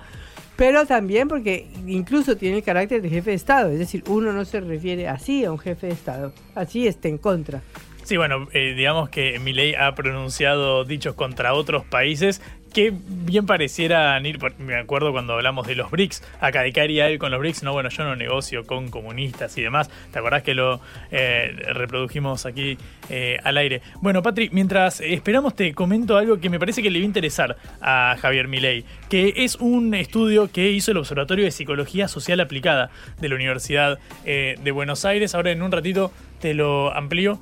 pero 0.57 0.87
también 0.87 1.29
porque 1.29 1.69
incluso 1.87 2.37
tiene 2.37 2.59
el 2.59 2.63
carácter 2.65 3.01
de 3.03 3.09
jefe 3.09 3.31
de 3.31 3.37
Estado, 3.37 3.71
es 3.71 3.79
decir, 3.79 4.03
uno 4.09 4.33
no 4.33 4.45
se 4.45 4.61
refiere 4.61 5.09
así 5.09 5.45
a 5.45 5.53
un 5.53 5.59
jefe 5.59 5.87
de 5.87 5.93
Estado, 5.93 6.33
así 6.55 6.87
está 6.87 7.09
en 7.09 7.19
contra. 7.19 7.63
Sí, 8.03 8.17
bueno, 8.17 8.49
eh, 8.53 8.75
digamos 8.77 9.09
que 9.11 9.39
Milei 9.39 9.77
ha 9.77 9.95
pronunciado 9.95 10.85
dichos 10.85 11.15
contra 11.15 11.55
otros 11.55 11.85
países 11.85 12.43
que 12.71 12.93
bien 12.95 13.47
parecieran 13.47 14.25
ir, 14.27 14.39
me 14.59 14.77
acuerdo 14.77 15.13
cuando 15.13 15.35
hablamos 15.35 15.67
de 15.67 15.75
los 15.75 15.91
BRICS, 15.91 16.23
acá 16.41 16.63
de 16.63 16.73
qué 16.73 16.81
haría 16.81 17.09
él 17.09 17.19
con 17.19 17.31
los 17.31 17.41
BRICS, 17.41 17.63
no, 17.63 17.73
bueno, 17.73 17.89
yo 17.89 18.05
no 18.05 18.17
negocio 18.17 18.67
con 18.67 18.91
comunistas 18.91 19.57
y 19.59 19.63
demás, 19.63 19.91
¿te 20.13 20.19
acordás 20.19 20.43
que 20.43 20.55
lo 20.55 20.81
eh, 21.11 21.55
reprodujimos 21.75 22.47
aquí 22.47 22.79
eh, 23.09 23.39
al 23.43 23.57
aire? 23.59 23.83
Bueno, 24.01 24.23
Patrick, 24.23 24.53
mientras 24.53 25.01
esperamos 25.01 25.55
te 25.55 25.75
comento 25.75 26.17
algo 26.17 26.41
que 26.41 26.49
me 26.49 26.59
parece 26.59 26.83
que 26.83 26.91
le 26.91 26.99
va 26.99 27.03
a 27.03 27.07
interesar 27.07 27.57
a 27.81 28.17
Javier 28.21 28.49
Milei, 28.49 28.85
que 29.09 29.35
es 29.37 29.57
un 29.57 29.95
estudio 29.95 30.51
que 30.51 30.71
hizo 30.71 30.93
el 30.93 30.97
Observatorio 30.99 31.45
de 31.45 31.51
Psicología 31.51 32.09
Social 32.09 32.41
Aplicada 32.41 32.91
de 33.21 33.29
la 33.29 33.35
Universidad 33.35 33.99
eh, 34.25 34.57
de 34.63 34.71
Buenos 34.71 35.05
Aires, 35.05 35.35
ahora 35.35 35.51
en 35.51 35.63
un 35.63 35.73
ratito 35.73 36.13
te 36.41 36.55
lo 36.55 36.91
amplío, 36.95 37.39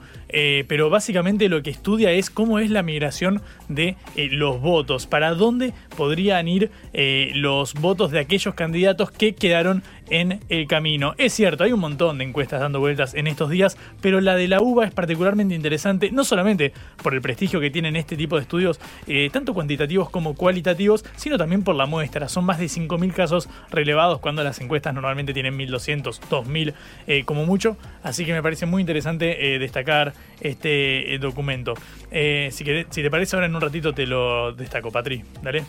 pero 0.66 0.90
básicamente 0.90 1.48
lo 1.48 1.62
que 1.62 1.70
estudia 1.70 2.10
es 2.10 2.30
cómo 2.30 2.58
es 2.58 2.68
la 2.68 2.82
migración 2.82 3.42
de 3.68 3.94
los 4.16 4.60
votos 4.60 5.06
dónde 5.34 5.72
podrían 5.96 6.48
ir 6.48 6.70
eh, 6.92 7.30
los 7.34 7.74
votos 7.74 8.10
de 8.10 8.20
aquellos 8.20 8.54
candidatos 8.54 9.10
que 9.10 9.34
quedaron 9.34 9.82
en 10.10 10.40
el 10.48 10.66
camino. 10.66 11.14
Es 11.18 11.32
cierto, 11.32 11.64
hay 11.64 11.72
un 11.72 11.80
montón 11.80 12.18
de 12.18 12.24
encuestas 12.24 12.60
dando 12.60 12.80
vueltas 12.80 13.14
en 13.14 13.26
estos 13.26 13.50
días, 13.50 13.76
pero 14.00 14.20
la 14.20 14.34
de 14.34 14.48
la 14.48 14.60
UBA 14.60 14.86
es 14.86 14.92
particularmente 14.92 15.54
interesante, 15.54 16.10
no 16.10 16.24
solamente 16.24 16.72
por 17.02 17.14
el 17.14 17.20
prestigio 17.20 17.60
que 17.60 17.70
tienen 17.70 17.96
este 17.96 18.16
tipo 18.16 18.36
de 18.36 18.42
estudios, 18.42 18.80
eh, 19.06 19.30
tanto 19.32 19.54
cuantitativos 19.54 20.10
como 20.10 20.34
cualitativos, 20.34 21.04
sino 21.16 21.38
también 21.38 21.62
por 21.62 21.74
la 21.74 21.86
muestra. 21.86 22.28
Son 22.28 22.44
más 22.44 22.58
de 22.58 22.66
5.000 22.66 23.12
casos 23.12 23.48
relevados 23.70 24.20
cuando 24.20 24.42
las 24.44 24.60
encuestas 24.60 24.94
normalmente 24.94 25.32
tienen 25.32 25.58
1.200, 25.58 26.20
2.000 26.30 26.74
eh, 27.06 27.24
como 27.24 27.44
mucho, 27.44 27.76
así 28.02 28.24
que 28.24 28.32
me 28.32 28.42
parece 28.42 28.66
muy 28.66 28.80
interesante 28.80 29.54
eh, 29.54 29.58
destacar 29.58 30.12
este 30.40 31.18
documento. 31.20 31.74
si, 32.10 32.64
si 32.90 33.02
te 33.02 33.10
parece, 33.10 33.36
ahora 33.36 33.46
en 33.46 33.54
un 33.54 33.60
ratito 33.60 33.92
te 33.92 34.06
lo 34.06 34.52
destaco, 34.52 34.90
Patri. 34.90 35.22
Dale. 35.42 35.64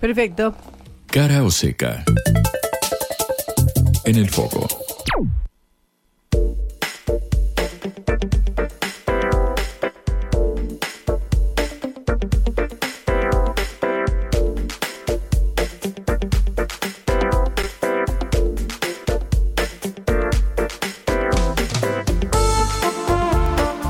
Perfecto. 0.00 0.54
Cara 1.06 1.42
o 1.44 1.50
seca 1.50 2.04
en 4.04 4.16
el 4.16 4.28
foco. 4.28 4.66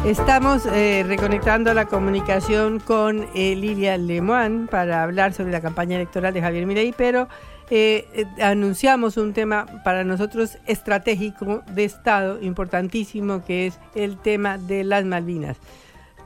Estamos 0.05 0.67
eh, 0.67 1.05
reconectando 1.07 1.73
la 1.75 1.87
comunicación 1.87 2.79
con 2.79 3.27
eh, 3.35 3.57
Lilia 3.57 3.97
Lemoine 3.97 4.67
para 4.69 5.03
hablar 5.03 5.33
sobre 5.33 5.51
la 5.51 5.61
campaña 5.61 5.97
electoral 5.97 6.35
de 6.35 6.41
Javier 6.41 6.67
Milei, 6.67 6.95
pero 6.97 7.29
eh, 7.71 8.07
eh, 8.15 8.27
anunciamos 8.43 9.17
un 9.17 9.33
tema 9.33 9.67
para 9.85 10.05
nosotros 10.05 10.59
estratégico 10.67 11.63
de 11.73 11.85
Estado 11.85 12.43
importantísimo 12.43 13.45
que 13.45 13.67
es 13.67 13.79
el 13.95 14.19
tema 14.19 14.59
de 14.59 14.85
las 14.85 15.05
Malvinas. 15.05 15.57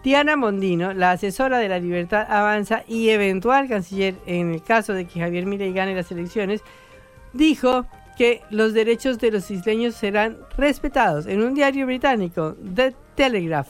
Diana 0.03 0.37
Mondino, 0.37 0.95
la 0.95 1.13
asesora 1.13 1.59
de 1.59 1.69
la 1.69 1.79
Libertad 1.79 2.27
Avanza 2.29 2.83
y 2.89 3.11
eventual 3.11 3.69
canciller 3.69 4.15
en 4.27 4.55
el 4.55 4.63
caso 4.63 4.95
de 4.95 5.07
que 5.07 5.21
Javier 5.21 5.47
Milei 5.47 5.73
gane 5.73 5.95
las 5.95 6.11
elecciones, 6.11 6.63
dijo 7.33 7.87
que 8.17 8.43
los 8.51 8.75
derechos 8.75 9.19
de 9.19 9.31
los 9.31 9.51
isleños 9.51 9.95
serán 9.95 10.39
respetados 10.57 11.27
en 11.27 11.43
un 11.43 11.55
diario 11.55 11.87
británico, 11.87 12.57
The 12.75 12.95
Telegraph, 13.15 13.69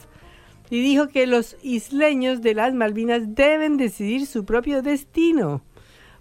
y 0.70 0.81
dijo 0.81 1.09
que 1.09 1.26
los 1.26 1.57
isleños 1.62 2.40
de 2.40 2.54
las 2.54 2.72
Malvinas 2.72 3.35
deben 3.35 3.76
decidir 3.76 4.26
su 4.26 4.44
propio 4.44 4.83
destino. 4.83 5.62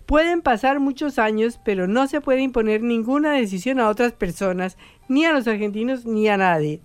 Pueden 0.07 0.41
pasar 0.41 0.79
muchos 0.79 1.19
años, 1.19 1.59
pero 1.65 1.85
no 1.85 2.07
se 2.07 2.21
puede 2.21 2.39
imponer 2.41 2.81
ninguna 2.81 3.33
decisión 3.33 3.77
a 3.81 3.89
otras 3.89 4.13
personas, 4.13 4.77
ni 5.09 5.25
a 5.25 5.33
los 5.33 5.45
argentinos, 5.49 6.05
ni 6.05 6.29
a 6.29 6.37
nadie. 6.37 6.79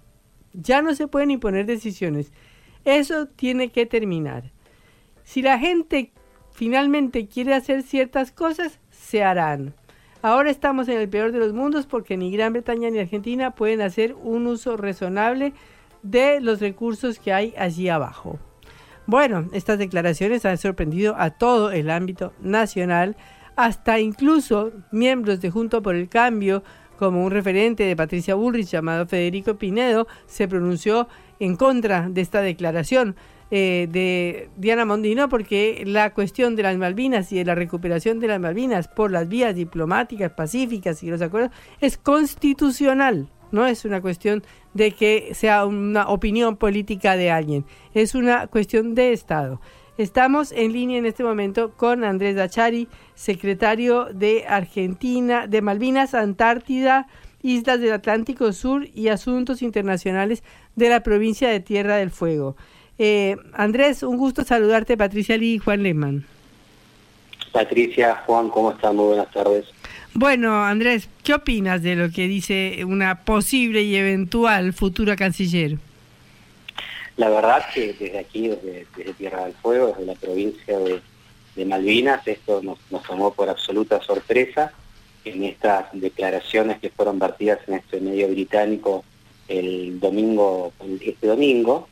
Ya 0.55 0.83
no 0.83 0.93
se 0.97 1.07
pueden 1.07 1.31
imponer 1.31 1.65
decisiones. 1.65 2.33
Eso 2.85 3.27
tiene 3.27 3.71
que 3.71 3.87
terminar. 3.87 4.51
Si 5.23 5.41
la 5.41 5.61
gente 5.61 6.11
finalmente 6.51 7.29
quiere 7.29 7.55
hacer 7.55 7.85
ciertas 7.85 8.33
cosas, 8.33 8.81
se 8.91 9.23
harán. 9.23 9.73
Ahora 10.21 10.51
estamos 10.51 10.89
en 10.89 10.99
el 10.99 11.09
peor 11.09 11.31
de 11.31 11.39
los 11.39 11.53
mundos 11.53 11.87
porque 11.87 12.17
ni 12.17 12.33
Gran 12.33 12.53
Bretaña 12.53 12.91
ni 12.91 12.99
Argentina 12.99 13.53
pueden 13.53 13.83
hacer 13.83 14.17
un 14.21 14.49
uso 14.49 14.77
razonable 14.77 15.53
de 16.03 16.41
los 16.41 16.59
recursos 16.61 17.21
que 17.21 17.33
hay 17.33 17.55
allí 17.57 17.89
abajo. 17.89 18.41
Bueno, 19.07 19.49
estas 19.53 19.79
declaraciones 19.79 20.45
han 20.45 20.59
sorprendido 20.59 21.17
a 21.19 21.31
todo 21.31 21.73
el 21.73 21.91
ámbito 21.91 22.33
nacional, 22.41 23.17
hasta 23.57 23.99
incluso 23.99 24.73
miembros 24.91 25.41
de 25.41 25.51
Junto 25.51 25.83
por 25.83 25.95
el 25.95 26.09
Cambio, 26.09 26.63
como 26.99 27.25
un 27.25 27.33
referente 27.33 27.83
de 27.83 27.97
Patricia 27.97 28.37
Bullrich 28.37 28.69
llamado 28.69 29.07
Federico 29.07 29.57
Pinedo, 29.57 30.07
se 30.27 30.47
pronunció 30.47 31.09
en 31.41 31.57
contra 31.57 32.09
de 32.09 32.21
esta 32.21 32.41
declaración. 32.41 33.17
Eh, 33.55 33.87
de 33.91 34.49
Diana 34.57 34.87
Mondino 34.87 35.29
porque 35.29 35.83
la 35.85 36.15
cuestión 36.15 36.57
de 36.57 36.63
las 36.63 36.79
Malvinas 36.79 37.31
y 37.33 37.37
de 37.37 37.45
la 37.45 37.55
recuperación 37.55 38.19
de 38.19 38.29
las 38.29 38.41
Malvinas 38.41 38.89
por 38.89 39.11
las 39.11 39.29
vías 39.29 39.55
diplomáticas, 39.55 40.33
pacíficas 40.33 41.03
y 41.03 41.11
los 41.11 41.21
acuerdos 41.21 41.51
es 41.79 41.99
constitucional 41.99 43.29
no 43.53 43.67
es 43.67 43.85
una 43.85 44.01
cuestión 44.01 44.43
de 44.75 44.91
que 44.93 45.35
sea 45.35 45.65
una 45.67 46.09
opinión 46.09 46.57
política 46.57 47.17
de 47.17 47.31
alguien, 47.31 47.65
es 47.95 48.15
una 48.15 48.47
cuestión 48.49 48.95
de 48.95 49.13
Estado. 49.13 49.61
Estamos 49.99 50.53
en 50.53 50.73
línea 50.73 50.99
en 50.99 51.07
este 51.07 51.23
momento 51.23 51.73
con 51.77 52.03
Andrés 52.03 52.35
Dachari, 52.35 52.89
secretario 53.15 54.07
de 54.07 54.47
Argentina, 54.49 55.47
de 55.47 55.61
Malvinas, 55.61 56.15
Antártida, 56.15 57.07
Islas 57.43 57.81
del 57.81 57.93
Atlántico 57.93 58.53
Sur 58.53 58.89
y 58.95 59.09
Asuntos 59.09 59.63
Internacionales 59.63 60.43
de 60.77 60.89
la 60.89 61.03
provincia 61.03 61.51
de 61.51 61.61
Tierra 61.61 61.97
del 61.97 62.11
Fuego. 62.11 62.57
Eh, 62.99 63.37
Andrés, 63.53 64.03
un 64.03 64.17
gusto 64.17 64.45
saludarte, 64.45 64.97
Patricia 64.97 65.37
Lee 65.37 65.55
y 65.55 65.59
Juan 65.59 65.83
Lehmann. 65.83 66.25
Patricia, 67.53 68.23
Juan, 68.27 68.49
¿cómo 68.49 68.71
están? 68.71 68.97
Muy 68.97 69.07
buenas 69.07 69.31
tardes. 69.31 69.67
Bueno, 70.15 70.63
Andrés, 70.63 71.09
¿qué 71.25 71.33
opinas 71.33 71.83
de 71.83 71.97
lo 71.97 72.11
que 72.11 72.29
dice 72.29 72.85
una 72.85 73.25
posible 73.25 73.83
y 73.83 73.97
eventual 73.97 74.75
futura 74.75 75.17
canciller? 75.17 75.79
La 77.17 77.31
verdad 77.31 77.65
que 77.73 77.95
desde 77.95 78.19
aquí, 78.19 78.49
desde, 78.49 79.13
Tierra 79.15 79.45
del 79.45 79.55
Fuego, 79.55 79.89
desde 79.89 80.05
la 80.07 80.15
provincia 80.15 80.79
de, 80.79 81.65
Malvinas, 81.65 82.27
esto 82.27 82.61
nos, 82.63 82.79
nos, 82.91 83.03
tomó 83.05 83.33
por 83.33 83.49
absoluta 83.49 84.03
sorpresa 84.03 84.73
en 85.25 85.45
estas 85.45 85.87
declaraciones 85.93 86.79
que 86.81 86.91
fueron 86.91 87.19
vertidas 87.19 87.61
en 87.69 87.75
este 87.75 88.01
medio 88.01 88.29
británico 88.29 89.05
el 89.49 89.99
domingo, 90.01 90.73
este 91.01 91.27
domingo, 91.27 91.89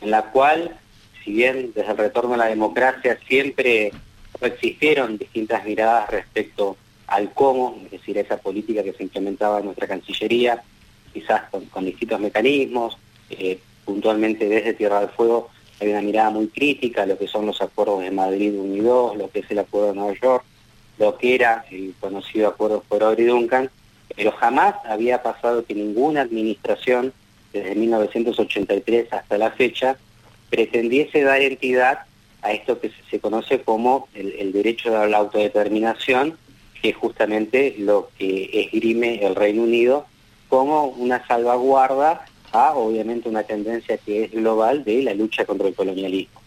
en 0.00 0.10
la 0.10 0.30
cual, 0.30 0.76
si 1.24 1.32
bien 1.32 1.72
desde 1.74 1.90
el 1.92 1.96
retorno 1.96 2.34
a 2.34 2.38
la 2.38 2.46
democracia 2.46 3.18
siempre 3.28 3.92
existieron 4.40 5.18
distintas 5.18 5.64
miradas 5.64 6.10
respecto 6.10 6.76
al 7.12 7.32
cómo, 7.34 7.78
es 7.84 7.90
decir, 7.90 8.16
esa 8.16 8.38
política 8.38 8.82
que 8.82 8.94
se 8.94 9.02
implementaba 9.02 9.58
en 9.58 9.66
nuestra 9.66 9.86
Cancillería, 9.86 10.62
quizás 11.12 11.42
con, 11.50 11.84
distintos 11.84 12.18
mecanismos, 12.18 12.96
eh, 13.28 13.58
puntualmente 13.84 14.48
desde 14.48 14.72
Tierra 14.72 15.00
del 15.00 15.10
Fuego 15.10 15.50
hay 15.78 15.88
una 15.88 16.00
mirada 16.00 16.30
muy 16.30 16.48
crítica 16.48 17.02
a 17.02 17.06
lo 17.06 17.18
que 17.18 17.28
son 17.28 17.44
los 17.44 17.60
acuerdos 17.60 18.00
de 18.00 18.10
Madrid 18.10 18.54
1 18.56 18.76
y 18.76 18.80
2, 18.80 19.16
lo 19.18 19.30
que 19.30 19.40
es 19.40 19.50
el 19.50 19.58
acuerdo 19.58 19.88
de 19.88 19.94
Nueva 19.94 20.14
York, 20.22 20.44
lo 20.96 21.18
que 21.18 21.34
era 21.34 21.66
el 21.70 21.94
conocido 22.00 22.48
acuerdo 22.48 22.82
por 22.88 23.20
y 23.20 23.24
Duncan, 23.24 23.68
pero 24.16 24.32
jamás 24.32 24.76
había 24.86 25.22
pasado 25.22 25.66
que 25.66 25.74
ninguna 25.74 26.22
administración, 26.22 27.12
desde 27.52 27.74
1983 27.74 29.12
hasta 29.12 29.36
la 29.36 29.50
fecha, 29.50 29.98
pretendiese 30.48 31.22
dar 31.22 31.42
entidad 31.42 32.06
a 32.40 32.52
esto 32.52 32.80
que 32.80 32.90
se 33.10 33.20
conoce 33.20 33.60
como 33.60 34.08
el, 34.14 34.52
derecho 34.52 34.96
a 34.96 35.06
la 35.06 35.18
autodeterminación, 35.18 36.38
que 36.82 36.90
es 36.90 36.96
justamente 36.96 37.76
lo 37.78 38.10
que 38.18 38.50
esgrime 38.52 39.24
el 39.24 39.36
Reino 39.36 39.62
Unido 39.62 40.06
como 40.48 40.86
una 40.86 41.24
salvaguarda 41.26 42.26
a, 42.50 42.74
obviamente, 42.74 43.28
una 43.28 43.44
tendencia 43.44 43.96
que 43.96 44.24
es 44.24 44.32
global 44.32 44.84
de 44.84 45.02
la 45.02 45.14
lucha 45.14 45.44
contra 45.46 45.68
el 45.68 45.74
colonialismo. 45.74 46.40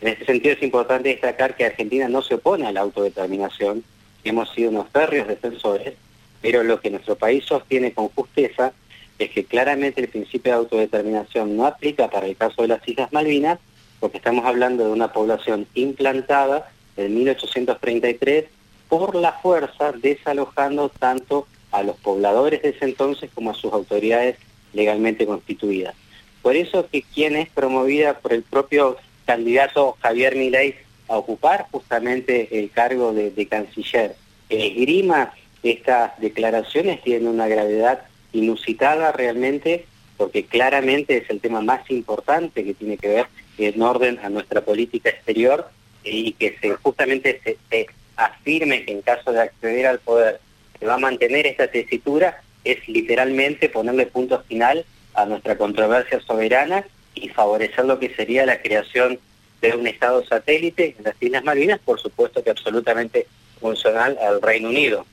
En 0.00 0.08
ese 0.08 0.26
sentido 0.26 0.54
es 0.54 0.62
importante 0.62 1.08
destacar 1.08 1.56
que 1.56 1.64
Argentina 1.64 2.08
no 2.08 2.22
se 2.22 2.34
opone 2.34 2.66
a 2.66 2.72
la 2.72 2.80
autodeterminación, 2.80 3.84
hemos 4.24 4.50
sido 4.52 4.70
unos 4.70 4.88
férreos 4.90 5.28
defensores, 5.28 5.94
pero 6.42 6.62
lo 6.62 6.80
que 6.80 6.90
nuestro 6.90 7.16
país 7.16 7.44
sostiene 7.44 7.92
con 7.92 8.08
justeza 8.08 8.72
es 9.18 9.30
que 9.30 9.44
claramente 9.44 10.00
el 10.00 10.08
principio 10.08 10.52
de 10.52 10.58
autodeterminación 10.58 11.56
no 11.56 11.66
aplica 11.66 12.10
para 12.10 12.26
el 12.26 12.36
caso 12.36 12.62
de 12.62 12.68
las 12.68 12.86
Islas 12.86 13.12
Malvinas, 13.12 13.58
porque 13.98 14.18
estamos 14.18 14.44
hablando 14.44 14.84
de 14.84 14.92
una 14.92 15.12
población 15.12 15.66
implantada 15.74 16.70
en 16.96 17.14
1833 17.14 18.44
por 18.88 19.14
la 19.14 19.32
fuerza, 19.32 19.92
desalojando 19.92 20.88
tanto 20.88 21.46
a 21.70 21.82
los 21.82 21.96
pobladores 21.96 22.62
de 22.62 22.70
ese 22.70 22.84
entonces 22.84 23.30
como 23.34 23.50
a 23.50 23.54
sus 23.54 23.72
autoridades 23.72 24.36
legalmente 24.72 25.26
constituidas. 25.26 25.94
Por 26.42 26.56
eso 26.56 26.88
que 26.90 27.02
quien 27.02 27.36
es 27.36 27.48
promovida 27.50 28.18
por 28.18 28.32
el 28.32 28.42
propio 28.42 28.96
candidato 29.26 29.96
Javier 30.00 30.36
Milei 30.36 30.76
a 31.08 31.16
ocupar 31.16 31.66
justamente 31.70 32.58
el 32.58 32.70
cargo 32.70 33.12
de, 33.12 33.46
canciller, 33.48 34.14
esgrima 34.48 35.34
estas 35.62 36.18
declaraciones 36.20 37.02
tienen 37.02 37.28
una 37.28 37.48
gravedad 37.48 38.04
inusitada 38.32 39.12
realmente, 39.12 39.86
porque 40.16 40.44
claramente 40.44 41.18
es 41.18 41.30
el 41.30 41.40
tema 41.40 41.60
más 41.60 41.90
importante 41.90 42.64
que 42.64 42.74
tiene 42.74 42.96
que 42.96 43.08
ver 43.08 43.26
en 43.58 43.82
orden 43.82 44.18
a 44.22 44.28
nuestra 44.28 44.60
política 44.60 45.10
exterior 45.10 45.68
y 46.04 46.32
que 46.32 46.56
se, 46.60 46.70
justamente 46.74 47.40
se, 47.42 47.86
afirme 48.18 48.84
que 48.84 48.92
en 48.92 49.02
caso 49.02 49.32
de 49.32 49.40
acceder 49.40 49.86
al 49.86 50.00
poder 50.00 50.40
se 50.78 50.86
va 50.86 50.94
a 50.94 50.98
mantener 50.98 51.46
esta 51.46 51.68
tesitura, 51.68 52.42
es 52.64 52.86
literalmente 52.88 53.68
ponerle 53.68 54.06
punto 54.06 54.42
final 54.42 54.84
a 55.14 55.24
nuestra 55.24 55.56
controversia 55.56 56.20
soberana 56.20 56.84
y 57.14 57.28
favorecer 57.28 57.84
lo 57.84 57.98
que 57.98 58.14
sería 58.14 58.44
la 58.44 58.60
creación 58.60 59.18
de 59.60 59.72
un 59.72 59.86
Estado 59.86 60.24
satélite 60.24 60.94
en 60.98 61.04
las 61.04 61.14
Islas 61.20 61.44
Malvinas, 61.44 61.80
por 61.80 62.00
supuesto 62.00 62.44
que 62.44 62.50
absolutamente 62.50 63.26
funcional 63.60 64.16
al 64.20 64.42
Reino 64.42 64.68
Unido. 64.68 65.06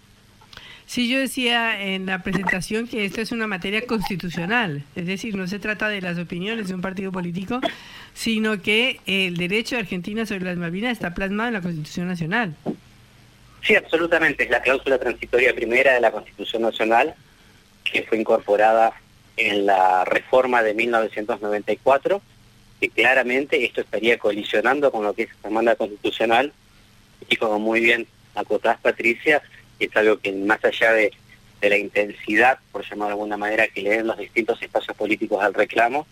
Sí, 0.88 1.10
yo 1.10 1.20
decía 1.20 1.82
en 1.82 2.06
la 2.06 2.22
presentación 2.22 2.88
que 2.88 3.06
esto 3.06 3.20
es 3.20 3.32
una 3.32 3.48
materia 3.48 3.88
constitucional, 3.88 4.84
es 4.96 5.08
decir, 5.08 5.36
no 5.36 5.48
se 5.48 5.58
trata 5.58 5.90
de 5.90 6.00
las 6.00 6.20
opiniones 6.20 6.68
de 6.68 6.76
un 6.76 6.82
partido 6.82 7.12
político, 7.12 7.60
sino 8.14 8.62
que 8.62 9.00
el 9.08 9.36
derecho 9.36 9.76
de 9.76 9.82
Argentina 9.82 10.28
sobre 10.28 10.46
las 10.46 10.58
Malvinas 10.58 10.92
está 10.92 11.16
plasmado 11.16 11.48
en 11.48 11.54
la 11.56 11.62
Constitución 11.62 12.08
Nacional. 12.08 12.56
Sí, 13.66 13.76
absolutamente, 13.76 14.44
es 14.44 14.50
la 14.50 14.62
cláusula 14.62 15.00
transitoria 15.00 15.54
primera 15.56 15.94
de 15.94 16.02
la 16.02 16.12
Constitución 16.12 16.62
Nacional, 16.62 17.16
que 17.84 18.04
fue 18.04 18.20
incorporada 18.20 18.94
en 19.38 19.66
la 19.66 20.06
reforma 20.06 20.64
de 20.64 20.74
1994 20.74 22.22
que 22.80 22.90
claramente 22.90 23.64
esto 23.64 23.82
estaría 23.82 24.18
colisionando 24.18 24.92
con 24.92 25.04
lo 25.04 25.14
que 25.14 25.24
es 25.24 25.30
la 25.44 25.50
demanda 25.50 25.76
constitucional. 25.76 26.52
Y 27.30 27.36
como 27.38 27.60
muy 27.60 27.80
bien 27.80 28.08
acotás 28.36 28.80
Patricia, 28.80 29.42
es 29.80 29.96
algo 29.96 30.20
que 30.20 30.32
más 30.34 30.64
allá 30.64 30.92
de, 30.92 31.12
la 31.62 31.78
intensidad, 31.78 32.60
por 32.72 32.88
llamar 32.88 33.08
de 33.08 33.14
alguna 33.14 33.38
manera, 33.38 33.68
que 33.68 33.82
le 33.82 33.90
den 33.90 34.06
los 34.06 34.20
distintos 34.20 34.62
espacios 34.62 34.96
políticos 34.96 35.44
al 35.44 35.56
reclamo, 35.56 36.06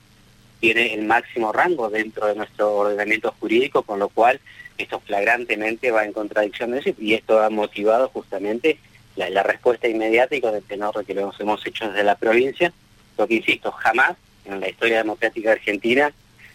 tiene 0.59 0.95
el 0.95 1.03
máximo 1.03 1.51
rango 1.51 1.91
dentro 1.91 2.25
de 2.25 2.33
nuestro 2.33 2.73
ordenamiento 2.73 3.35
jurídico, 3.39 3.83
con 3.83 3.99
lo 3.99 4.09
cual 4.09 4.39
esto 4.77 4.99
flagrantemente 4.99 5.91
va 5.91 6.05
en 6.05 6.13
contradicción 6.13 6.71
de 6.71 6.79
eso 6.79 6.91
y 6.99 7.13
esto 7.13 7.41
ha 7.41 7.49
motivado 7.49 8.09
justamente 8.09 8.77
la, 9.15 9.43
respuesta 9.43 9.87
inmediata 9.87 10.35
y 10.35 10.41
con 10.41 10.55
el 10.55 10.63
tenor 10.63 11.05
que 11.05 11.13
lo 11.13 11.31
hemos 11.39 11.65
hecho 11.67 11.87
desde 11.87 12.03
la 12.03 12.15
provincia, 12.15 12.73
lo 13.17 13.27
que 13.27 13.35
insisto, 13.35 13.71
jamás 13.71 14.17
en 14.45 14.59
la 14.59 14.69
historia 14.69 14.97
democrática 14.97 15.51
argentina 15.51 16.11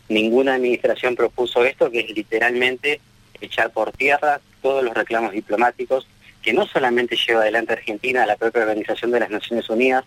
ninguna 0.09 0.55
administración 0.55 1.15
propuso 1.15 1.65
esto, 1.65 1.91
que 1.91 2.01
es 2.01 2.11
literalmente 2.11 3.01
echar 3.41 3.71
por 3.71 3.93
tierra 3.93 4.41
todos 4.63 4.83
los 4.83 4.95
reclamos 4.95 5.33
diplomáticos 5.33 6.07
que 6.43 6.53
no 6.53 6.67
solamente 6.67 7.17
lleva 7.17 7.43
adelante 7.43 7.73
Argentina, 7.73 8.25
la 8.25 8.37
propia 8.37 8.63
Organización 8.63 9.11
de 9.11 9.21
las 9.21 9.31
Naciones 9.31 9.69
Unidas, 9.69 10.05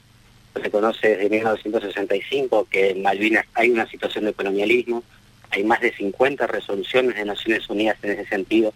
se 0.61 0.71
conoce 0.71 1.09
desde 1.09 1.29
1965 1.29 2.67
que 2.69 2.91
en 2.91 3.01
Malvinas 3.01 3.45
hay 3.53 3.69
una 3.69 3.87
situación 3.87 4.25
de 4.25 4.33
colonialismo, 4.33 5.03
hay 5.51 5.63
más 5.63 5.81
de 5.81 5.93
50 5.93 6.47
resoluciones 6.47 7.15
de 7.15 7.25
Naciones 7.25 7.69
Unidas 7.69 7.97
en 8.03 8.11
ese 8.11 8.25
sentido. 8.27 8.73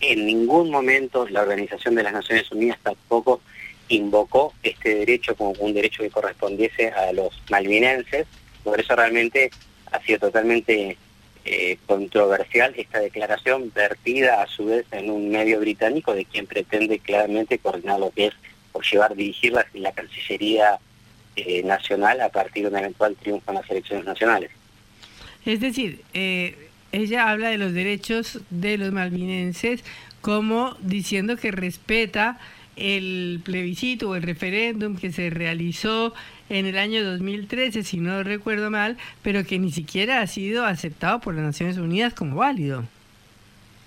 En 0.00 0.26
ningún 0.26 0.70
momento 0.70 1.28
la 1.28 1.42
Organización 1.42 1.94
de 1.94 2.02
las 2.02 2.12
Naciones 2.12 2.50
Unidas 2.50 2.78
tampoco 2.82 3.40
invocó 3.88 4.54
este 4.62 4.94
derecho 4.94 5.36
como 5.36 5.50
un 5.52 5.74
derecho 5.74 6.02
que 6.02 6.10
correspondiese 6.10 6.90
a 6.90 7.12
los 7.12 7.42
malvinenses, 7.50 8.26
por 8.62 8.80
eso 8.80 8.96
realmente 8.96 9.50
ha 9.92 10.00
sido 10.00 10.20
totalmente 10.20 10.96
eh, 11.44 11.76
controversial 11.86 12.72
esta 12.76 13.00
declaración 13.00 13.70
vertida 13.74 14.42
a 14.42 14.46
su 14.46 14.64
vez 14.64 14.86
en 14.90 15.10
un 15.10 15.28
medio 15.28 15.60
británico 15.60 16.14
de 16.14 16.24
quien 16.24 16.46
pretende 16.46 16.98
claramente 16.98 17.58
coordinar 17.58 18.00
lo 18.00 18.10
que 18.10 18.28
es 18.28 18.34
o 18.72 18.80
llevar, 18.80 19.14
dirigir 19.14 19.52
la, 19.52 19.92
Cancillería 19.92 20.78
eh, 21.36 21.62
Nacional 21.62 22.20
a 22.22 22.30
partir 22.30 22.62
de 22.64 22.70
un 22.70 22.78
eventual 22.78 23.14
triunfo 23.16 23.50
en 23.50 23.58
las 23.58 23.70
elecciones 23.70 24.06
nacionales. 24.06 24.50
Es 25.46 25.60
decir, 25.60 26.02
eh, 26.14 26.68
ella 26.92 27.30
habla 27.30 27.48
de 27.48 27.58
los 27.58 27.72
derechos 27.72 28.40
de 28.50 28.78
los 28.78 28.92
malvinenses 28.92 29.84
como 30.20 30.74
diciendo 30.80 31.36
que 31.36 31.50
respeta 31.50 32.38
el 32.76 33.40
plebiscito 33.44 34.10
o 34.10 34.16
el 34.16 34.22
referéndum 34.22 34.96
que 34.96 35.12
se 35.12 35.30
realizó 35.30 36.14
en 36.48 36.66
el 36.66 36.78
año 36.78 37.04
2013, 37.04 37.82
si 37.82 37.98
no 37.98 38.22
recuerdo 38.22 38.70
mal, 38.70 38.96
pero 39.22 39.44
que 39.44 39.58
ni 39.58 39.70
siquiera 39.70 40.20
ha 40.20 40.26
sido 40.26 40.64
aceptado 40.64 41.20
por 41.20 41.34
las 41.34 41.44
Naciones 41.44 41.76
Unidas 41.76 42.14
como 42.14 42.36
válido. 42.36 42.84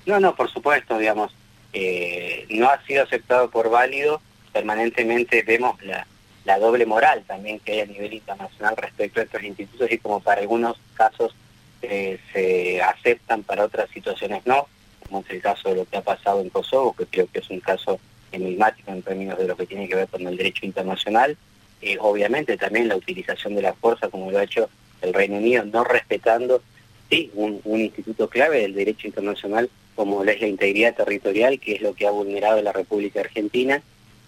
No, 0.05 0.19
no, 0.19 0.35
por 0.35 0.49
supuesto, 0.49 0.97
digamos, 0.97 1.35
eh, 1.73 2.45
no 2.49 2.69
ha 2.69 2.81
sido 2.83 3.03
aceptado 3.03 3.49
por 3.49 3.69
válido, 3.69 4.21
permanentemente 4.53 5.43
vemos 5.43 5.81
la, 5.83 6.07
la 6.45 6.59
doble 6.59 6.85
moral 6.85 7.23
también 7.27 7.59
que 7.59 7.73
hay 7.73 7.79
a 7.81 7.85
nivel 7.85 8.13
internacional 8.13 8.75
respecto 8.77 9.19
a 9.19 9.23
estos 9.23 9.43
institutos 9.43 9.91
y 9.91 9.97
como 9.97 10.21
para 10.21 10.41
algunos 10.41 10.77
casos 10.93 11.35
eh, 11.81 12.19
se 12.33 12.81
aceptan, 12.81 13.43
para 13.43 13.65
otras 13.65 13.89
situaciones 13.91 14.45
no, 14.45 14.67
como 15.07 15.21
es 15.21 15.29
el 15.29 15.41
caso 15.41 15.69
de 15.69 15.75
lo 15.75 15.85
que 15.85 15.97
ha 15.97 16.01
pasado 16.01 16.41
en 16.41 16.49
Kosovo, 16.49 16.93
que 16.93 17.05
creo 17.05 17.27
que 17.31 17.39
es 17.39 17.49
un 17.49 17.59
caso 17.59 17.99
enigmático 18.31 18.91
en 18.91 19.03
términos 19.03 19.37
de 19.37 19.47
lo 19.47 19.55
que 19.55 19.65
tiene 19.65 19.87
que 19.87 19.95
ver 19.95 20.07
con 20.07 20.25
el 20.27 20.37
derecho 20.37 20.65
internacional, 20.65 21.37
eh, 21.81 21.97
obviamente 21.99 22.57
también 22.57 22.87
la 22.87 22.95
utilización 22.95 23.55
de 23.55 23.61
la 23.61 23.73
fuerza 23.73 24.09
como 24.09 24.31
lo 24.31 24.39
ha 24.39 24.43
hecho 24.43 24.69
el 25.01 25.13
Reino 25.13 25.37
Unido, 25.37 25.63
no 25.65 25.83
respetando 25.83 26.61
sí, 27.09 27.31
un, 27.35 27.61
instituto 27.65 28.29
clave 28.29 28.61
del 28.61 28.73
derecho 28.73 29.07
internacional 29.07 29.69
como 29.95 30.23
es 30.23 30.39
la 30.39 30.47
integridad 30.47 30.95
territorial, 30.95 31.59
que 31.59 31.73
es 31.73 31.81
lo 31.81 31.93
que 31.93 32.05
ha 32.05 32.11
vulnerado 32.11 32.61
la 32.61 32.71
República 32.71 33.19
Argentina, 33.19 33.81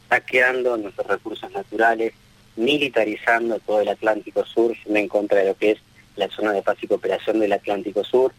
saqueando 0.10 0.78
nuestros 0.78 1.06
recursos 1.06 1.52
naturales, 1.52 2.14
militarizando 2.56 3.60
todo 3.60 3.82
el 3.82 3.90
Atlántico 3.90 4.46
Sur, 4.46 4.76
en 4.88 5.08
contra 5.08 5.40
de 5.40 5.46
lo 5.46 5.56
que 5.56 5.72
es 5.72 5.80
la 6.20 6.30
zona 6.30 6.54
de 6.54 6.62
paz 6.62 6.78
y 6.82 6.88
cooperación 6.88 7.40
del 7.40 7.54
Atlántico 7.54 8.04
Sur, 8.04 8.34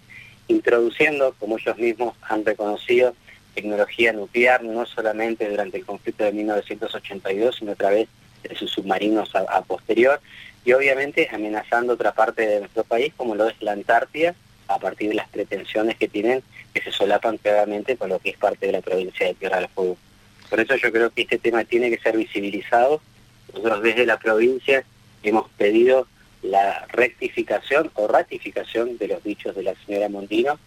introduciendo, 0.48 1.34
como 1.38 1.58
ellos 1.58 1.78
mismos 1.78 2.14
han 2.22 2.44
reconocido, 2.44 3.14
tecnología 3.54 4.12
nuclear, 4.12 4.62
no 4.62 4.86
solamente 4.86 5.48
durante 5.48 5.78
el 5.78 5.84
conflicto 5.84 6.24
de 6.24 6.32
1982, 6.32 7.56
sino 7.56 7.72
a 7.72 7.76
través 7.76 8.08
de 8.42 8.54
sus 8.54 8.70
submarinos 8.70 9.34
a, 9.34 9.62
posterior, 9.62 10.20
y 10.64 10.72
obviamente 10.72 11.28
amenazando 11.32 11.94
otra 11.94 12.12
parte 12.12 12.46
de 12.46 12.60
nuestro 12.60 12.84
país, 12.84 13.12
como 13.16 13.34
lo 13.34 13.48
es 13.48 13.60
la 13.60 13.72
Antártida, 13.72 14.34
a 14.68 14.78
partir 14.78 15.08
de 15.08 15.14
las 15.14 15.28
pretensiones 15.28 15.96
que 15.96 16.06
tienen, 16.06 16.42
que 16.72 16.82
se 16.82 16.92
solapan 16.92 17.38
claramente 17.38 17.96
con 17.96 18.08
lo 18.08 18.18
que 18.20 18.30
es 18.30 18.36
parte 18.36 18.66
de 18.66 18.72
la 18.72 18.80
provincia 18.80 19.26
de 19.26 19.34
Tierra 19.34 19.58
del 19.58 19.68
Fuego. 19.68 19.96
Por 20.48 20.60
eso 20.60 20.76
yo 20.76 20.92
creo 20.92 21.10
que 21.10 21.22
este 21.22 21.38
tema 21.38 21.64
tiene 21.64 21.90
que 21.90 21.98
ser 21.98 22.16
visibilizado. 22.16 23.00
Nosotros 23.52 23.82
desde 23.82 24.06
la 24.06 24.18
provincia 24.18 24.84
hemos 25.22 25.48
pedido 25.50 26.06
la 26.42 26.86
rectificación 26.88 27.90
o 27.94 28.06
ratificación 28.06 28.96
de 28.98 29.08
los 29.08 29.22
dichos 29.22 29.54
de 29.54 29.62
la 29.62 29.74
señora 29.86 30.08
Mondino. 30.08 30.58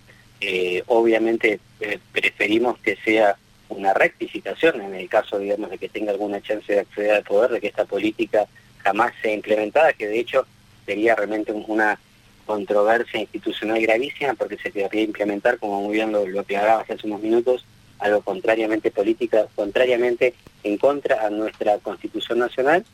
Eh, 0.42 0.84
obviamente 0.88 1.60
eh, 1.80 2.00
preferimos 2.12 2.78
que 2.80 2.98
sea 2.98 3.38
una 3.70 3.94
rectificación 3.94 4.82
en 4.82 4.94
el 4.94 5.10
caso, 5.10 5.40
digamos, 5.40 5.70
de 5.70 5.78
que 5.78 5.90
tenga 5.90 6.12
alguna 6.12 6.42
chance 6.42 6.72
de 6.72 6.82
acceder 6.82 7.12
al 7.12 7.24
poder, 7.24 7.52
de 7.52 7.62
que 7.62 7.68
esta 7.68 7.86
política 7.86 8.46
jamás 8.80 9.14
sea 9.22 9.34
implementada, 9.34 9.94
que 9.94 10.08
de 10.08 10.20
hecho 10.20 10.46
sería 10.86 11.16
realmente 11.16 11.52
una 11.52 12.00
controversia 12.46 13.22
institucional 13.22 13.82
gravísima 13.82 14.34
porque 14.34 14.58
se 14.58 14.72
querría 14.72 15.04
implementar, 15.04 15.58
como 15.58 15.82
muy 15.82 15.94
bien 15.94 16.12
lo, 16.12 16.28
lo 16.28 16.42
hace 16.42 16.98
unos 17.04 17.22
minutos, 17.22 17.66
algo 18.00 18.22
contrariamente 18.22 18.92
política, 18.92 19.48
contrariamente 19.56 20.34
en 20.64 20.78
contra 20.78 21.26
a 21.26 21.30
nuestra 21.30 21.78
Constitución 21.80 22.40
Nacional, 22.40 22.86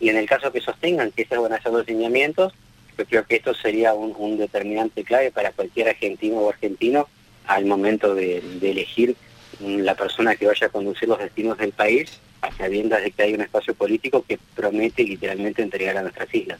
y 0.00 0.08
en 0.08 0.16
el 0.16 0.26
caso 0.26 0.52
que 0.52 0.60
sostengan 0.60 1.10
que 1.10 1.22
esos 1.22 1.42
van 1.42 1.52
a 1.52 1.62
ser 1.62 1.72
los 1.72 1.86
lineamientos, 1.86 2.52
yo 2.96 3.04
creo 3.06 3.26
que 3.26 3.36
esto 3.36 3.54
sería 3.54 3.94
un, 3.94 4.38
determinante 4.38 5.04
clave 5.04 5.30
para 5.30 5.52
cualquier 5.52 5.88
argentino 5.88 6.38
o 6.38 6.50
argentino 6.50 7.08
al 7.46 7.64
momento 7.64 8.14
de, 8.14 8.42
elegir 8.60 9.16
la 9.60 9.94
persona 9.94 10.36
que 10.36 10.46
vaya 10.46 10.66
a 10.66 10.70
conducir 10.70 11.08
los 11.08 11.18
destinos 11.18 11.58
del 11.58 11.72
país, 11.72 12.20
a 12.42 12.52
sabiendas 12.52 13.02
de 13.02 13.10
que 13.10 13.22
hay 13.22 13.34
un 13.34 13.40
espacio 13.40 13.74
político 13.74 14.24
que 14.26 14.38
promete 14.54 15.02
literalmente 15.04 15.62
entregar 15.62 15.96
a 15.96 16.02
nuestras 16.02 16.32
islas. 16.34 16.58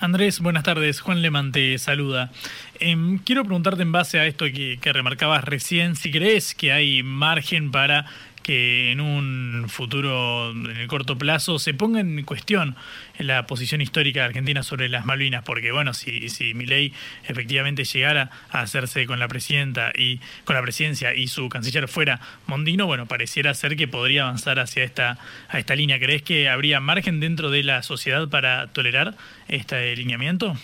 Andrés, 0.00 0.40
buenas 0.40 0.64
tardes. 0.64 1.00
Juan 1.00 1.22
Leman 1.22 1.50
te 1.50 1.78
saluda. 1.78 2.30
Em, 2.78 3.18
quiero 3.18 3.44
preguntarte 3.44 3.82
en 3.82 3.92
base 3.92 4.18
a 4.18 4.26
esto 4.26 4.44
que, 4.46 4.78
que 4.80 4.92
remarcabas 4.92 5.44
recién, 5.44 5.96
si 5.96 6.10
crees 6.10 6.54
que 6.54 6.72
hay 6.72 7.02
margen 7.02 7.70
para 7.70 8.06
que 8.44 8.92
en 8.92 9.00
un 9.00 9.68
futuro, 9.68 10.50
en 10.50 10.76
el 10.76 10.86
corto 10.86 11.16
plazo, 11.16 11.58
se 11.58 11.72
ponga 11.74 11.98
en 11.98 12.22
cuestión 12.24 12.76
la 13.18 13.46
posición 13.46 13.80
histórica 13.80 14.20
de 14.20 14.26
Argentina 14.26 14.62
sobre 14.62 14.88
las 14.88 15.06
Malvinas, 15.06 15.42
porque 15.42 15.72
bueno, 15.72 15.94
si, 15.94 16.28
si 16.28 16.52
Milei 16.52 16.92
efectivamente 17.26 17.84
llegara 17.84 18.30
a 18.50 18.60
hacerse 18.60 19.06
con 19.06 19.18
la 19.18 19.26
presidenta 19.26 19.92
y 19.96 20.20
con 20.44 20.54
la 20.54 20.62
presidencia 20.62 21.14
y 21.14 21.26
su 21.26 21.48
canciller 21.48 21.88
fuera 21.88 22.20
Mondino, 22.46 22.86
bueno, 22.86 23.06
pareciera 23.06 23.54
ser 23.54 23.76
que 23.76 23.88
podría 23.88 24.24
avanzar 24.24 24.60
hacia 24.60 24.84
esta, 24.84 25.18
a 25.48 25.58
esta 25.58 25.74
línea. 25.74 25.98
¿Crees 25.98 26.22
que 26.22 26.50
habría 26.50 26.80
margen 26.80 27.20
dentro 27.20 27.50
de 27.50 27.62
la 27.62 27.82
sociedad 27.82 28.28
para 28.28 28.66
tolerar 28.68 29.14
este 29.48 29.96
lineamiento? 29.96 30.54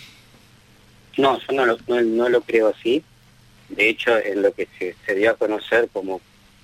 No, 1.17 1.39
yo 1.39 1.53
no 1.53 1.65
lo, 1.65 1.77
no, 2.03 2.29
lo 2.29 2.41
creo 2.41 2.69
así. 2.69 3.03
De 3.69 3.89
hecho, 3.89 4.15
en 4.17 4.43
lo 4.43 4.53
que 4.53 4.67
se, 4.77 4.95
se 5.03 5.15
dio 5.15 5.31
a 5.31 5.35
conocer 5.35 5.89
como 5.91 6.21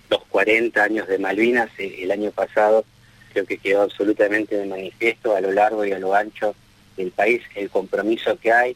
los 0.09 0.23
40 0.25 0.81
años 0.81 1.07
de 1.07 1.17
Malvinas 1.17 1.69
eh, 1.77 1.99
el 2.01 2.11
año 2.11 2.31
pasado, 2.31 2.85
creo 3.33 3.45
que 3.45 3.57
quedó 3.57 3.81
absolutamente 3.81 4.57
de 4.57 4.65
manifiesto 4.65 5.35
a 5.35 5.41
lo 5.41 5.51
largo 5.51 5.85
y 5.85 5.91
a 5.91 5.99
lo 5.99 6.13
ancho 6.15 6.55
del 6.95 7.11
país 7.11 7.41
el 7.55 7.69
compromiso 7.69 8.37
que 8.37 8.51
hay, 8.51 8.75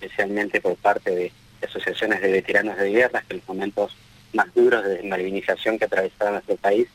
especialmente 0.00 0.60
por 0.60 0.76
parte 0.76 1.14
de, 1.14 1.32
asociaciones 1.62 2.20
de 2.20 2.30
veteranos 2.30 2.76
de 2.78 2.90
guerras, 2.90 3.24
que 3.24 3.34
en 3.34 3.38
los 3.40 3.48
momentos 3.48 3.96
más 4.32 4.52
duros 4.54 4.84
de 4.84 4.98
desmalvinización 4.98 5.78
que 5.78 5.86
atravesaba 5.86 6.30
nuestro 6.30 6.56
país 6.56 6.86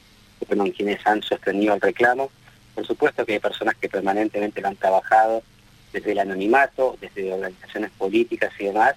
fueron 0.48 0.72
quienes 0.72 1.06
han 1.06 1.22
sostenido 1.22 1.74
el 1.74 1.82
reclamo. 1.82 2.32
Por 2.74 2.88
supuesto 2.88 3.26
que 3.26 3.34
hay 3.34 3.40
personas 3.40 3.76
que 3.76 3.90
permanentemente 3.90 4.62
lo 4.62 4.70
han 4.70 4.76
trabajado 4.76 5.44
desde 5.92 6.14
el 6.14 6.20
anonimato, 6.20 6.98
desde 7.02 7.34
organizaciones 7.34 7.92
políticas 7.92 8.52
y 8.60 8.66
demás. 8.66 8.96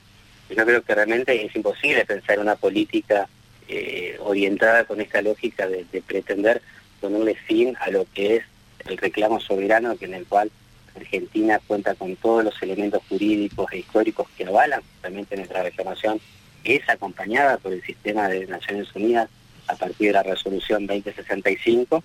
Yo 0.48 0.64
creo 0.64 0.82
que 0.82 0.94
realmente 0.94 1.44
es 1.44 1.54
imposible 1.56 2.04
pensar 2.04 2.38
una 2.38 2.56
política 2.56 3.28
eh, 3.68 4.16
orientada 4.20 4.84
con 4.84 5.00
esta 5.00 5.22
lógica 5.22 5.66
de, 5.66 5.84
pretender 6.06 6.62
ponerle 7.00 7.34
fin 7.34 7.76
a 7.80 7.90
lo 7.90 8.06
que 8.14 8.36
es 8.36 8.44
el 8.86 8.96
reclamo 8.96 9.40
soberano 9.40 9.96
que 9.96 10.06
en 10.06 10.14
el 10.14 10.26
cual 10.26 10.50
Argentina 10.96 11.60
cuenta 11.66 11.94
con 11.94 12.16
todos 12.16 12.44
los 12.44 12.62
elementos 12.62 13.02
jurídicos 13.08 13.70
e 13.72 13.78
históricos 13.78 14.28
que 14.36 14.44
avalan 14.44 14.80
justamente 14.82 15.36
nuestra 15.36 15.62
reclamación, 15.62 16.20
que 16.64 16.76
es 16.76 16.88
acompañada 16.88 17.58
por 17.58 17.72
el 17.72 17.82
sistema 17.82 18.28
de 18.28 18.46
Naciones 18.46 18.94
Unidas 18.94 19.28
a 19.68 19.74
partir 19.74 20.08
de 20.08 20.12
la 20.14 20.22
resolución 20.22 20.86
2065, 20.86 22.02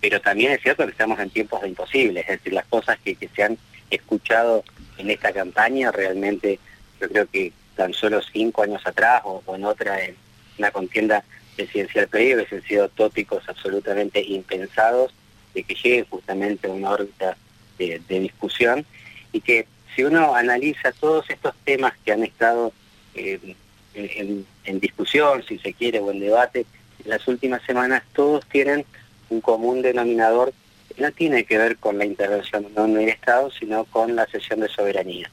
pero 0.00 0.20
también 0.20 0.52
es 0.52 0.62
cierto 0.62 0.84
que 0.84 0.92
estamos 0.92 1.20
en 1.20 1.30
tiempos 1.30 1.60
de 1.60 1.68
imposibles, 1.68 2.24
es 2.24 2.38
decir, 2.38 2.52
las 2.54 2.66
cosas 2.66 2.98
que, 2.98 3.16
se 3.34 3.42
han 3.42 3.58
escuchado 3.90 4.64
en 4.98 5.10
esta 5.10 5.32
campaña 5.32 5.92
realmente 5.92 6.58
yo 7.00 7.08
creo 7.08 7.26
que 7.26 7.52
tan 7.76 7.92
solo 7.92 8.20
cinco 8.22 8.62
años 8.62 8.82
atrás 8.86 9.22
o, 9.24 9.42
en 9.54 9.64
otra 9.64 10.02
en, 10.04 10.16
una 10.60 10.70
contienda 10.70 11.24
presidencial 11.56 12.06
previa 12.08 12.36
hubiesen 12.36 12.62
sido 12.62 12.88
tópicos 12.90 13.42
absolutamente 13.48 14.22
impensados 14.22 15.12
de 15.54 15.64
que 15.64 15.74
llegue 15.74 16.06
justamente 16.08 16.68
a 16.68 16.70
una 16.70 16.90
órbita 16.90 17.36
de, 17.78 18.00
discusión 18.08 18.84
y 19.32 19.40
que 19.40 19.66
si 19.94 20.04
uno 20.04 20.34
analiza 20.34 20.92
todos 20.92 21.28
estos 21.30 21.54
temas 21.64 21.94
que 22.04 22.12
han 22.12 22.22
estado 22.22 22.72
eh, 23.14 23.56
en, 23.94 24.80
discusión, 24.80 25.42
si 25.48 25.58
se 25.58 25.72
quiere, 25.72 25.98
o 25.98 26.10
en 26.10 26.20
debate, 26.20 26.66
en 27.02 27.10
las 27.10 27.26
últimas 27.26 27.62
semanas 27.62 28.02
todos 28.12 28.46
tienen 28.46 28.84
un 29.30 29.40
común 29.40 29.82
denominador 29.82 30.52
que 30.94 31.02
no 31.02 31.10
tiene 31.10 31.44
que 31.44 31.58
ver 31.58 31.78
con 31.78 31.98
la 31.98 32.04
intervención 32.04 32.66
no 32.76 32.86
del 32.86 33.08
Estado, 33.08 33.50
sino 33.50 33.84
con 33.86 34.14
la 34.14 34.26
cesión 34.26 34.60
de 34.60 34.68
soberanía. 34.68 35.30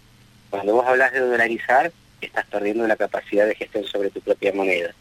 Cuando 0.50 0.74
vos 0.74 0.86
hablas 0.88 1.12
de 1.12 1.20
dolarizar, 1.20 1.92
estás 2.22 2.46
perdiendo 2.46 2.88
la 2.88 2.96
capacidad 2.96 3.46
de 3.46 3.56
gestión 3.56 3.84
sobre 3.86 4.10
tu 4.10 4.22
propia 4.22 4.54
moneda. 4.54 4.96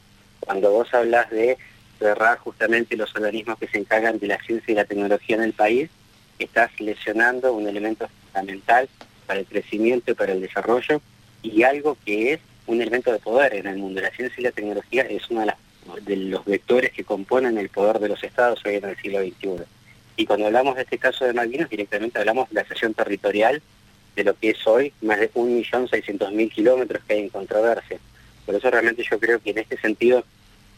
Cuando 0.46 0.70
vos 0.70 0.94
hablas 0.94 1.28
de 1.30 1.58
cerrar 1.98 2.38
justamente 2.38 2.96
los 2.96 3.14
organismos 3.14 3.58
que 3.58 3.68
se 3.68 3.78
encargan 3.78 4.18
de 4.18 4.28
la 4.28 4.38
ciencia 4.42 4.72
y 4.72 4.76
la 4.76 4.84
tecnología 4.84 5.36
en 5.36 5.42
el 5.42 5.52
país, 5.52 5.90
estás 6.38 6.70
lesionando 6.80 7.52
un 7.52 7.68
elemento 7.68 8.08
fundamental 8.24 8.88
para 9.26 9.40
el 9.40 9.46
crecimiento 9.46 10.12
y 10.12 10.14
para 10.14 10.32
el 10.32 10.40
desarrollo 10.40 11.02
y 11.42 11.62
algo 11.64 11.96
que 12.04 12.34
es 12.34 12.40
un 12.66 12.80
elemento 12.80 13.12
de 13.12 13.18
poder 13.18 13.54
en 13.54 13.66
el 13.66 13.78
mundo. 13.78 14.00
La 14.00 14.10
ciencia 14.10 14.40
y 14.40 14.44
la 14.44 14.52
tecnología 14.52 15.02
es 15.02 15.28
uno 15.30 15.46
de, 16.02 16.16
los 16.16 16.44
vectores 16.44 16.92
que 16.92 17.04
componen 17.04 17.58
el 17.58 17.68
poder 17.68 17.98
de 17.98 18.08
los 18.08 18.22
estados 18.22 18.64
hoy 18.64 18.76
en 18.76 18.84
el 18.84 18.96
siglo 18.96 19.20
XXI. 19.20 19.64
Y 20.16 20.26
cuando 20.26 20.46
hablamos 20.46 20.76
de 20.76 20.82
este 20.82 20.98
caso 20.98 21.24
de 21.24 21.32
Malvinas, 21.32 21.68
directamente 21.68 22.18
hablamos 22.18 22.48
de 22.48 22.54
la 22.54 22.68
sesión 22.68 22.94
territorial 22.94 23.62
de 24.14 24.24
lo 24.24 24.34
que 24.34 24.50
es 24.50 24.66
hoy 24.66 24.92
más 25.02 25.20
de 25.20 25.30
1.600.000 25.32 26.50
kilómetros 26.52 27.02
que 27.04 27.14
hay 27.14 27.20
en 27.20 27.28
controversia. 27.28 27.98
Por 28.46 28.54
eso 28.54 28.70
realmente 28.70 29.04
yo 29.08 29.18
creo 29.18 29.40
que 29.40 29.50
en 29.50 29.58
este 29.58 29.76
sentido, 29.78 30.24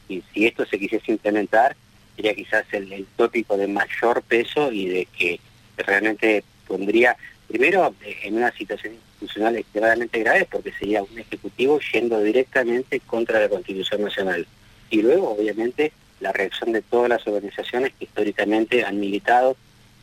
y 0.08 0.22
si 0.32 0.46
esto 0.46 0.64
se 0.66 0.78
quisiese 0.78 1.12
implementar, 1.12 1.76
sería 2.16 2.34
quizás 2.34 2.64
el, 2.72 3.06
tópico 3.16 3.56
de 3.56 3.68
mayor 3.68 4.22
peso 4.22 4.72
y 4.72 4.86
de 4.86 5.06
que 5.06 5.40
realmente 5.76 6.42
pondría, 6.66 7.16
primero, 7.46 7.94
en 8.22 8.36
una 8.36 8.50
situación 8.52 8.94
institucional 8.94 9.56
extremadamente 9.56 10.18
grave, 10.20 10.48
porque 10.50 10.72
sería 10.72 11.02
un 11.02 11.18
ejecutivo 11.18 11.78
yendo 11.92 12.20
directamente 12.20 13.00
contra 13.00 13.40
la 13.40 13.48
Constitución 13.48 14.02
Nacional. 14.02 14.46
Y 14.90 15.02
luego, 15.02 15.30
obviamente, 15.30 15.92
la 16.20 16.32
reacción 16.32 16.72
de 16.72 16.82
todas 16.82 17.08
las 17.08 17.26
organizaciones 17.26 17.92
que 17.98 18.04
históricamente 18.04 18.84
han 18.84 18.98
militado. 18.98 19.56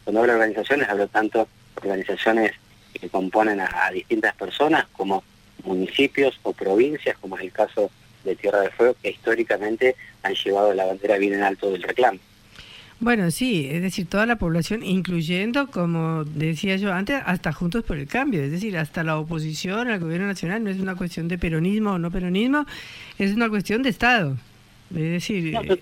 Cuando 0.03 0.21
hablo 0.21 0.33
de 0.33 0.39
organizaciones, 0.39 0.87
hablo 0.87 1.07
tanto 1.07 1.47
organizaciones 1.75 2.53
que 2.93 3.09
componen 3.09 3.59
a 3.59 3.91
distintas 3.91 4.33
personas 4.35 4.85
como 4.93 5.23
municipios 5.65 6.39
o 6.43 6.53
provincias, 6.53 7.17
como 7.17 7.37
es 7.37 7.43
el 7.43 7.51
caso 7.51 7.91
de 8.25 8.35
Tierra 8.35 8.61
del 8.61 8.71
Fuego, 8.71 8.95
que 9.01 9.11
históricamente 9.11 9.95
han 10.23 10.33
llevado 10.33 10.73
la 10.73 10.85
bandera 10.85 11.17
bien 11.17 11.33
en 11.33 11.43
alto 11.43 11.71
del 11.71 11.83
reclamo. 11.83 12.19
Bueno, 12.99 13.29
sí, 13.29 13.67
es 13.69 13.81
decir, 13.81 14.07
toda 14.07 14.25
la 14.25 14.37
población, 14.37 14.81
incluyendo, 14.81 15.67
como 15.67 16.23
decía 16.23 16.77
yo 16.77 16.93
antes, 16.93 17.21
hasta 17.25 17.51
Juntos 17.51 17.83
por 17.83 17.97
el 17.97 18.07
Cambio, 18.07 18.41
es 18.41 18.51
decir, 18.51 18.77
hasta 18.77 19.03
la 19.03 19.17
oposición 19.17 19.89
al 19.89 19.99
gobierno 19.99 20.27
nacional, 20.27 20.63
no 20.63 20.69
es 20.69 20.79
una 20.79 20.95
cuestión 20.95 21.27
de 21.27 21.37
peronismo 21.37 21.91
o 21.91 21.99
no 21.99 22.09
peronismo, 22.09 22.65
es 23.17 23.33
una 23.33 23.49
cuestión 23.49 23.83
de 23.83 23.89
Estado. 23.89 24.37
Es 24.91 25.11
decir... 25.11 25.55
Eh, 25.55 25.79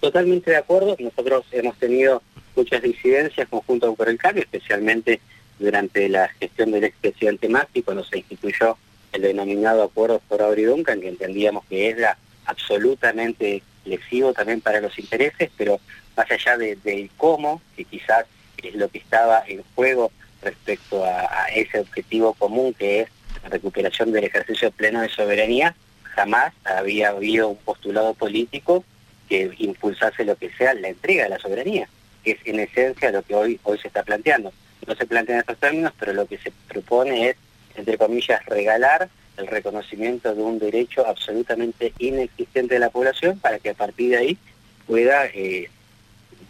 totalmente 0.00 0.52
de 0.52 0.56
acuerdo, 0.56 0.96
nosotros 0.98 1.44
hemos 1.52 1.76
tenido 1.76 2.22
muchas 2.54 2.80
disidencias 2.80 3.46
con 3.48 3.60
Juntos 3.60 3.94
por 3.94 4.08
el 4.08 4.16
Cambio, 4.16 4.42
especialmente 4.42 5.20
durante 5.58 6.08
la 6.08 6.28
gestión 6.28 6.70
del 6.70 6.84
expresidente 6.84 7.48
Macri, 7.48 7.82
cuando 7.82 8.04
se 8.04 8.18
instituyó 8.18 8.78
el 9.16 9.22
denominado 9.22 9.82
Acuerdo 9.82 10.20
por 10.28 10.42
Abre 10.42 10.64
Duncan, 10.64 11.00
que 11.00 11.08
entendíamos 11.08 11.64
que 11.66 11.88
era 11.88 12.16
absolutamente 12.44 13.62
lesivo 13.84 14.32
también 14.32 14.60
para 14.60 14.80
los 14.80 14.98
intereses, 14.98 15.50
pero 15.56 15.80
más 16.16 16.30
allá 16.30 16.56
del 16.56 16.80
de 16.82 17.10
cómo, 17.16 17.60
que 17.76 17.84
quizás 17.84 18.26
es 18.62 18.74
lo 18.74 18.88
que 18.88 18.98
estaba 18.98 19.42
en 19.46 19.62
juego 19.74 20.10
respecto 20.42 21.04
a, 21.04 21.46
ese 21.54 21.80
objetivo 21.80 22.34
común 22.34 22.74
que 22.74 23.00
es 23.00 23.08
la 23.42 23.48
recuperación 23.48 24.12
del 24.12 24.24
ejercicio 24.24 24.70
pleno 24.70 25.00
de 25.00 25.08
soberanía, 25.08 25.74
jamás 26.02 26.52
había 26.64 27.10
habido 27.10 27.48
un 27.48 27.56
postulado 27.56 28.14
político 28.14 28.84
que 29.28 29.50
impulsase 29.58 30.24
lo 30.24 30.36
que 30.36 30.50
sea 30.52 30.74
la 30.74 30.88
entrega 30.88 31.24
de 31.24 31.30
la 31.30 31.38
soberanía, 31.38 31.88
que 32.22 32.32
es 32.32 32.38
en 32.44 32.60
esencia 32.60 33.10
lo 33.10 33.22
que 33.22 33.34
hoy, 33.34 33.60
hoy 33.64 33.78
se 33.78 33.88
está 33.88 34.02
planteando. 34.02 34.52
No 34.86 34.94
se 34.94 35.06
plantea 35.06 35.36
en 35.36 35.40
estos 35.40 35.58
términos, 35.58 35.92
pero 35.98 36.12
lo 36.12 36.26
que 36.26 36.38
se 36.38 36.52
propone 36.68 37.30
es, 37.30 37.36
entre 37.76 37.98
comillas, 37.98 38.44
regalar 38.46 39.08
el 39.36 39.46
reconocimiento 39.46 40.34
de 40.34 40.42
un 40.42 40.58
derecho 40.58 41.06
absolutamente 41.06 41.92
inexistente 41.98 42.74
de 42.74 42.80
la 42.80 42.90
población 42.90 43.38
para 43.38 43.58
que 43.58 43.70
a 43.70 43.74
partir 43.74 44.10
de 44.10 44.16
ahí 44.16 44.38
pueda 44.86 45.26
eh, 45.26 45.68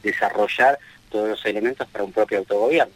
desarrollar 0.02 0.78
todos 1.10 1.28
los 1.28 1.46
elementos 1.46 1.86
para 1.88 2.04
un 2.04 2.12
propio 2.12 2.38
autogobierno. 2.38 2.94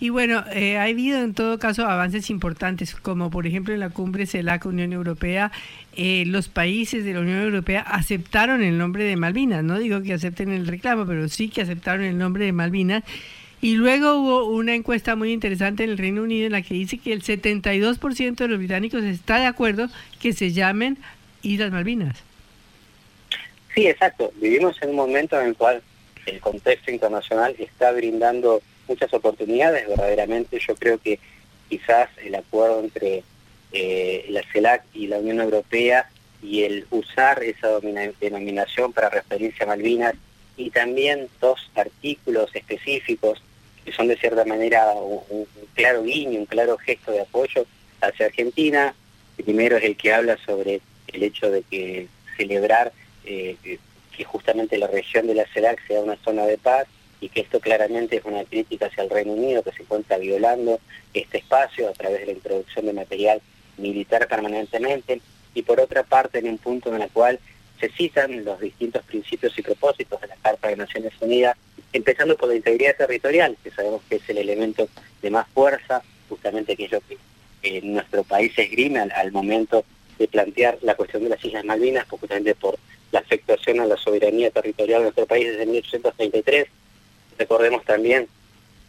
Y 0.00 0.10
bueno, 0.10 0.44
eh, 0.52 0.78
ha 0.78 0.84
habido 0.84 1.18
en 1.18 1.34
todo 1.34 1.58
caso 1.58 1.84
avances 1.84 2.30
importantes, 2.30 2.94
como 2.94 3.30
por 3.30 3.48
ejemplo 3.48 3.74
en 3.74 3.80
la 3.80 3.90
cumbre 3.90 4.26
CELAC 4.26 4.66
Unión 4.66 4.92
Europea, 4.92 5.50
eh, 5.96 6.22
los 6.26 6.48
países 6.48 7.04
de 7.04 7.14
la 7.14 7.20
Unión 7.20 7.40
Europea 7.40 7.80
aceptaron 7.80 8.62
el 8.62 8.78
nombre 8.78 9.02
de 9.02 9.16
Malvinas. 9.16 9.64
No 9.64 9.78
digo 9.78 10.00
que 10.02 10.14
acepten 10.14 10.52
el 10.52 10.68
reclamo, 10.68 11.04
pero 11.04 11.28
sí 11.28 11.48
que 11.48 11.62
aceptaron 11.62 12.04
el 12.04 12.16
nombre 12.16 12.44
de 12.44 12.52
Malvinas. 12.52 13.02
Y 13.60 13.74
luego 13.74 14.14
hubo 14.14 14.44
una 14.44 14.74
encuesta 14.74 15.16
muy 15.16 15.32
interesante 15.32 15.82
en 15.82 15.90
el 15.90 15.98
Reino 15.98 16.22
Unido 16.22 16.46
en 16.46 16.52
la 16.52 16.62
que 16.62 16.74
dice 16.74 16.98
que 16.98 17.12
el 17.12 17.22
72% 17.22 18.36
de 18.36 18.48
los 18.48 18.58
británicos 18.58 19.02
está 19.02 19.38
de 19.38 19.46
acuerdo 19.46 19.88
que 20.20 20.32
se 20.32 20.52
llamen 20.52 20.98
Islas 21.42 21.72
Malvinas. 21.72 22.22
Sí, 23.74 23.86
exacto. 23.86 24.32
Vivimos 24.36 24.80
en 24.82 24.90
un 24.90 24.96
momento 24.96 25.40
en 25.40 25.48
el 25.48 25.56
cual 25.56 25.82
el 26.26 26.40
contexto 26.40 26.90
internacional 26.90 27.54
está 27.58 27.90
brindando 27.92 28.62
muchas 28.86 29.12
oportunidades, 29.12 29.86
verdaderamente 29.88 30.58
yo 30.66 30.74
creo 30.74 30.98
que 30.98 31.18
quizás 31.68 32.08
el 32.24 32.34
acuerdo 32.34 32.80
entre 32.80 33.22
eh, 33.72 34.26
la 34.30 34.42
CELAC 34.52 34.84
y 34.94 35.08
la 35.08 35.18
Unión 35.18 35.40
Europea 35.40 36.08
y 36.42 36.62
el 36.62 36.86
usar 36.90 37.42
esa 37.42 37.68
denominación 38.20 38.92
para 38.92 39.10
referirse 39.10 39.64
a 39.64 39.66
Malvinas 39.66 40.14
y 40.56 40.70
también 40.70 41.28
dos 41.40 41.70
artículos 41.74 42.54
específicos 42.54 43.42
que 43.88 43.94
son 43.94 44.08
de 44.08 44.18
cierta 44.18 44.44
manera 44.44 44.92
un, 44.92 45.46
claro 45.72 46.02
guiño, 46.02 46.40
un 46.40 46.44
claro 46.44 46.76
gesto 46.76 47.10
de 47.10 47.22
apoyo 47.22 47.64
hacia 48.02 48.26
Argentina. 48.26 48.94
primero 49.42 49.78
es 49.78 49.84
el 49.84 49.96
que 49.96 50.12
habla 50.12 50.36
sobre 50.44 50.82
el 51.06 51.22
hecho 51.22 51.50
de 51.50 51.62
que 51.62 52.06
celebrar 52.36 52.92
eh, 53.24 53.56
que 54.14 54.24
justamente 54.24 54.76
la 54.76 54.88
región 54.88 55.26
de 55.26 55.36
la 55.36 55.46
CELAC 55.46 55.86
sea 55.86 56.00
una 56.00 56.16
zona 56.16 56.44
de 56.44 56.58
paz 56.58 56.86
y 57.22 57.30
que 57.30 57.40
esto 57.40 57.60
claramente 57.60 58.16
es 58.16 58.24
una 58.26 58.44
crítica 58.44 58.86
hacia 58.86 59.04
el 59.04 59.10
Reino 59.10 59.32
Unido 59.32 59.62
que 59.62 59.72
se 59.72 59.84
encuentra 59.84 60.18
violando 60.18 60.80
este 61.14 61.38
espacio 61.38 61.88
a 61.88 61.94
través 61.94 62.20
de 62.20 62.26
la 62.26 62.32
introducción 62.32 62.84
de 62.84 62.92
material 62.92 63.40
militar 63.78 64.28
permanentemente 64.28 65.22
y 65.54 65.62
por 65.62 65.80
otra 65.80 66.02
parte 66.02 66.40
en 66.40 66.48
un 66.48 66.58
punto 66.58 66.94
en 66.94 67.00
el 67.00 67.08
cual 67.08 67.40
se 67.80 67.88
citan 67.90 68.44
los 68.44 68.60
distintos 68.60 69.04
principios 69.04 69.58
y 69.58 69.62
propósitos 69.62 70.20
de 70.20 70.28
la 70.28 70.36
Carta 70.36 70.68
de 70.68 70.76
Naciones 70.76 71.12
Unidas, 71.20 71.56
empezando 71.92 72.36
por 72.36 72.48
la 72.48 72.56
integridad 72.56 72.96
territorial, 72.96 73.56
que 73.62 73.70
sabemos 73.70 74.02
que 74.08 74.16
es 74.16 74.28
el 74.28 74.38
elemento 74.38 74.88
de 75.22 75.30
más 75.30 75.48
fuerza, 75.48 76.02
justamente 76.28 76.76
que 76.76 76.84
es 76.84 76.92
lo 76.92 77.00
que 77.00 77.18
nuestro 77.82 78.24
país 78.24 78.52
esgrime 78.56 79.00
al, 79.00 79.12
al, 79.12 79.32
momento 79.32 79.84
de 80.18 80.28
plantear 80.28 80.78
la 80.82 80.94
cuestión 80.94 81.24
de 81.24 81.30
las 81.30 81.44
Islas 81.44 81.64
Malvinas, 81.64 82.08
justamente 82.08 82.54
por 82.54 82.78
la 83.12 83.20
afectación 83.20 83.80
a 83.80 83.86
la 83.86 83.96
soberanía 83.96 84.50
territorial 84.50 85.00
de 85.00 85.04
nuestro 85.04 85.26
país 85.26 85.48
desde 85.48 85.66
1833, 85.66 86.68
Recordemos 87.38 87.84
también 87.84 88.26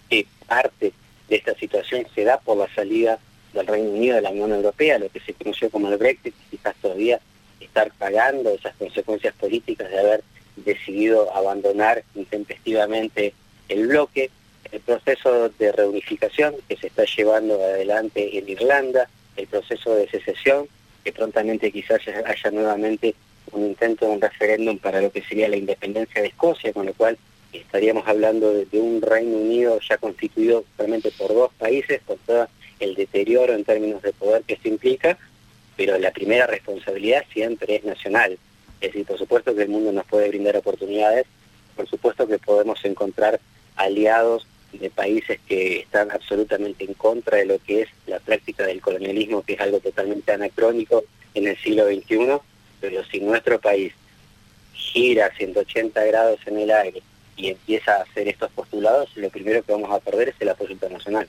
que 0.09 0.25
parte 0.47 0.91
de 1.29 1.35
esta 1.35 1.53
situación 1.55 2.05
se 2.15 2.23
da 2.23 2.39
por 2.39 2.57
la 2.57 2.67
salida 2.73 3.19
del 3.53 3.67
Reino 3.67 3.91
Unido 3.91 4.15
de 4.15 4.23
la 4.23 4.31
Unión 4.31 4.51
Europea, 4.51 4.97
lo 4.97 5.09
que 5.09 5.19
se 5.19 5.33
conoció 5.33 5.69
como 5.69 5.89
el 5.89 5.97
Brexit, 5.97 6.33
quizás 6.49 6.75
todavía 6.81 7.19
estar 7.59 7.91
pagando 7.97 8.51
esas 8.51 8.75
consecuencias 8.75 9.33
políticas 9.35 9.89
de 9.89 9.99
haber 9.99 10.23
decidido 10.57 11.33
abandonar 11.35 12.03
intempestivamente 12.15 13.33
el 13.69 13.87
bloque, 13.87 14.29
el 14.71 14.79
proceso 14.81 15.49
de 15.49 15.71
reunificación 15.71 16.55
que 16.67 16.77
se 16.77 16.87
está 16.87 17.05
llevando 17.05 17.55
adelante 17.55 18.37
en 18.37 18.49
Irlanda, 18.49 19.09
el 19.37 19.47
proceso 19.47 19.95
de 19.95 20.09
secesión, 20.09 20.67
que 21.03 21.13
prontamente 21.13 21.71
quizás 21.71 22.01
haya 22.07 22.51
nuevamente 22.51 23.15
un 23.51 23.65
intento 23.65 24.05
de 24.05 24.11
un 24.11 24.21
referéndum 24.21 24.77
para 24.77 25.01
lo 25.01 25.11
que 25.11 25.23
sería 25.23 25.47
la 25.47 25.55
independencia 25.55 26.21
de 26.21 26.27
Escocia, 26.27 26.73
con 26.73 26.85
lo 26.85 26.93
cual 26.93 27.17
estaríamos 27.53 28.07
hablando 28.07 28.53
de, 28.53 28.79
un 28.79 29.01
Reino 29.01 29.37
Unido 29.37 29.79
ya 29.87 29.97
constituido 29.97 30.65
realmente 30.77 31.11
por 31.17 31.33
dos 31.33 31.51
países, 31.55 32.01
con 32.05 32.17
todo 32.19 32.47
el 32.79 32.95
deterioro 32.95 33.53
en 33.53 33.63
términos 33.63 34.01
de 34.01 34.13
poder 34.13 34.43
que 34.43 34.53
esto 34.53 34.67
implica, 34.67 35.17
pero 35.79 35.97
la 35.97 36.11
primera 36.11 36.45
responsabilidad 36.45 37.23
siempre 37.31 37.77
es 37.77 37.85
nacional. 37.85 38.37
Es 38.81 38.91
decir, 38.91 39.05
por 39.05 39.17
supuesto 39.17 39.55
que 39.55 39.61
el 39.61 39.69
mundo 39.69 39.93
nos 39.93 40.05
puede 40.07 40.27
brindar 40.27 40.57
oportunidades, 40.57 41.25
por 41.73 41.87
supuesto 41.87 42.27
que 42.27 42.37
podemos 42.37 42.83
encontrar 42.83 43.39
aliados 43.77 44.45
de 44.73 44.89
países 44.89 45.39
que 45.47 45.79
están 45.79 46.11
absolutamente 46.11 46.83
en 46.83 46.95
contra 46.95 47.37
de 47.37 47.45
lo 47.45 47.59
que 47.59 47.83
es 47.83 47.87
la 48.07 48.19
práctica 48.19 48.65
del 48.65 48.81
colonialismo, 48.81 49.41
que 49.41 49.53
es 49.53 49.61
algo 49.61 49.79
totalmente 49.79 50.33
anacrónico 50.33 51.05
en 51.33 51.47
el 51.47 51.55
siglo 51.55 51.85
XXI, 51.85 52.41
pero 52.81 53.05
si 53.05 53.21
nuestro 53.21 53.61
país 53.61 53.93
gira 54.73 55.31
180 55.37 56.03
grados 56.03 56.41
en 56.45 56.59
el 56.59 56.71
aire 56.71 57.01
y 57.37 57.51
empieza 57.51 57.95
a 57.95 58.01
hacer 58.01 58.27
estos 58.27 58.51
postulados, 58.51 59.15
lo 59.15 59.29
primero 59.29 59.63
que 59.63 59.71
vamos 59.71 59.91
a 59.93 60.01
perder 60.01 60.27
es 60.27 60.35
el 60.41 60.49
apoyo 60.49 60.73
internacional. 60.73 61.25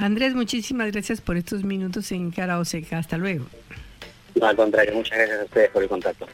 Andrés, 0.00 0.34
muchísimas 0.34 0.90
gracias 0.92 1.20
por 1.20 1.36
estos 1.36 1.62
minutos 1.62 2.10
en 2.10 2.30
Cara 2.30 2.58
Oseca. 2.58 2.96
Hasta 2.96 3.18
luego. 3.18 3.44
No, 4.34 4.46
al 4.46 4.56
contrario, 4.56 4.94
muchas 4.94 5.18
gracias 5.18 5.40
a 5.40 5.44
ustedes 5.44 5.70
por 5.70 5.82
el 5.82 5.90
contacto. 5.90 6.26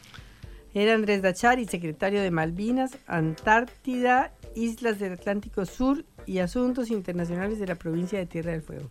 Era 0.73 0.95
Andrés 0.95 1.21
Dachari, 1.21 1.67
secretario 1.67 2.23
de 2.23 2.31
Malvinas, 2.31 2.97
Antártida, 3.09 4.33
Islas 4.55 5.01
del 5.01 5.15
Atlántico 5.15 5.67
Sur 5.67 6.05
y 6.27 6.39
Asuntos 6.39 6.91
Internacionales 6.91 7.59
de 7.59 7.67
la 7.67 7.75
provincia 7.75 8.21
de 8.21 8.27
Tierra 8.27 8.53
del 8.53 8.63
Fuego. 8.63 8.89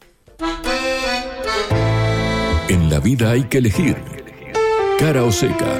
En 2.67 2.89
la 2.89 2.99
vida 2.99 3.31
hay 3.31 3.43
que 3.43 3.59
elegir. 3.59 3.95
Cara 4.99 5.23
o 5.23 5.31
seca. 5.31 5.79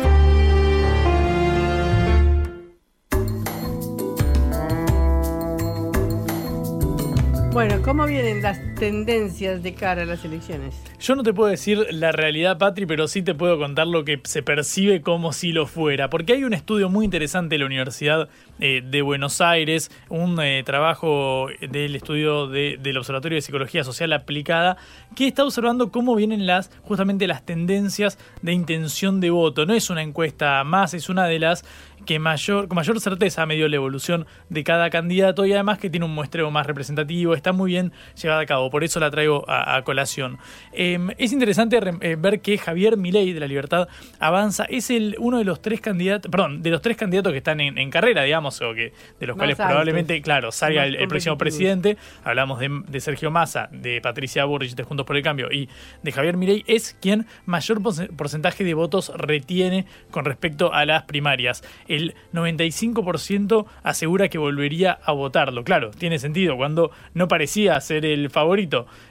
Bueno, 7.55 7.81
¿cómo 7.81 8.05
vienen 8.05 8.41
las 8.41 8.59
tendencias 8.75 9.63
de 9.63 9.73
cara 9.73 10.03
a 10.03 10.05
las 10.05 10.23
elecciones? 10.25 10.75
Yo 10.99 11.15
no 11.15 11.23
te 11.23 11.33
puedo 11.33 11.49
decir 11.49 11.87
la 11.91 12.11
realidad, 12.11 12.57
Patri, 12.57 12.85
pero 12.85 13.07
sí 13.07 13.21
te 13.21 13.33
puedo 13.33 13.57
contar 13.57 13.87
lo 13.87 14.05
que 14.05 14.19
se 14.23 14.43
percibe 14.43 15.01
como 15.01 15.33
si 15.33 15.51
lo 15.51 15.65
fuera. 15.65 16.09
Porque 16.09 16.33
hay 16.33 16.43
un 16.43 16.53
estudio 16.53 16.89
muy 16.89 17.05
interesante 17.05 17.55
de 17.55 17.59
la 17.59 17.65
Universidad 17.65 18.29
eh, 18.59 18.81
de 18.83 19.01
Buenos 19.01 19.41
Aires, 19.41 19.91
un 20.09 20.39
eh, 20.41 20.63
trabajo 20.65 21.47
del 21.61 21.95
estudio 21.95 22.47
del 22.47 22.97
Observatorio 22.97 23.35
de 23.35 23.41
Psicología 23.41 23.83
Social 23.83 24.13
Aplicada, 24.13 24.77
que 25.15 25.27
está 25.27 25.43
observando 25.43 25.91
cómo 25.91 26.15
vienen 26.15 26.45
las 26.45 26.71
justamente 26.83 27.27
las 27.27 27.45
tendencias 27.45 28.17
de 28.41 28.53
intención 28.53 29.19
de 29.19 29.29
voto. 29.29 29.65
No 29.65 29.73
es 29.73 29.89
una 29.89 30.01
encuesta 30.01 30.63
más, 30.63 30.93
es 30.93 31.09
una 31.09 31.25
de 31.25 31.39
las 31.39 31.65
que 32.05 32.19
mayor, 32.19 32.67
con 32.67 32.75
mayor 32.75 32.99
certeza 32.99 33.41
ha 33.41 33.45
medido 33.45 33.67
la 33.67 33.75
evolución 33.75 34.25
de 34.49 34.63
cada 34.63 34.89
candidato 34.89 35.45
y 35.45 35.53
además 35.53 35.79
que 35.79 35.89
tiene 35.89 36.05
un 36.05 36.13
muestreo 36.13 36.51
más 36.51 36.65
representativo, 36.65 37.33
está 37.33 37.51
muy 37.51 37.71
bien 37.71 37.91
llevada 38.21 38.41
a 38.41 38.45
cabo, 38.45 38.64
por 38.69 38.83
eso 38.83 38.99
la 38.99 39.11
traigo 39.11 39.45
a, 39.47 39.81
colación. 39.83 40.37
Em, 40.71 41.09
es 41.17 41.33
interesante 41.33 41.79
eh, 42.01 42.15
ver 42.17 42.41
que 42.41 42.57
Javier 42.57 42.97
Milei 42.97 43.33
de 43.33 43.39
la 43.39 43.47
Libertad 43.47 43.87
Avanza 44.19 44.65
es 44.65 44.89
el 44.89 45.15
uno 45.19 45.37
de 45.37 45.43
los 45.43 45.61
tres 45.61 45.81
candidatos, 45.81 46.31
perdón, 46.31 46.61
de 46.61 46.69
los 46.69 46.81
tres 46.81 46.97
candidatos 46.97 47.31
que 47.31 47.37
están 47.37 47.59
en, 47.59 47.89
carrera, 47.89 48.23
digamos, 48.23 48.61
o 48.61 48.73
que 48.73 48.93
de 49.19 49.27
los 49.27 49.37
cuales 49.37 49.55
probablemente, 49.55 50.21
claro, 50.21 50.51
salga 50.51 50.85
el, 50.85 51.07
próximo 51.07 51.37
presidente. 51.37 51.97
Hablamos 52.23 52.59
de, 52.59 52.99
Sergio 52.99 53.31
Massa, 53.31 53.69
de 53.71 54.01
Patricia 54.01 54.45
Burrich 54.45 54.75
de 54.75 54.83
Juntos 54.83 55.05
por 55.05 55.15
el 55.15 55.23
Cambio 55.23 55.51
y 55.51 55.69
de 56.01 56.11
Javier 56.11 56.37
Milei, 56.37 56.63
es 56.67 56.97
quien 56.99 57.25
mayor 57.45 57.81
porcentaje 57.81 58.63
de 58.63 58.73
votos 58.73 59.11
retiene 59.15 59.85
con 60.11 60.25
respecto 60.25 60.73
a 60.73 60.85
las 60.85 61.03
primarias 61.03 61.63
el 61.87 62.15
95% 62.33 63.65
asegura 63.83 64.29
que 64.29 64.37
volvería 64.37 64.91
a 65.03 65.11
votarlo. 65.11 65.63
Claro, 65.63 65.91
tiene 65.91 66.19
sentido, 66.19 66.57
cuando 66.57 66.91
no 67.13 67.27
parecía 67.27 67.79
ser 67.81 68.05
el 68.05 68.29
favorito, 68.29 68.54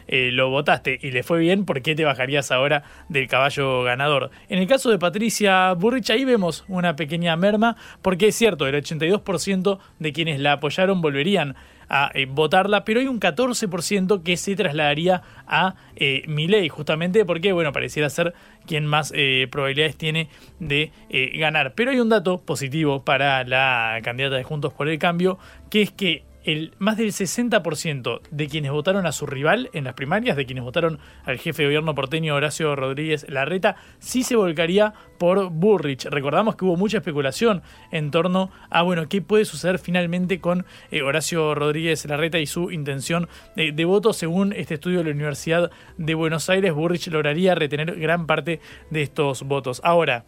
eh, 0.07 0.31
lo 0.33 0.51
votaste 0.51 0.99
y 1.01 1.11
le 1.11 1.23
fue 1.23 1.39
bien, 1.39 1.65
¿por 1.65 1.83
qué 1.83 1.95
te 1.95 2.05
bajarías 2.05 2.51
ahora 2.51 2.83
del 3.09 3.29
caballo 3.29 3.83
ganador? 3.83 4.31
En 4.49 4.59
el 4.59 4.67
caso 4.67 4.91
de 4.91 4.99
Patricia 4.99 5.73
Burrich, 5.75 6.11
ahí 6.11 6.25
vemos 6.25 6.65
una 6.69 6.97
pequeña 6.97 7.37
merma, 7.37 7.77
porque 8.03 8.29
es 8.29 8.35
cierto, 8.35 8.67
el 8.67 8.75
82% 8.75 9.79
de 9.99 10.13
quienes 10.13 10.41
la 10.41 10.53
apoyaron 10.53 11.01
volverían 11.01 11.57
a 11.89 12.11
eh, 12.15 12.27
votarla, 12.27 12.85
pero 12.85 13.01
hay 13.01 13.07
un 13.07 13.21
14% 13.21 14.23
que 14.23 14.37
se 14.37 14.57
trasladaría 14.57 15.23
a 15.47 15.75
eh, 15.97 16.23
Milei, 16.27 16.69
justamente 16.69 17.25
porque, 17.25 17.53
bueno, 17.53 17.73
pareciera 17.73 18.11
ser 18.11 18.35
quien 18.67 18.87
más 18.87 19.13
eh, 19.15 19.49
probabilidades 19.51 19.97
tiene 19.97 20.29
de 20.59 20.91
ganar. 21.35 21.75
Pero 21.75 21.91
hay 21.91 22.01
un 22.01 22.09
dato 22.09 22.39
positivo 22.39 23.05
para 23.05 23.45
la 23.45 24.01
candidata 24.03 24.37
de 24.37 24.45
Juntos 24.45 24.73
por 24.73 24.89
el 24.89 24.99
Cambio, 24.99 25.39
que 25.71 25.83
es 25.83 25.91
que 25.91 26.25
el 26.45 26.75
más 26.79 26.97
del 26.97 27.09
60% 27.09 28.21
de 28.31 28.49
quienes 28.49 28.71
votaron 28.71 29.07
a 29.07 29.13
su 29.13 29.27
rival 29.27 29.71
en 29.73 29.85
las 29.85 29.95
primarias, 29.95 30.37
de 30.37 30.47
quienes 30.47 30.65
votaron 30.65 30.99
al 31.25 31.39
jefe 31.39 31.63
de 31.63 31.69
gobierno 31.69 31.95
porteño 31.95 32.35
Horacio 32.35 32.77
Rodríguez 32.77 33.27
Larreta, 33.29 33.77
sí 33.99 34.23
se 34.23 34.37
volcaría 34.37 34.95
por 35.19 35.51
Burrich. 35.51 36.05
Recordamos 36.07 36.57
que 36.57 36.65
hubo 36.65 36.77
mucha 36.77 36.99
especulación 36.99 37.63
en 37.91 38.11
torno 38.11 38.51
a, 38.71 38.83
bueno, 38.83 39.09
qué 39.09 39.23
puede 39.23 39.45
suceder 39.45 39.79
finalmente 39.79 40.41
con 40.41 40.67
eh, 40.91 41.03
Horacio 41.03 41.55
Rodríguez 41.55 42.05
Larreta 42.07 42.39
y 42.39 42.47
su 42.47 42.71
intención 42.71 43.29
de, 43.57 43.73
de 43.73 43.85
voto. 43.85 44.13
Según 44.13 44.53
este 44.53 44.75
estudio 44.75 44.99
de 44.99 45.05
la 45.05 45.11
Universidad 45.11 45.71
de 45.97 46.15
Buenos 46.15 46.51
Aires, 46.51 46.73
Burrich 46.73 47.09
lograría 47.09 47.55
retener 47.55 47.99
gran 47.99 48.27
parte 48.27 48.61
de 48.91 49.03
estos 49.03 49.43
votos. 49.43 49.81
Ahora, 49.85 50.25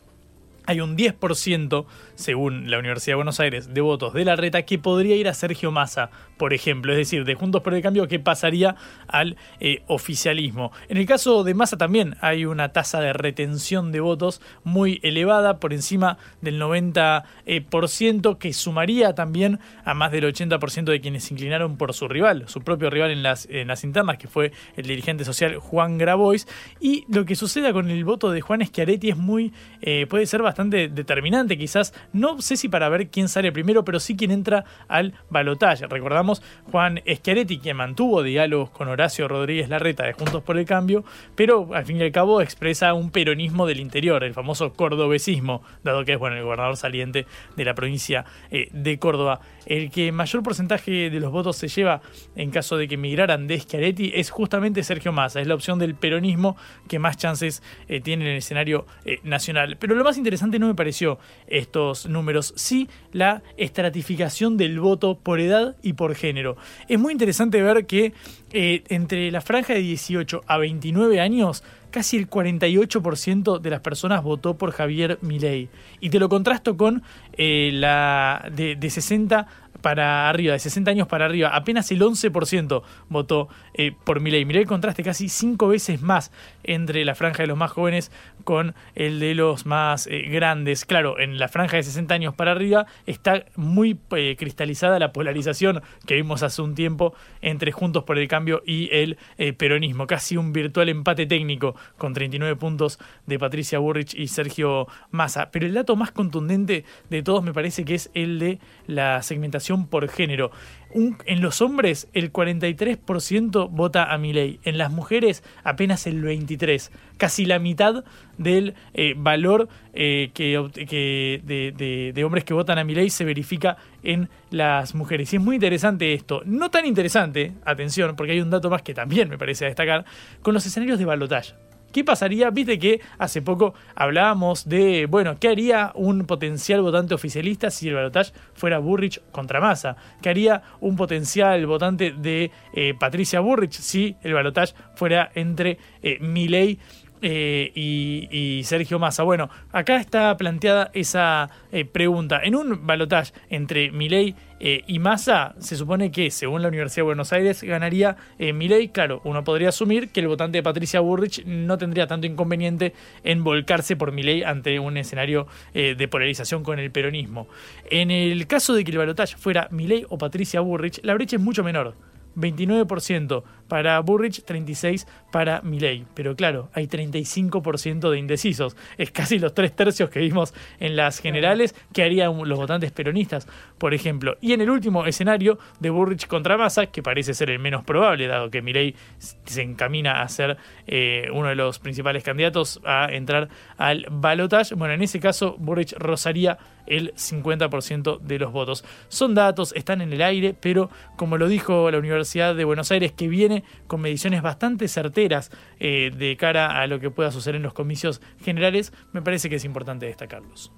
hay 0.67 0.81
un 0.81 0.97
10%, 0.97 1.87
según 2.14 2.71
la 2.71 2.79
Universidad 2.79 3.12
de 3.12 3.17
Buenos 3.17 3.41
Aires, 3.41 3.73
de 3.73 3.81
votos 3.81 4.12
de 4.12 4.25
la 4.25 4.37
reta 4.37 4.62
que 4.62 4.79
podría 4.79 5.17
ir 5.17 5.29
a 5.29 5.35
Sergio 5.35 5.71
Massa, 5.71 6.11
por 6.37 6.53
ejemplo. 6.53 6.93
Es 6.93 6.99
decir, 6.99 7.25
de 7.25 7.35
Juntos 7.35 7.62
por 7.62 7.75
el 7.75 7.83
Cambio 7.83 8.09
que 8.09 8.19
pasaría 8.19 8.77
al 9.09 9.37
eh, 9.61 9.83
oficialismo. 9.87 10.73
En 10.89 10.97
el 10.97 11.07
caso 11.07 11.45
de 11.45 11.55
Massa 11.55 11.77
también 11.77 12.17
hay 12.21 12.45
una 12.45 12.73
tasa 12.73 13.01
de 13.01 13.12
retención 13.12 13.93
de 13.93 14.01
votos 14.01 14.41
muy 14.64 15.01
elevada, 15.03 15.61
por 15.61 15.73
encima 15.73 16.19
del 16.41 16.61
90%, 16.61 17.25
eh, 17.47 18.37
que 18.39 18.53
sumaría 18.53 19.14
también 19.14 19.61
a 19.85 19.95
más 19.95 20.12
del 20.12 20.25
80% 20.25 20.85
de 20.85 21.01
quienes 21.01 21.25
se 21.25 21.35
inclinaron 21.35 21.77
por 21.77 21.95
su 21.95 22.09
rival, 22.09 22.49
su 22.49 22.61
propio 22.61 22.91
rival 22.91 23.11
en 23.11 23.23
las, 23.23 23.47
en 23.51 23.69
las 23.69 23.85
internas, 23.85 24.19
que 24.19 24.29
fue 24.29 24.53
el 24.77 24.87
dirigente 24.87 25.25
social 25.25 25.57
Juan 25.57 25.99
Grabois. 25.99 26.47
Y 26.81 27.05
lo 27.09 27.25
que 27.25 27.37
suceda 27.37 27.73
con 27.73 27.91
el 27.91 28.05
voto 28.05 28.31
de 28.31 28.41
Juan 28.41 28.64
Schiaretti 28.64 29.11
es 29.11 29.17
muy, 29.17 29.53
eh, 29.81 30.07
puede 30.09 30.27
ser 30.27 30.43
bastante 30.43 30.55
bastante 30.57 30.88
determinante, 30.88 31.59
quizás, 31.59 31.92
no 32.14 32.40
sé 32.40 32.57
si 32.57 32.70
para 32.70 32.88
ver 32.88 33.09
quién 33.09 33.28
sale 33.28 33.52
primero, 33.52 33.84
pero 33.84 34.00
sí 34.00 34.16
quién 34.16 34.30
entra 34.30 34.64
al 34.88 35.12
balotaje. 35.28 35.86
Recordamos 35.86 36.42
Juan 36.72 37.02
Schiaretti, 37.07 37.59
que 37.59 37.74
mantuvo 37.74 38.22
diálogos 38.22 38.70
con 38.70 38.88
Horacio 38.88 39.28
Rodríguez 39.28 39.68
Larreta 39.68 40.07
de 40.07 40.14
Juntos 40.14 40.42
por 40.42 40.57
el 40.57 40.64
Cambio, 40.64 41.04
pero 41.34 41.68
al 41.74 41.84
fin 41.84 41.98
y 41.98 42.04
al 42.04 42.11
cabo 42.11 42.40
expresa 42.40 42.94
un 42.94 43.11
peronismo 43.11 43.66
del 43.66 43.80
interior, 43.80 44.24
el 44.24 44.32
famoso 44.32 44.72
cordobesismo, 44.72 45.61
dado 45.84 46.07
que 46.07 46.14
es 46.14 46.18
bueno 46.18 46.36
el 46.36 46.44
gobernador 46.44 46.78
saliente 46.78 47.26
de 47.54 47.64
la 47.66 47.74
provincia 47.74 48.24
eh, 48.50 48.70
de 48.72 48.98
Córdoba. 48.98 49.40
El 49.66 49.90
que 49.90 50.11
mayor 50.11 50.42
porcentaje 50.42 51.11
de 51.11 51.20
los 51.20 51.32
votos 51.32 51.59
se 51.59 51.68
lleva 51.68 52.00
en 52.34 52.50
caso 52.50 52.78
de 52.78 52.88
que 52.88 52.96
migraran 52.96 53.46
de 53.46 53.61
Schiaretti 53.61 54.12
es 54.14 54.30
justamente 54.30 54.82
Sergio 54.82 55.12
Massa, 55.12 55.42
es 55.42 55.48
la 55.48 55.54
opción 55.54 55.78
del 55.78 55.96
peronismo 55.96 56.57
que 56.88 56.98
más 56.98 57.18
chances 57.18 57.62
eh, 57.88 58.00
tiene 58.00 58.24
en 58.24 58.30
el 58.30 58.36
escenario 58.38 58.86
eh, 59.04 59.18
nacional. 59.22 59.76
Pero 59.78 59.94
lo 59.94 60.02
más 60.02 60.16
interesante 60.16 60.45
no 60.59 60.68
me 60.68 60.74
pareció 60.74 61.18
estos 61.47 62.07
números, 62.07 62.53
sí 62.57 62.88
la 63.12 63.42
estratificación 63.57 64.57
del 64.57 64.80
voto 64.80 65.18
por 65.18 65.40
edad 65.40 65.76
y 65.82 65.94
por 65.94 66.14
género. 66.14 66.57
Es 66.88 66.99
muy 66.99 67.12
interesante 67.12 67.62
ver 67.62 67.86
que 67.86 68.12
eh, 68.53 68.84
entre 68.88 69.30
la 69.30 69.40
franja 69.40 69.74
de 69.74 69.80
18 69.80 70.42
a 70.47 70.59
29 70.59 71.20
años, 71.20 71.62
casi 71.90 72.16
el 72.16 72.28
48% 72.28 73.59
de 73.59 73.70
las 73.70 73.80
personas 73.80 74.22
votó 74.22 74.57
por 74.57 74.70
Javier 74.70 75.18
Milei. 75.22 75.68
Y 76.01 76.11
te 76.11 76.18
lo 76.18 76.28
contrasto 76.28 76.76
con 76.76 77.03
eh, 77.36 77.70
la 77.72 78.49
de, 78.55 78.76
de 78.76 78.90
60 78.90 79.47
para 79.81 80.29
arriba, 80.29 80.53
de 80.53 80.59
60 80.59 80.91
años 80.91 81.09
para 81.09 81.27
arriba, 81.27 81.51
apenas 81.55 81.91
el 81.91 82.01
11% 82.01 82.83
votó 83.09 83.49
eh, 83.74 83.93
por 84.05 84.20
Milei. 84.20 84.45
Mirá 84.45 84.61
el 84.61 84.66
contraste 84.66 85.03
casi 85.03 85.29
cinco 85.29 85.68
veces 85.68 86.03
más 86.03 86.33
entre 86.64 87.05
la 87.05 87.14
franja 87.14 87.43
de 87.43 87.47
los 87.47 87.57
más 87.57 87.70
jóvenes 87.70 88.11
con 88.45 88.74
el 88.95 89.20
de 89.20 89.35
los 89.35 89.66
más 89.66 90.07
eh, 90.07 90.22
grandes. 90.29 90.85
Claro, 90.85 91.18
en 91.18 91.39
la 91.39 91.49
franja 91.49 91.77
de 91.77 91.83
60 91.83 92.14
años 92.14 92.35
para 92.35 92.53
arriba 92.53 92.87
está 93.07 93.45
muy 93.57 93.99
eh, 94.16 94.37
cristalizada 94.39 94.99
la 94.99 95.12
polarización 95.12 95.83
que 96.07 96.14
vimos 96.14 96.43
hace 96.43 96.62
un 96.62 96.74
tiempo 96.74 97.14
entre 97.43 97.72
Juntos 97.72 98.05
por 98.05 98.18
el 98.18 98.29
Cambio 98.29 98.62
y 98.66 98.89
el 98.93 99.18
peronismo. 99.57 100.07
Casi 100.07 100.37
un 100.37 100.53
virtual 100.53 100.89
empate 100.89 101.27
técnico 101.27 101.74
con 101.99 102.12
39 102.12 102.57
puntos 102.57 102.99
de 103.27 103.39
Patricia 103.39 103.79
Burrich 103.79 104.14
y 104.14 104.29
Sergio 104.29 104.87
Massa. 105.11 105.51
Pero 105.51 105.66
el 105.66 105.74
dato 105.74 105.97
más 105.97 106.11
contundente 106.11 106.85
de 107.11 107.22
todos 107.22 107.45
me 107.45 107.53
parece 107.53 107.85
que 107.85 107.95
es 107.95 108.11
el 108.14 108.39
de 108.39 108.59
la 108.87 109.22
segmentación 109.22 109.87
por 109.87 110.09
género. 110.09 110.51
en 110.95 111.43
los 111.43 111.61
hombres 111.61 112.09
el 112.12 112.32
43% 112.32 113.68
vota 113.70 114.12
a 114.12 114.18
Milei, 114.18 114.61
en 114.64 114.78
las 114.78 114.91
mujeres 114.91 115.43
apenas 115.64 116.07
el 116.07 116.22
23%, 116.22 116.91
casi 117.18 117.45
la 117.45 117.59
mitad 117.59 118.05
del 118.39 118.74
eh, 118.95 119.14
valor 119.16 119.68
eh, 119.93 120.30
que, 120.32 121.43
de, 121.45 122.24
hombres 122.24 122.45
que 122.45 122.55
votan 122.55 122.78
a 122.78 122.84
Milei 122.84 123.11
se 123.11 123.24
verifica 123.24 123.76
en 124.03 124.28
las 124.51 124.95
mujeres. 124.95 125.32
Y 125.32 125.37
es 125.37 125.43
muy 125.43 125.57
interesante 125.57 126.14
esto, 126.14 126.43
no 126.45 126.70
tan 126.70 126.87
interesante, 126.87 127.53
atención, 127.64 128.16
porque 128.16 128.32
hay 128.32 128.41
un 128.41 128.51
dato 128.51 128.70
más 128.70 128.82
que 128.82 128.95
también 128.95 129.28
me 129.28 129.39
parece 129.39 129.66
destacar, 129.66 130.05
con 130.43 130.55
los 130.55 130.64
escenarios 130.64 130.99
de 130.99 131.05
balotaje. 131.05 131.55
¿Qué 131.97 132.05
pasaría? 132.05 132.51
Viste 132.51 132.78
que 132.78 133.01
hace 133.16 133.40
poco 133.40 133.72
hablábamos 133.94 134.68
de, 134.68 135.07
bueno, 135.07 135.38
¿qué 135.40 135.49
haría 135.49 135.92
un 135.94 136.26
potencial 136.26 136.82
votante 136.82 137.14
oficialista 137.14 137.70
si 137.70 137.88
el 137.88 137.94
balotaje 137.94 138.34
fuera 138.53 138.78
Burrich 138.80 139.22
contra 139.32 139.62
Massa? 139.62 139.97
¿Qué 140.20 140.28
haría 140.28 140.61
un 140.80 140.94
potencial 140.94 141.64
votante 141.64 142.12
de 142.12 142.51
eh, 142.74 142.92
Patricia 143.01 143.40
Burrich 143.40 143.72
si 143.72 144.14
el 144.22 144.34
balotaje 144.34 144.74
fuera 144.94 145.30
entre 145.34 145.78
eh, 146.03 146.18
Milei 146.20 146.78
eh, 147.23 147.73
y, 147.75 148.62
Sergio 148.64 148.99
Massa. 148.99 149.23
Bueno, 149.23 149.49
acá 149.73 149.97
está 149.97 150.37
planteada 150.37 150.91
esa 150.93 151.51
eh, 151.73 151.85
pregunta. 151.85 152.41
En 152.43 152.55
un 152.55 152.87
balotaje 152.87 153.33
entre 153.51 153.91
Milei 153.91 154.35
eh, 154.61 154.83
y 154.87 154.99
Massa, 154.99 155.55
se 155.59 155.77
supone 155.77 156.11
que, 156.11 156.31
según 156.31 156.62
la 156.62 156.69
Universidad 156.69 157.03
de 157.03 157.07
Buenos 157.07 157.33
Aires, 157.33 157.62
ganaría 157.62 158.17
Milei. 158.39 158.89
Claro, 158.89 159.21
uno 159.25 159.45
podría 159.45 159.71
asumir 159.71 160.11
que 160.11 160.21
el 160.21 160.29
votante 160.29 160.59
de 160.59 160.62
Patricia 160.62 161.01
Burrich 161.01 161.45
no 161.45 161.79
tendría 161.79 162.07
tanto 162.07 162.27
inconveniente 162.27 162.95
en 163.25 163.45
volcarse 163.45 163.97
por 163.97 164.12
Milei 164.12 164.43
ante 164.43 164.79
un 164.79 164.97
escenario 164.97 165.47
de 165.75 166.09
polarización 166.09 166.62
con 166.62 166.79
el 166.79 166.91
peronismo. 166.91 167.49
En 167.91 168.11
el 168.11 168.47
caso 168.47 168.75
de 168.75 168.85
que 168.85 168.91
el 168.91 168.99
balotaje 168.99 169.37
fuera 169.37 169.69
Milei 169.71 170.05
o 170.09 170.19
Patricia 170.19 170.61
Burrich, 170.61 171.01
la 171.03 171.14
brecha 171.14 171.37
es 171.37 171.43
mucho 171.43 171.62
menor. 171.62 171.95
29% 172.37 173.43
para 173.68 173.99
Burrich, 174.01 174.45
36% 174.45 175.07
para 175.32 175.61
Milley. 175.62 176.07
Pero 176.14 176.37
claro, 176.37 176.70
hay 176.72 176.87
35% 176.87 178.11
de 178.11 178.18
indecisos. 178.18 178.76
Es 178.97 179.11
casi 179.11 179.39
los 179.39 179.55
tres 179.55 179.74
tercios 179.74 180.11
que 180.11 180.20
vimos 180.20 180.55
en 180.78 180.97
las 180.97 181.18
generales 181.18 181.74
que 181.93 182.03
harían 182.03 182.37
los 182.49 182.59
votantes 182.59 182.93
peronistas, 182.93 183.47
por 183.78 183.95
ejemplo. 183.95 184.37
Y 184.41 184.53
en 184.53 184.61
el 184.61 184.70
último 184.70 185.07
escenario 185.07 185.59
de 185.80 185.91
Burrich 185.91 186.26
contra 186.26 186.57
Massa, 186.57 186.87
que 186.87 187.03
parece 187.03 187.34
ser 187.34 187.51
el 187.51 187.59
menos 187.59 187.84
probable, 187.84 188.26
dado 188.26 188.51
que 188.51 188.62
Milley 188.62 188.95
se 189.18 189.62
encamina 189.62 190.22
a 190.22 190.28
ser 190.28 190.57
eh, 190.87 191.28
uno 191.32 191.49
de 191.49 191.55
los 191.55 191.78
principales 191.78 192.22
candidatos 192.22 192.80
a 192.84 193.09
entrar 193.11 193.49
al 193.76 194.07
balotage. 194.11 194.74
Bueno, 194.74 194.95
en 194.95 195.03
ese 195.03 195.20
caso, 195.20 195.57
Burrich 195.59 195.93
rozaría 195.99 196.59
el 196.87 197.14
50% 197.14 198.20
de 198.20 198.39
los 198.39 198.53
votos. 198.53 198.84
Son 199.09 199.34
datos, 199.34 199.72
están 199.76 200.01
en 200.01 200.12
el 200.12 200.22
aire, 200.22 200.55
pero 200.59 200.91
como 201.16 201.39
lo 201.39 201.49
dijo 201.49 201.91
la 201.91 201.99
Universidad 201.99 202.55
de 202.55 202.64
Buenos 202.64 202.91
Aires, 202.93 203.12
que 203.12 203.28
viene 203.28 203.64
con 203.87 204.01
mediciones 204.01 204.43
bastante 204.43 204.89
certeras 204.89 205.51
eh, 205.78 206.11
de 206.16 206.37
cara 206.37 206.80
a 206.80 206.87
lo 206.87 207.01
que 207.01 207.11
pueda 207.11 207.30
suceder 207.30 207.57
en 207.57 207.62
los 207.62 207.74
comicios 207.74 208.20
generales, 208.43 208.93
me 209.12 209.22
parece 209.22 209.49
que 209.49 209.57
es 209.57 209.64
importante 209.64 210.07
destacarlos. 210.07 210.72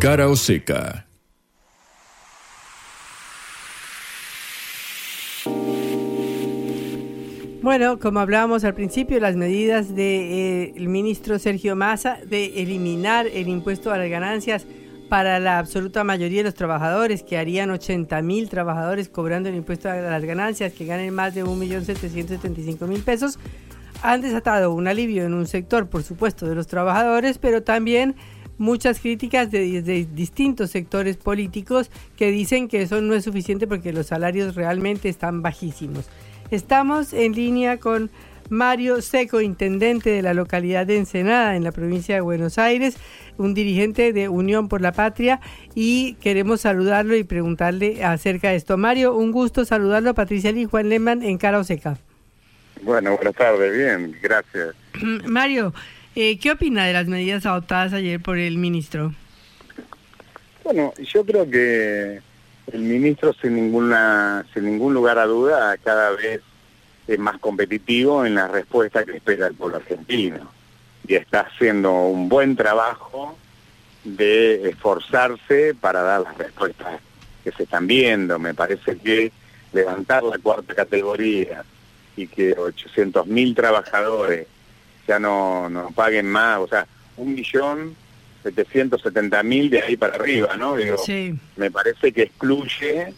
Cara 0.00 0.28
o 0.28 0.36
seca. 0.36 1.09
Bueno, 7.62 7.98
como 7.98 8.20
hablábamos 8.20 8.64
al 8.64 8.72
principio, 8.72 9.20
las 9.20 9.36
medidas 9.36 9.88
del 9.88 9.96
de, 9.96 10.72
eh, 10.76 10.88
ministro 10.88 11.38
Sergio 11.38 11.76
Massa 11.76 12.18
de 12.26 12.62
eliminar 12.62 13.26
el 13.26 13.48
impuesto 13.48 13.92
a 13.92 13.98
las 13.98 14.08
ganancias 14.08 14.66
para 15.10 15.38
la 15.40 15.58
absoluta 15.58 16.02
mayoría 16.02 16.38
de 16.38 16.44
los 16.44 16.54
trabajadores, 16.54 17.22
que 17.22 17.36
harían 17.36 17.70
80 17.70 18.22
mil 18.22 18.48
trabajadores 18.48 19.10
cobrando 19.10 19.50
el 19.50 19.56
impuesto 19.56 19.90
a 19.90 19.96
las 19.96 20.24
ganancias, 20.24 20.72
que 20.72 20.86
ganen 20.86 21.12
más 21.14 21.34
de 21.34 21.44
1.775.000 21.44 23.04
pesos, 23.04 23.38
han 24.02 24.22
desatado 24.22 24.72
un 24.72 24.88
alivio 24.88 25.24
en 25.26 25.34
un 25.34 25.46
sector, 25.46 25.86
por 25.90 26.02
supuesto, 26.02 26.46
de 26.46 26.54
los 26.54 26.66
trabajadores, 26.66 27.36
pero 27.36 27.62
también 27.62 28.14
muchas 28.56 29.00
críticas 29.00 29.50
de, 29.50 29.82
de, 29.82 30.06
distintos 30.06 30.70
sectores 30.70 31.18
políticos 31.18 31.90
que 32.16 32.30
dicen 32.30 32.68
que 32.68 32.80
eso 32.80 33.02
no 33.02 33.14
es 33.14 33.24
suficiente 33.24 33.66
porque 33.66 33.92
los 33.92 34.06
salarios 34.06 34.54
realmente 34.54 35.10
están 35.10 35.42
bajísimos. 35.42 36.08
Estamos 36.50 37.12
en 37.12 37.32
línea 37.32 37.76
con 37.78 38.10
Mario 38.48 39.00
Seco, 39.02 39.40
intendente 39.40 40.10
de 40.10 40.22
la 40.22 40.34
localidad 40.34 40.84
de 40.84 40.96
Ensenada, 40.96 41.54
en 41.54 41.62
la 41.62 41.70
provincia 41.70 42.16
de 42.16 42.20
Buenos 42.20 42.58
Aires, 42.58 42.96
un 43.38 43.54
dirigente 43.54 44.12
de 44.12 44.28
Unión 44.28 44.68
por 44.68 44.80
la 44.80 44.90
Patria, 44.90 45.40
y 45.76 46.14
queremos 46.14 46.62
saludarlo 46.62 47.14
y 47.14 47.22
preguntarle 47.22 48.02
acerca 48.02 48.50
de 48.50 48.56
esto. 48.56 48.76
Mario, 48.76 49.14
un 49.14 49.30
gusto 49.30 49.64
saludarlo, 49.64 50.12
Patricia 50.14 50.50
Lee 50.50 50.64
Juan 50.64 50.88
Lehmann 50.88 51.22
en 51.22 51.38
Cara 51.38 51.62
Seca. 51.62 51.98
Bueno, 52.82 53.14
buenas 53.14 53.34
tardes, 53.36 53.72
bien, 53.72 54.16
gracias. 54.20 54.74
Mario, 55.26 55.72
eh, 56.16 56.36
¿qué 56.40 56.50
opina 56.50 56.84
de 56.84 56.94
las 56.94 57.06
medidas 57.06 57.46
adoptadas 57.46 57.92
ayer 57.92 58.20
por 58.20 58.38
el 58.38 58.58
ministro? 58.58 59.14
Bueno, 60.64 60.92
yo 60.98 61.24
creo 61.24 61.48
que 61.48 62.20
el 62.72 62.80
ministro 62.80 63.32
sin 63.32 63.56
ninguna, 63.56 64.44
sin 64.54 64.64
ningún 64.64 64.94
lugar 64.94 65.18
a 65.18 65.26
duda, 65.26 65.76
cada 65.78 66.10
vez 66.10 66.40
es 67.06 67.18
más 67.18 67.38
competitivo 67.38 68.24
en 68.24 68.34
la 68.34 68.48
respuesta 68.48 69.04
que 69.04 69.16
espera 69.16 69.48
el 69.48 69.54
pueblo 69.54 69.78
argentino. 69.78 70.50
Y 71.06 71.14
está 71.14 71.40
haciendo 71.40 71.92
un 71.92 72.28
buen 72.28 72.54
trabajo 72.54 73.36
de 74.04 74.68
esforzarse 74.68 75.74
para 75.74 76.02
dar 76.02 76.20
las 76.20 76.38
respuestas 76.38 77.00
que 77.42 77.50
se 77.52 77.64
están 77.64 77.86
viendo. 77.86 78.38
Me 78.38 78.54
parece 78.54 78.96
que 78.98 79.32
levantar 79.72 80.22
la 80.22 80.38
cuarta 80.38 80.74
categoría 80.74 81.64
y 82.16 82.26
que 82.26 82.56
800.000 82.56 83.56
trabajadores 83.56 84.46
ya 85.08 85.18
no, 85.18 85.68
no 85.68 85.90
paguen 85.90 86.26
más, 86.26 86.58
o 86.60 86.68
sea, 86.68 86.86
un 87.16 87.34
millón 87.34 87.96
770 88.42 89.42
mil 89.42 89.70
de 89.70 89.82
ahí 89.82 89.96
para 89.96 90.14
arriba, 90.14 90.56
¿no? 90.56 90.76
Digo, 90.76 90.96
Me 91.56 91.70
parece 91.70 92.12
que 92.12 92.22
excluye 92.22 93.12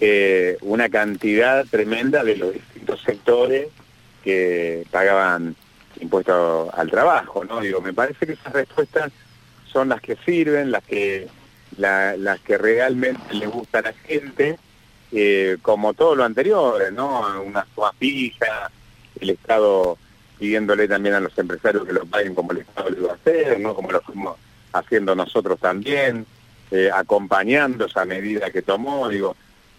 eh, 0.00 0.58
una 0.60 0.88
cantidad 0.88 1.66
tremenda 1.66 2.22
de 2.22 2.36
los 2.36 2.52
distintos 2.52 3.00
sectores 3.02 3.68
que 4.22 4.86
pagaban 4.90 5.56
impuestos 6.00 6.72
al 6.74 6.90
trabajo, 6.90 7.44
¿no? 7.44 7.60
Digo, 7.60 7.80
me 7.80 7.94
parece 7.94 8.26
que 8.26 8.32
esas 8.34 8.52
respuestas 8.52 9.12
son 9.72 9.88
las 9.88 10.00
que 10.00 10.16
sirven, 10.24 10.70
las 10.70 10.84
que 10.84 11.28
las 11.76 12.40
que 12.40 12.58
realmente 12.58 13.34
le 13.34 13.46
gusta 13.46 13.78
a 13.78 13.82
la 13.82 13.92
gente, 13.92 14.58
eh, 15.12 15.58
como 15.62 15.94
todo 15.94 16.16
lo 16.16 16.24
anterior, 16.24 16.92
¿no? 16.92 17.42
Una 17.42 17.64
suma 17.74 17.92
fija, 17.98 18.70
el 19.20 19.30
Estado 19.30 19.96
pidiéndole 20.38 20.88
también 20.88 21.14
a 21.14 21.20
los 21.20 21.36
empresarios 21.38 21.86
que 21.86 21.92
lo 21.92 22.04
paguen 22.04 22.34
como 22.34 22.52
el 22.52 22.58
Estado 22.58 22.90
lo 22.90 22.98
iba 22.98 23.12
a 23.12 23.14
hacer, 23.14 23.60
¿no? 23.60 23.74
Como 23.74 23.92
lo 23.92 24.00
fuimos 24.00 24.36
haciendo 24.72 25.14
nosotros 25.14 25.58
también, 25.58 26.26
eh, 26.70 26.90
acompañando 26.92 27.86
esa 27.86 28.04
medida 28.04 28.50
que 28.50 28.62
tomó, 28.62 29.08
digo, 29.08 29.36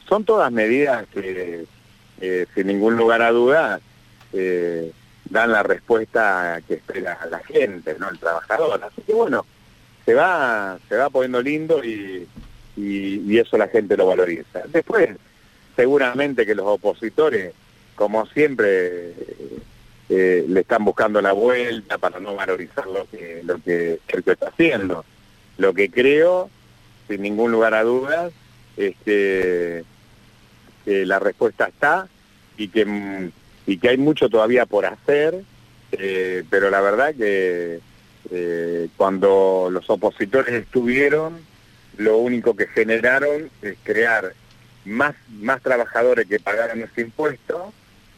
son 0.08 0.24
todas 0.24 0.52
medidas 0.52 1.06
que 1.14 1.66
eh, 2.22 2.46
sin 2.54 2.68
ningún 2.68 2.98
lugar 2.98 3.22
a 3.22 3.32
dudas 3.32 3.82
eh, 4.34 4.92
dan 5.26 5.52
la 5.52 5.64
respuesta 5.64 6.62
que 6.68 6.76
espera 6.76 7.18
la 7.30 7.40
gente, 7.40 7.96
¿no? 8.00 8.10
El 8.10 8.20
trabajador. 8.20 8.84
Así 8.84 9.02
que 9.04 9.14
bueno, 9.14 9.46
se 10.06 10.14
va, 10.14 10.80
se 10.90 10.98
va 10.98 11.10
poniendo 11.10 11.42
lindo 11.42 11.84
y, 11.84 12.28
y, 12.76 13.38
eso 13.38 13.58
la 13.58 13.68
gente 13.68 13.96
lo 13.96 14.08
valoriza. 14.08 14.64
Después, 14.68 15.10
seguramente 15.76 16.46
que 16.46 16.56
los 16.56 16.66
opositores, 16.66 17.54
como 17.96 18.26
siempre, 18.28 19.14
eh, 20.10 20.44
le 20.48 20.62
están 20.62 20.84
buscando 20.84 21.22
la 21.22 21.34
vuelta 21.34 22.00
para 22.00 22.20
no 22.20 22.36
valorizar 22.36 22.88
lo 22.88 23.08
que, 23.10 23.42
lo 23.44 23.62
que 23.62 24.00
está 24.10 24.48
haciendo. 24.48 25.06
Lo 25.58 25.74
que 25.74 25.92
creo, 25.92 26.50
sin 27.08 27.22
ningún 27.22 27.52
lugar 27.52 27.76
a 27.76 27.84
dudas, 27.84 28.34
es 28.76 28.96
que, 29.06 29.84
la 30.86 31.20
respuesta 31.20 31.68
está 31.68 32.08
y 32.58 32.70
que, 32.70 33.30
y 33.68 33.78
que 33.78 33.90
hay 33.90 33.98
mucho 33.98 34.28
todavía 34.28 34.66
por 34.66 34.88
hacer, 34.88 35.44
eh, 35.92 36.44
pero 36.50 36.72
la 36.72 36.82
verdad 36.82 37.14
que 37.14 37.80
eh, 38.32 38.88
cuando 38.98 39.70
los 39.72 39.88
opositores 39.92 40.56
estuvieron, 40.56 41.38
lo 41.98 42.18
único 42.18 42.56
que 42.56 42.66
generaron 42.66 43.52
es 43.62 43.78
crear 43.84 44.34
más, 44.86 45.14
más 45.30 45.62
trabajadores 45.62 46.28
que 46.28 46.40
pagaran 46.40 46.82
ese 46.82 47.02
impuesto 47.02 47.72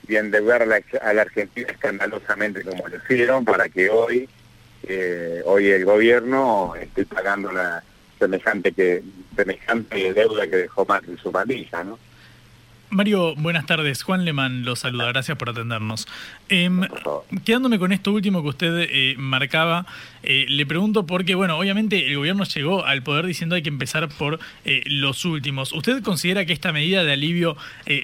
y 0.07 0.15
endeudar 0.15 0.63
a 0.63 0.65
la, 0.65 0.81
a 1.01 1.13
la 1.13 1.21
Argentina 1.21 1.67
escandalosamente 1.69 2.63
como 2.63 2.87
lo 2.87 2.97
hicieron 2.97 3.45
para 3.45 3.69
que 3.69 3.89
hoy 3.89 4.27
eh, 4.83 5.41
hoy 5.45 5.69
el 5.69 5.85
gobierno 5.85 6.73
esté 6.75 7.05
pagando 7.05 7.51
la 7.51 7.83
semejante 8.17 8.71
que 8.71 9.03
semejante 9.35 10.13
deuda 10.13 10.47
que 10.47 10.57
dejó 10.57 10.87
en 11.07 11.17
su 11.17 11.31
pandilla, 11.31 11.83
¿no? 11.83 11.99
Mario, 12.93 13.35
buenas 13.37 13.65
tardes. 13.65 14.03
Juan 14.03 14.25
Lemán 14.25 14.65
lo 14.65 14.75
saluda. 14.75 15.07
Gracias 15.07 15.37
por 15.37 15.49
atendernos. 15.49 16.09
Em, 16.49 16.81
quedándome 17.45 17.79
con 17.79 17.93
esto 17.93 18.11
último 18.11 18.43
que 18.43 18.49
usted 18.49 18.85
eh, 18.91 19.15
marcaba, 19.17 19.85
eh, 20.23 20.45
le 20.49 20.65
pregunto 20.65 21.05
porque, 21.05 21.33
bueno, 21.33 21.57
obviamente 21.57 22.05
el 22.05 22.17
gobierno 22.17 22.43
llegó 22.43 22.85
al 22.85 23.01
poder 23.01 23.25
diciendo 23.25 23.55
hay 23.55 23.61
que 23.61 23.69
empezar 23.69 24.09
por 24.09 24.41
eh, 24.65 24.83
los 24.87 25.23
últimos. 25.23 25.71
¿Usted 25.71 26.03
considera 26.03 26.45
que 26.45 26.51
esta 26.51 26.73
medida 26.73 27.05
de 27.05 27.13
alivio 27.13 27.55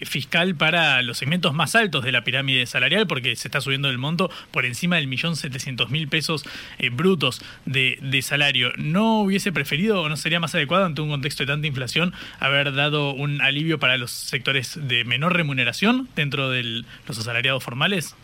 fiscal 0.03 0.55
para 0.55 1.01
los 1.01 1.17
segmentos 1.17 1.53
más 1.53 1.75
altos 1.75 2.05
de 2.05 2.13
la 2.13 2.23
pirámide 2.23 2.65
salarial, 2.65 3.07
porque 3.07 3.35
se 3.35 3.49
está 3.49 3.59
subiendo 3.59 3.89
el 3.89 3.97
monto 3.97 4.31
por 4.51 4.65
encima 4.65 4.95
del 4.95 5.07
millón 5.07 5.35
setecientos 5.35 5.89
mil 5.89 6.07
pesos 6.07 6.45
brutos 6.93 7.41
de, 7.65 7.99
de 8.01 8.21
salario, 8.21 8.71
¿no 8.77 9.21
hubiese 9.21 9.51
preferido 9.51 10.01
o 10.01 10.09
no 10.09 10.17
sería 10.17 10.39
más 10.39 10.55
adecuado 10.55 10.85
ante 10.85 11.01
un 11.01 11.09
contexto 11.09 11.43
de 11.43 11.47
tanta 11.47 11.67
inflación 11.67 12.13
haber 12.39 12.73
dado 12.73 13.13
un 13.13 13.41
alivio 13.41 13.79
para 13.79 13.97
los 13.97 14.11
sectores 14.11 14.76
de 14.77 15.03
menor 15.03 15.35
remuneración 15.35 16.07
dentro 16.15 16.49
de 16.49 16.83
los 17.07 17.19
asalariados 17.19 17.63
formales? 17.63 18.15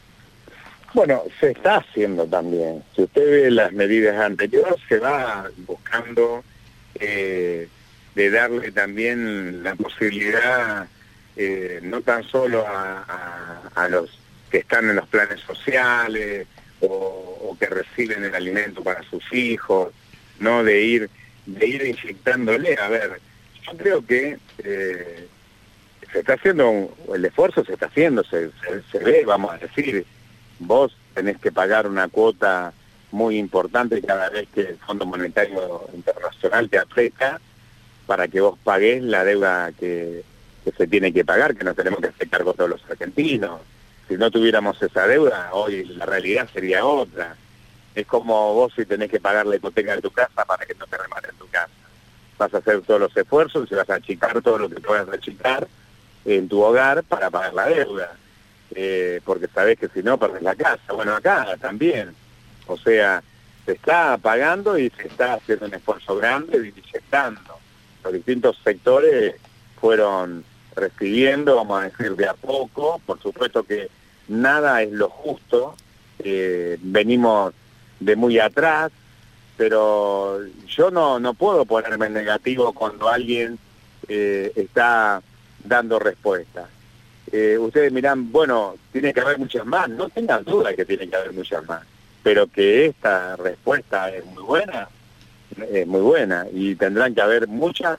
Bueno, 0.93 1.23
se 1.39 1.51
está 1.51 1.77
haciendo 1.77 2.27
también. 2.27 2.83
Si 2.95 3.01
usted 3.03 3.25
ve 3.25 3.51
las 3.51 3.73
medidas 3.73 4.15
anteriores, 4.19 4.75
se 4.87 4.99
va 4.99 5.49
buscando 5.65 6.43
eh, 6.95 7.67
de 8.13 8.29
darle 8.29 8.71
también 8.71 9.63
la 9.63 9.75
posibilidad, 9.75 10.87
eh, 11.35 11.79
no 11.81 12.01
tan 12.01 12.23
solo 12.23 12.63
a, 12.67 13.87
los 13.89 14.19
que 14.51 14.59
están 14.59 14.87
en 14.89 14.97
los 14.97 15.07
planes 15.07 15.39
sociales 15.41 16.47
o, 16.79 17.57
que 17.59 17.65
reciben 17.67 18.23
el 18.23 18.35
alimento 18.35 18.83
para 18.83 19.01
sus 19.03 19.23
hijos, 19.33 19.93
no 20.39 20.63
de 20.63 20.81
ir 20.81 21.09
de 21.45 21.67
ir 21.67 21.85
inyectándole. 21.85 22.77
A 22.77 22.87
ver, 22.87 23.19
yo 23.65 23.77
creo 23.77 24.05
que 24.05 24.37
eh, 24.59 25.27
se 26.13 26.19
está 26.19 26.33
haciendo, 26.33 26.95
el 27.13 27.25
esfuerzo 27.25 27.65
se 27.65 27.73
está 27.73 27.87
haciendo, 27.87 28.23
se, 28.23 28.51
ve, 28.99 29.23
vamos 29.25 29.51
a 29.51 29.57
decir, 29.57 30.05
vos 30.59 30.95
tenés 31.15 31.39
que 31.39 31.51
pagar 31.51 31.87
una 31.87 32.07
cuota 32.07 32.71
muy 33.11 33.37
importante 33.37 34.01
cada 34.01 34.29
vez 34.29 34.47
que 34.53 34.61
el 34.61 34.77
Fondo 34.77 35.07
Monetario 35.07 35.87
Internacional 35.93 36.69
te 36.69 36.77
aprieta 36.77 37.41
para 38.05 38.27
que 38.27 38.41
vos 38.41 38.57
pagues 38.63 39.01
la 39.01 39.23
deuda 39.23 39.71
que, 39.71 40.23
se 40.77 40.87
tiene 40.87 41.11
que 41.11 41.25
pagar, 41.25 41.55
que 41.55 41.63
no 41.63 41.73
tenemos 41.73 41.99
que 41.99 42.07
hacer 42.07 42.29
cargo 42.29 42.53
todos 42.53 42.69
los 42.69 42.85
argentinos. 42.89 43.59
Si 44.07 44.15
no 44.15 44.31
tuviéramos 44.31 44.81
esa 44.81 45.07
deuda, 45.07 45.49
hoy 45.51 45.83
la 45.85 46.05
realidad 46.05 46.47
sería 46.53 46.85
otra. 46.85 47.35
Es 47.95 48.05
como 48.05 48.53
vos 48.53 48.71
si 48.75 48.85
tenés 48.85 49.09
que 49.09 49.19
pagar 49.19 49.45
la 49.45 49.55
hipoteca 49.55 49.95
de 49.95 50.01
tu 50.01 50.11
casa 50.11 50.45
para 50.45 50.65
que 50.65 50.75
no 50.75 50.85
te 50.85 50.97
rematen 50.97 51.35
tu 51.37 51.47
casa. 51.47 51.69
Vas 52.37 52.53
a 52.53 52.57
hacer 52.59 52.81
todos 52.81 52.99
los 52.99 53.17
esfuerzos 53.17 53.69
y 53.71 53.75
vas 53.75 53.89
a 53.89 53.95
achicar 53.95 54.41
todo 54.41 54.57
lo 54.57 54.69
que 54.69 54.79
puedas 54.79 55.09
achicar 55.09 55.67
en 56.25 56.47
tu 56.47 56.61
hogar 56.61 57.03
para 57.03 57.29
pagar 57.29 57.53
la 57.53 57.65
deuda, 57.67 58.15
eh, 58.75 59.21
porque 59.25 59.47
sabes 59.47 59.77
que 59.77 59.89
si 59.89 60.01
no 60.03 60.17
perdés 60.17 60.41
la 60.41 60.55
casa. 60.55 60.93
Bueno, 60.93 61.15
acá 61.15 61.57
también, 61.59 62.15
o 62.67 62.77
sea, 62.77 63.23
se 63.65 63.73
está 63.73 64.17
pagando 64.17 64.77
y 64.77 64.89
se 64.91 65.07
está 65.07 65.33
haciendo 65.33 65.65
un 65.65 65.73
esfuerzo 65.73 66.15
grande 66.17 66.59
de 66.59 66.69
inyectando. 66.69 67.41
Los 68.03 68.13
distintos 68.13 68.59
sectores 68.63 69.35
fueron 69.79 70.43
recibiendo, 70.75 71.55
vamos 71.55 71.81
a 71.81 71.89
decir, 71.89 72.15
de 72.15 72.27
a 72.27 72.33
poco, 72.33 72.99
por 73.05 73.21
supuesto 73.21 73.63
que 73.63 73.89
nada 74.27 74.81
es 74.81 74.91
lo 74.91 75.09
justo, 75.09 75.75
eh, 76.19 76.77
venimos 76.81 77.53
de 77.99 78.15
muy 78.15 78.39
atrás, 78.39 78.91
pero 79.57 80.39
yo 80.67 80.89
no, 80.89 81.19
no 81.19 81.33
puedo 81.33 81.65
ponerme 81.65 82.09
negativo 82.09 82.73
cuando 82.73 83.07
alguien 83.07 83.59
eh, 84.07 84.51
está 84.55 85.21
dando 85.63 85.99
respuesta. 85.99 86.67
Eh, 87.31 87.57
ustedes 87.57 87.91
miran, 87.91 88.31
bueno, 88.31 88.75
tiene 88.91 89.13
que 89.13 89.21
haber 89.21 89.39
muchas 89.39 89.65
más, 89.65 89.89
no 89.89 90.09
tengan 90.09 90.43
duda 90.43 90.73
que 90.75 90.85
tiene 90.85 91.07
que 91.07 91.15
haber 91.15 91.33
muchas 91.33 91.65
más, 91.65 91.81
pero 92.21 92.47
que 92.47 92.85
esta 92.85 93.35
respuesta 93.37 94.09
es 94.09 94.23
muy 94.25 94.43
buena, 94.43 94.87
es 95.71 95.87
muy 95.87 96.01
buena, 96.01 96.45
y 96.53 96.75
tendrán 96.75 97.15
que 97.15 97.21
haber 97.21 97.47
muchas 97.47 97.97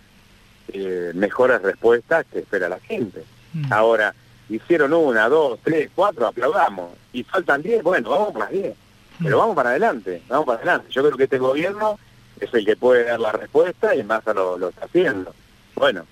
eh, 0.73 1.11
mejores 1.15 1.62
respuestas 1.62 2.27
que 2.31 2.41
espera 2.41 2.69
la 2.69 2.79
gente. 2.81 3.25
Mm. 3.55 3.73
Ahora, 3.73 4.15
hicieron 4.49 4.93
una, 4.93 5.29
dos, 5.29 5.59
tres, 5.65 5.91
cuatro, 5.95 6.29
aplaudamos, 6.29 6.93
y 7.12 7.25
faltan 7.25 7.62
diez, 7.62 7.83
bueno, 7.83 8.11
vamos 8.11 8.33
para 8.33 8.47
diez, 8.47 8.77
pero 9.21 9.37
mm. 9.37 9.41
vamos 9.41 9.57
para 9.57 9.71
adelante, 9.71 10.23
vamos 10.29 10.47
para 10.47 10.59
adelante. 10.59 10.87
Yo 10.91 11.03
creo 11.03 11.17
que 11.17 11.25
este 11.25 11.39
gobierno 11.39 11.99
es 12.39 12.55
el 12.55 12.65
que 12.65 12.77
puede 12.77 13.05
dar 13.05 13.19
la 13.19 13.33
respuesta 13.33 13.97
y 13.97 14.05
más 14.05 14.27
a 14.29 14.35
lo, 14.35 14.59
lo 14.59 14.69
está 14.69 14.85
haciendo. 14.85 15.35
Bueno, 15.75 16.07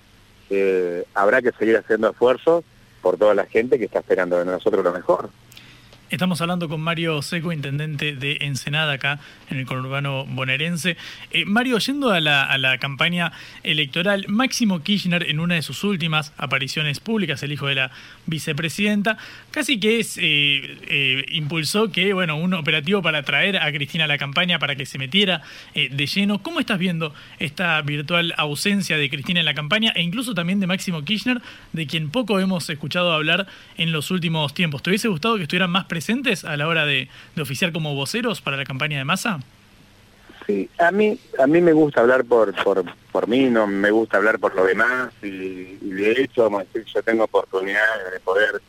habrá 1.13 1.41
que 1.41 1.51
seguir 1.51 1.77
haciendo 1.77 2.09
esfuerzos 2.09 2.63
por 3.01 3.17
toda 3.17 3.33
la 3.33 3.45
gente 3.45 3.77
que 3.77 3.85
está 3.85 3.99
esperando 3.99 4.37
de 4.37 4.45
nosotros 4.45 4.83
lo 4.83 4.91
mejor. 4.91 5.29
Estamos 6.13 6.39
hablando 6.41 6.69
con 6.69 6.79
Mario 6.79 7.23
Seco, 7.23 7.51
intendente 7.51 8.15
de 8.15 8.37
Ensenada, 8.41 8.93
acá 8.93 9.19
en 9.49 9.57
el 9.57 9.65
conurbano 9.65 10.27
bonaerense. 10.27 10.95
Eh, 11.31 11.43
Mario, 11.45 11.79
yendo 11.79 12.11
a 12.11 12.19
la, 12.19 12.43
a 12.43 12.59
la, 12.59 12.77
campaña 12.77 13.31
electoral, 13.63 14.25
Máximo 14.27 14.83
Kirchner, 14.83 15.27
en 15.27 15.39
una 15.39 15.55
de 15.55 15.63
sus 15.63 15.83
últimas 15.83 16.31
apariciones 16.37 16.99
públicas, 16.99 17.41
el 17.41 17.51
hijo 17.51 17.65
de 17.65 17.73
la 17.73 17.91
vicepresidenta, 18.27 19.17
casi 19.49 19.79
que 19.79 20.01
es, 20.01 20.19
eh, 20.19 20.77
eh, 20.87 21.25
impulsó 21.29 21.91
que, 21.91 22.13
bueno, 22.13 22.35
un 22.35 22.53
operativo 22.53 23.01
para 23.01 23.23
traer 23.23 23.57
a 23.57 23.71
Cristina 23.71 24.03
a 24.03 24.07
la 24.07 24.19
campaña 24.19 24.59
para 24.59 24.75
que 24.75 24.85
se 24.85 24.99
metiera 24.99 25.41
de 25.73 26.05
lleno. 26.05 26.43
¿Cómo 26.43 26.59
estás 26.59 26.77
viendo 26.77 27.15
esta 27.39 27.81
virtual 27.81 28.35
ausencia 28.37 28.97
de 28.97 29.09
Cristina 29.09 29.39
en 29.39 29.47
la 29.47 29.55
campaña 29.55 29.91
e 29.95 30.03
incluso 30.03 30.35
también 30.35 30.59
de 30.59 30.67
Máximo 30.67 31.03
Kirchner, 31.03 31.41
de 31.71 31.87
quien 31.87 32.11
poco 32.11 32.39
hemos 32.39 32.69
escuchado 32.69 33.13
hablar 33.13 33.47
en 33.77 33.91
los 33.91 34.11
últimos 34.11 34.53
tiempos? 34.53 34.83
¿Te 34.83 34.91
hubiese 34.91 35.07
gustado 35.07 35.37
que 35.37 35.43
estuvieran 35.43 35.71
más 35.71 35.85
presentes 35.85 36.02
a 36.43 36.57
la 36.57 36.67
hora 36.67 36.85
de, 36.85 37.09
oficiar 37.39 37.71
como 37.71 37.95
voceros 37.95 38.41
para 38.41 38.57
la 38.57 38.65
campaña 38.65 38.97
de 38.97 39.05
masa? 39.05 39.39
Sí, 40.45 40.69
a 40.77 40.91
mí 40.91 41.17
a 41.39 41.47
mí 41.47 41.61
me 41.61 41.71
gusta 41.71 42.01
hablar 42.01 42.25
por, 42.25 42.53
por, 42.63 42.83
por 43.11 43.27
mí, 43.27 43.49
no 43.49 43.65
me 43.65 43.91
gusta 43.91 44.17
hablar 44.17 44.39
por 44.39 44.53
lo 44.55 44.65
demás 44.65 45.13
y, 45.21 45.77
de 45.77 46.11
hecho 46.21 46.49
yo 46.93 47.03
tengo 47.03 47.23
oportunidad 47.23 48.11
de 48.11 48.19
poder 48.19 48.61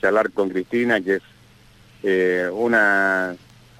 charlar 0.00 0.30
con 0.32 0.50
Cristina, 0.50 1.00
que 1.00 1.14
es 1.16 1.22
eh, 2.02 2.48
una 2.52 3.34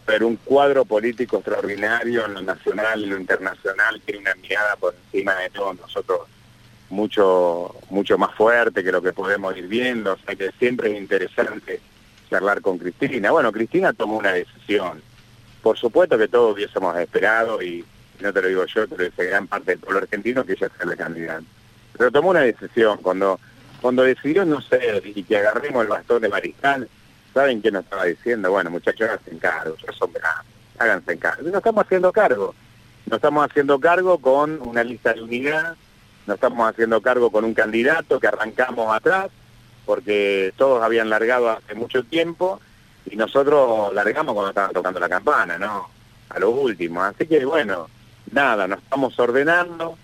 pero 0.06 0.26
un 0.26 0.36
cuadro 0.36 0.84
político 0.84 1.36
extraordinario 1.36 2.26
en 2.26 2.34
lo 2.34 2.42
nacional, 2.42 3.04
en 3.04 3.10
lo 3.10 3.18
internacional, 3.18 4.00
tiene 4.04 4.20
una 4.20 4.34
mirada 4.34 4.76
por 4.76 4.94
encima 4.94 5.34
de 5.36 5.50
todos 5.50 5.78
nosotros 5.80 6.20
mucho 6.90 7.74
mucho 7.90 8.16
más 8.18 8.34
fuerte 8.34 8.84
que 8.84 8.92
lo 8.92 9.02
que 9.02 9.12
podemos 9.12 9.56
ir 9.56 9.66
viendo, 9.66 10.14
o 10.14 10.18
sea 10.18 10.34
que 10.34 10.50
siempre 10.58 10.92
es 10.92 10.98
interesante 10.98 11.80
charlar 12.28 12.60
con 12.60 12.78
Cristina. 12.78 13.30
Bueno, 13.30 13.52
Cristina 13.52 13.92
tomó 13.92 14.18
una 14.18 14.32
decisión. 14.32 15.02
Por 15.62 15.78
supuesto 15.78 16.18
que 16.18 16.28
todos 16.28 16.54
hubiésemos 16.54 16.96
esperado, 16.98 17.62
y 17.62 17.84
no 18.20 18.32
te 18.32 18.42
lo 18.42 18.48
digo 18.48 18.64
yo, 18.66 18.88
pero 18.88 19.04
es 19.04 19.16
gran 19.16 19.46
parte 19.46 19.72
del 19.72 19.80
pueblo 19.80 20.00
argentino, 20.00 20.44
que 20.44 20.52
ella 20.52 20.70
sea 20.76 20.86
la 20.86 20.96
candidata. 20.96 21.42
Pero 21.96 22.10
tomó 22.10 22.30
una 22.30 22.40
decisión. 22.40 22.98
Cuando, 22.98 23.40
cuando 23.80 24.02
decidió 24.02 24.44
no 24.44 24.60
ser 24.60 25.02
y 25.06 25.22
que 25.22 25.38
agarremos 25.38 25.82
el 25.82 25.88
bastón 25.88 26.22
de 26.22 26.28
mariscal, 26.28 26.88
¿saben 27.32 27.62
qué 27.62 27.70
nos 27.70 27.84
estaba 27.84 28.04
diciendo? 28.04 28.50
Bueno, 28.50 28.70
muchachos, 28.70 29.08
háganse 29.08 29.38
cargo, 29.38 29.76
ya 29.76 29.92
son 29.92 30.10
háganse 30.78 31.18
cargo. 31.18 31.42
Y 31.42 31.50
nos 31.50 31.56
estamos 31.56 31.84
haciendo 31.84 32.12
cargo. 32.12 32.54
Nos 33.06 33.18
estamos 33.18 33.44
haciendo 33.44 33.78
cargo 33.78 34.18
con 34.18 34.60
una 34.62 34.82
lista 34.82 35.12
de 35.12 35.22
unidad, 35.22 35.76
nos 36.26 36.36
estamos 36.36 36.68
haciendo 36.70 37.02
cargo 37.02 37.30
con 37.30 37.44
un 37.44 37.52
candidato 37.52 38.18
que 38.18 38.26
arrancamos 38.28 38.94
atrás, 38.94 39.28
porque 39.84 40.52
todos 40.56 40.82
habían 40.82 41.10
largado 41.10 41.50
hace 41.50 41.74
mucho 41.74 42.04
tiempo 42.04 42.60
y 43.06 43.16
nosotros 43.16 43.92
largamos 43.94 44.34
cuando 44.34 44.50
estaban 44.50 44.72
tocando 44.72 45.00
la 45.00 45.08
campana, 45.08 45.58
¿no? 45.58 45.88
A 46.30 46.38
lo 46.38 46.50
último. 46.50 47.02
Así 47.02 47.26
que 47.26 47.44
bueno, 47.44 47.88
nada, 48.30 48.66
nos 48.66 48.78
estamos 48.78 49.18
ordenando, 49.18 49.96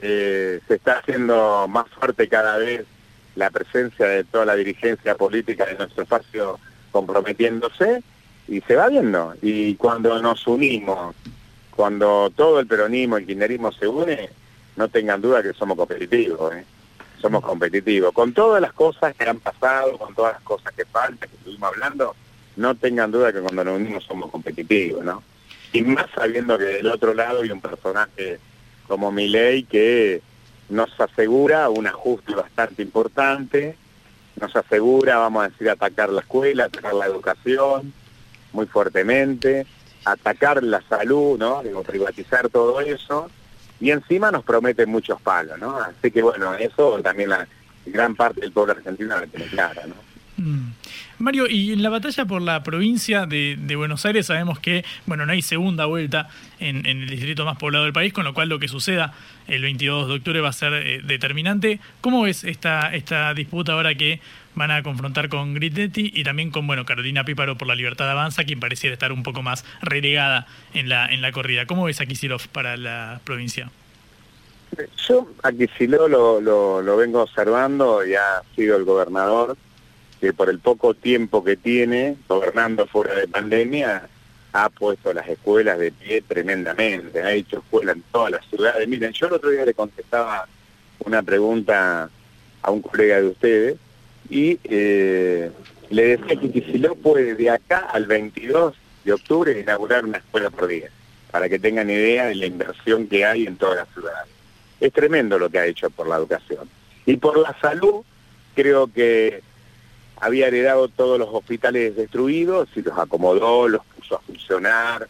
eh, 0.00 0.60
se 0.66 0.74
está 0.74 0.98
haciendo 0.98 1.66
más 1.68 1.88
fuerte 1.88 2.28
cada 2.28 2.58
vez 2.58 2.84
la 3.34 3.50
presencia 3.50 4.06
de 4.06 4.24
toda 4.24 4.46
la 4.46 4.56
dirigencia 4.56 5.14
política 5.14 5.66
de 5.66 5.74
nuestro 5.74 6.04
espacio 6.04 6.58
comprometiéndose 6.90 8.02
y 8.48 8.60
se 8.62 8.76
va 8.76 8.88
viendo. 8.88 9.34
Y 9.42 9.74
cuando 9.74 10.20
nos 10.22 10.46
unimos, 10.46 11.14
cuando 11.74 12.30
todo 12.34 12.60
el 12.60 12.66
peronismo, 12.66 13.18
el 13.18 13.26
kirchnerismo 13.26 13.72
se 13.72 13.86
une, 13.86 14.30
no 14.76 14.88
tengan 14.88 15.20
duda 15.20 15.42
que 15.42 15.52
somos 15.52 15.76
competitivos. 15.76 16.54
¿eh? 16.54 16.64
Somos 17.20 17.42
competitivos. 17.42 18.12
Con 18.12 18.32
todas 18.32 18.60
las 18.60 18.72
cosas 18.72 19.14
que 19.14 19.28
han 19.28 19.40
pasado, 19.40 19.98
con 19.98 20.14
todas 20.14 20.34
las 20.34 20.42
cosas 20.42 20.72
que 20.74 20.84
faltan, 20.84 21.28
que 21.28 21.36
estuvimos 21.36 21.72
hablando, 21.72 22.14
no 22.56 22.74
tengan 22.74 23.10
duda 23.10 23.32
que 23.32 23.40
cuando 23.40 23.64
nos 23.64 23.76
unimos 23.76 24.04
somos 24.04 24.30
competitivos, 24.30 25.04
¿no? 25.04 25.22
Y 25.72 25.82
más 25.82 26.06
sabiendo 26.14 26.56
que 26.56 26.64
del 26.64 26.86
otro 26.88 27.14
lado 27.14 27.42
hay 27.42 27.50
un 27.50 27.60
personaje 27.60 28.38
como 28.86 29.12
Milei 29.12 29.64
que 29.64 30.22
nos 30.68 30.98
asegura 31.00 31.68
un 31.68 31.86
ajuste 31.86 32.34
bastante 32.34 32.82
importante, 32.82 33.76
nos 34.40 34.54
asegura, 34.54 35.18
vamos 35.18 35.44
a 35.44 35.48
decir, 35.48 35.70
atacar 35.70 36.10
la 36.10 36.20
escuela, 36.20 36.64
atacar 36.64 36.94
la 36.94 37.06
educación 37.06 37.92
muy 38.52 38.66
fuertemente, 38.66 39.66
atacar 40.04 40.62
la 40.62 40.82
salud, 40.82 41.38
¿no? 41.38 41.62
Digo, 41.62 41.82
privatizar 41.82 42.48
todo 42.48 42.80
eso 42.80 43.30
y 43.80 43.90
encima 43.90 44.30
nos 44.30 44.44
prometen 44.44 44.88
muchos 44.90 45.20
palos, 45.20 45.58
¿no? 45.58 45.78
Así 45.78 46.10
que 46.10 46.22
bueno, 46.22 46.54
eso 46.54 47.00
también 47.02 47.30
la 47.30 47.46
gran 47.84 48.14
parte 48.14 48.40
del 48.40 48.52
pueblo 48.52 48.72
argentino 48.72 49.18
la 49.18 49.26
tiene 49.26 49.46
clara, 49.46 49.82
¿no? 49.86 49.94
Mm. 50.38 50.72
Mario, 51.18 51.46
y 51.48 51.72
en 51.72 51.82
la 51.82 51.88
batalla 51.88 52.26
por 52.26 52.42
la 52.42 52.62
provincia 52.62 53.24
de, 53.24 53.56
Buenos 53.74 54.04
Aires 54.04 54.26
sabemos 54.26 54.58
que, 54.58 54.84
bueno, 55.06 55.24
no 55.24 55.32
hay 55.32 55.40
segunda 55.40 55.86
vuelta 55.86 56.28
en, 56.60 56.84
el 56.84 57.08
distrito 57.08 57.46
más 57.46 57.56
poblado 57.56 57.84
del 57.84 57.94
país, 57.94 58.12
con 58.12 58.24
lo 58.24 58.34
cual 58.34 58.50
lo 58.50 58.58
que 58.58 58.68
suceda 58.68 59.14
el 59.48 59.62
22 59.62 60.08
de 60.08 60.14
octubre 60.14 60.40
va 60.42 60.50
a 60.50 60.52
ser 60.52 60.74
eh, 60.74 61.00
determinante. 61.02 61.80
¿Cómo 62.02 62.22
ves 62.22 62.44
esta, 62.44 62.94
esta 62.94 63.32
disputa 63.32 63.72
ahora 63.72 63.94
que 63.94 64.20
van 64.56 64.70
a 64.70 64.82
confrontar 64.82 65.28
con 65.28 65.54
Gritetti 65.54 66.10
y 66.12 66.24
también 66.24 66.50
con, 66.50 66.66
bueno, 66.66 66.84
Carolina 66.84 67.24
Píparo 67.24 67.56
por 67.56 67.68
la 67.68 67.74
Libertad 67.76 68.10
Avanza, 68.10 68.44
quien 68.44 68.58
pareciera 68.58 68.94
estar 68.94 69.12
un 69.12 69.22
poco 69.22 69.42
más 69.42 69.64
relegada 69.82 70.46
en 70.74 70.88
la, 70.88 71.06
en 71.06 71.22
la 71.22 71.30
corrida? 71.30 71.66
¿Cómo 71.66 71.84
ves 71.84 72.00
a 72.00 72.06
para 72.48 72.76
la 72.76 73.20
provincia? 73.22 73.70
Yo 75.06 75.28
a 75.42 75.52
lo, 76.08 76.40
lo, 76.40 76.82
lo 76.82 76.96
vengo 76.96 77.22
observando 77.22 78.04
y 78.04 78.14
ha 78.14 78.42
sido 78.56 78.76
el 78.76 78.84
gobernador 78.84 79.56
que 80.20 80.32
por 80.32 80.48
el 80.48 80.58
poco 80.58 80.94
tiempo 80.94 81.44
que 81.44 81.56
tiene, 81.56 82.16
gobernando 82.26 82.86
fuera 82.86 83.14
de 83.14 83.28
pandemia, 83.28 84.08
ha 84.54 84.68
puesto 84.70 85.12
las 85.12 85.28
escuelas 85.28 85.78
de 85.78 85.92
pie 85.92 86.22
tremendamente, 86.22 87.22
ha 87.22 87.32
hecho 87.32 87.58
escuelas 87.58 87.96
en 87.96 88.02
todas 88.10 88.32
las 88.32 88.46
ciudades. 88.46 88.88
Miren, 88.88 89.12
yo 89.12 89.26
el 89.26 89.34
otro 89.34 89.50
día 89.50 89.66
le 89.66 89.74
contestaba 89.74 90.48
una 91.00 91.22
pregunta 91.22 92.08
a 92.62 92.70
un 92.70 92.80
colega 92.80 93.20
de 93.20 93.28
ustedes 93.28 93.76
y 94.30 94.58
eh, 94.64 95.50
le 95.90 96.16
decía 96.16 96.40
que 96.40 96.60
si 96.60 96.78
lo 96.78 96.94
puede 96.94 97.34
de 97.34 97.50
acá 97.50 97.78
al 97.92 98.06
22 98.06 98.74
de 99.04 99.12
octubre 99.12 99.58
inaugurar 99.58 100.04
una 100.04 100.18
escuela 100.18 100.50
por 100.50 100.66
día, 100.66 100.90
para 101.30 101.48
que 101.48 101.58
tengan 101.58 101.90
idea 101.90 102.26
de 102.26 102.34
la 102.34 102.46
inversión 102.46 103.06
que 103.06 103.24
hay 103.24 103.46
en 103.46 103.56
todas 103.56 103.76
las 103.76 103.88
ciudades. 103.94 104.30
Es 104.80 104.92
tremendo 104.92 105.38
lo 105.38 105.48
que 105.48 105.58
ha 105.58 105.66
hecho 105.66 105.90
por 105.90 106.08
la 106.08 106.16
educación. 106.16 106.68
Y 107.06 107.16
por 107.16 107.38
la 107.38 107.56
salud, 107.60 108.02
creo 108.54 108.92
que 108.92 109.42
había 110.20 110.48
heredado 110.48 110.88
todos 110.88 111.18
los 111.18 111.28
hospitales 111.30 111.94
destruidos 111.96 112.68
y 112.74 112.82
los 112.82 112.98
acomodó, 112.98 113.68
los 113.68 113.84
puso 113.84 114.16
a 114.16 114.20
funcionar 114.20 115.08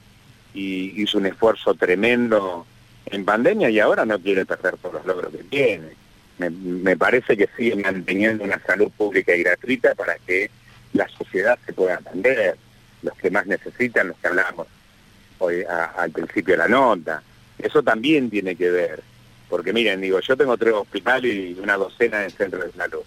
y 0.52 1.00
hizo 1.02 1.18
un 1.18 1.26
esfuerzo 1.26 1.74
tremendo 1.74 2.66
en 3.06 3.24
pandemia 3.24 3.70
y 3.70 3.78
ahora 3.78 4.04
no 4.04 4.18
quiere 4.18 4.44
perder 4.44 4.76
todos 4.78 4.94
los 4.94 5.06
logros 5.06 5.32
que 5.32 5.44
tiene. 5.44 6.05
Me, 6.38 6.96
parece 6.96 7.36
que 7.36 7.48
sigue 7.56 7.76
manteniendo 7.76 8.44
una 8.44 8.60
salud 8.60 8.90
pública 8.96 9.34
y 9.34 9.42
gratuita 9.42 9.94
para 9.94 10.16
que 10.18 10.50
la 10.92 11.08
sociedad 11.08 11.58
se 11.64 11.72
pueda 11.72 11.94
atender, 11.94 12.56
los 13.02 13.16
que 13.16 13.30
más 13.30 13.46
necesitan, 13.46 14.08
los 14.08 14.18
que 14.18 14.28
hablamos 14.28 14.66
hoy 15.38 15.64
al 15.68 16.10
principio 16.10 16.54
de 16.54 16.58
la 16.58 16.68
nota. 16.68 17.22
Eso 17.58 17.82
también 17.82 18.28
tiene 18.30 18.54
que 18.54 18.70
ver, 18.70 19.02
porque 19.48 19.72
miren, 19.72 20.00
digo, 20.00 20.20
yo 20.20 20.36
tengo 20.36 20.56
tres 20.56 20.74
hospitales 20.74 21.34
y 21.34 21.58
una 21.60 21.76
docena 21.76 22.20
de 22.20 22.30
centros 22.30 22.64
de 22.64 22.72
salud. 22.72 23.02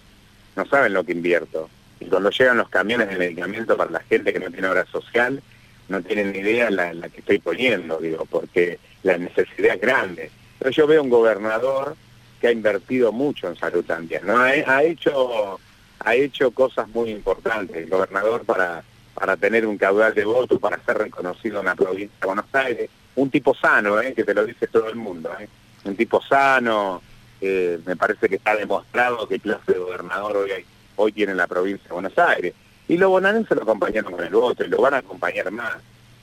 No 0.56 0.66
saben 0.66 0.92
lo 0.92 1.04
que 1.04 1.12
invierto 1.12 1.70
y 2.00 2.06
cuando 2.06 2.30
llegan 2.30 2.56
los 2.56 2.68
camiones 2.68 3.08
de 3.10 3.16
medicamento 3.16 3.76
para 3.76 3.90
la 3.90 4.00
gente 4.00 4.32
que 4.32 4.40
no 4.40 4.50
tiene 4.50 4.68
obra 4.68 4.86
social, 4.86 5.42
no 5.88 6.02
tienen 6.02 6.32
ni 6.32 6.38
idea 6.38 6.70
la, 6.70 6.94
la 6.94 7.08
que 7.08 7.20
estoy 7.20 7.38
poniendo, 7.38 7.98
digo, 7.98 8.24
porque 8.24 8.78
la 9.02 9.18
necesidad 9.18 9.74
es 9.74 9.80
grande. 9.80 10.30
Pero 10.58 10.70
yo 10.70 10.86
veo 10.86 11.02
un 11.02 11.10
gobernador 11.10 11.96
que 12.40 12.48
ha 12.48 12.52
invertido 12.52 13.12
mucho 13.12 13.48
en 13.48 13.56
salud 13.56 13.84
también, 13.84 14.26
¿no? 14.26 14.38
Ha, 14.38 14.82
hecho 14.82 15.60
ha 16.00 16.14
hecho 16.14 16.50
cosas 16.50 16.88
muy 16.88 17.10
importantes 17.10 17.76
el 17.76 17.90
gobernador 17.90 18.44
para, 18.44 18.82
para 19.14 19.36
tener 19.36 19.66
un 19.66 19.76
caudal 19.76 20.14
de 20.14 20.24
votos, 20.24 20.58
para 20.58 20.82
ser 20.82 20.98
reconocido 20.98 21.60
en 21.60 21.66
la 21.66 21.74
provincia 21.74 22.16
de 22.20 22.26
Buenos 22.26 22.54
Aires. 22.54 22.90
Un 23.16 23.30
tipo 23.30 23.54
sano, 23.54 24.00
¿eh? 24.00 24.14
que 24.14 24.24
te 24.24 24.34
lo 24.34 24.46
dice 24.46 24.66
todo 24.66 24.88
el 24.88 24.96
mundo. 24.96 25.30
¿eh? 25.38 25.48
Un 25.84 25.96
tipo 25.96 26.22
sano, 26.22 27.02
eh, 27.40 27.78
me 27.84 27.96
parece 27.96 28.28
que 28.28 28.36
está 28.36 28.56
demostrado 28.56 29.28
que 29.28 29.38
clase 29.38 29.72
de 29.72 29.78
gobernador 29.78 30.38
hoy 30.38 30.50
hay 30.52 30.64
hoy 31.00 31.12
tiene 31.12 31.34
la 31.34 31.46
provincia 31.46 31.88
de 31.88 31.94
Buenos 31.94 32.18
Aires. 32.18 32.54
Y 32.88 32.96
los 32.98 33.10
bonaerenses 33.10 33.56
lo 33.56 33.62
acompañaron 33.62 34.12
con 34.12 34.24
el 34.24 34.32
voto 34.32 34.64
y 34.64 34.68
lo 34.68 34.80
van 34.80 34.94
a 34.94 34.98
acompañar 34.98 35.50
más, 35.50 35.76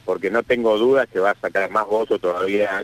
porque 0.05 0.29
no 0.29 0.43
tengo 0.43 0.77
dudas 0.77 1.07
que 1.11 1.19
va 1.19 1.31
a 1.31 1.39
sacar 1.39 1.69
más 1.71 1.87
votos 1.87 2.21
todavía 2.21 2.83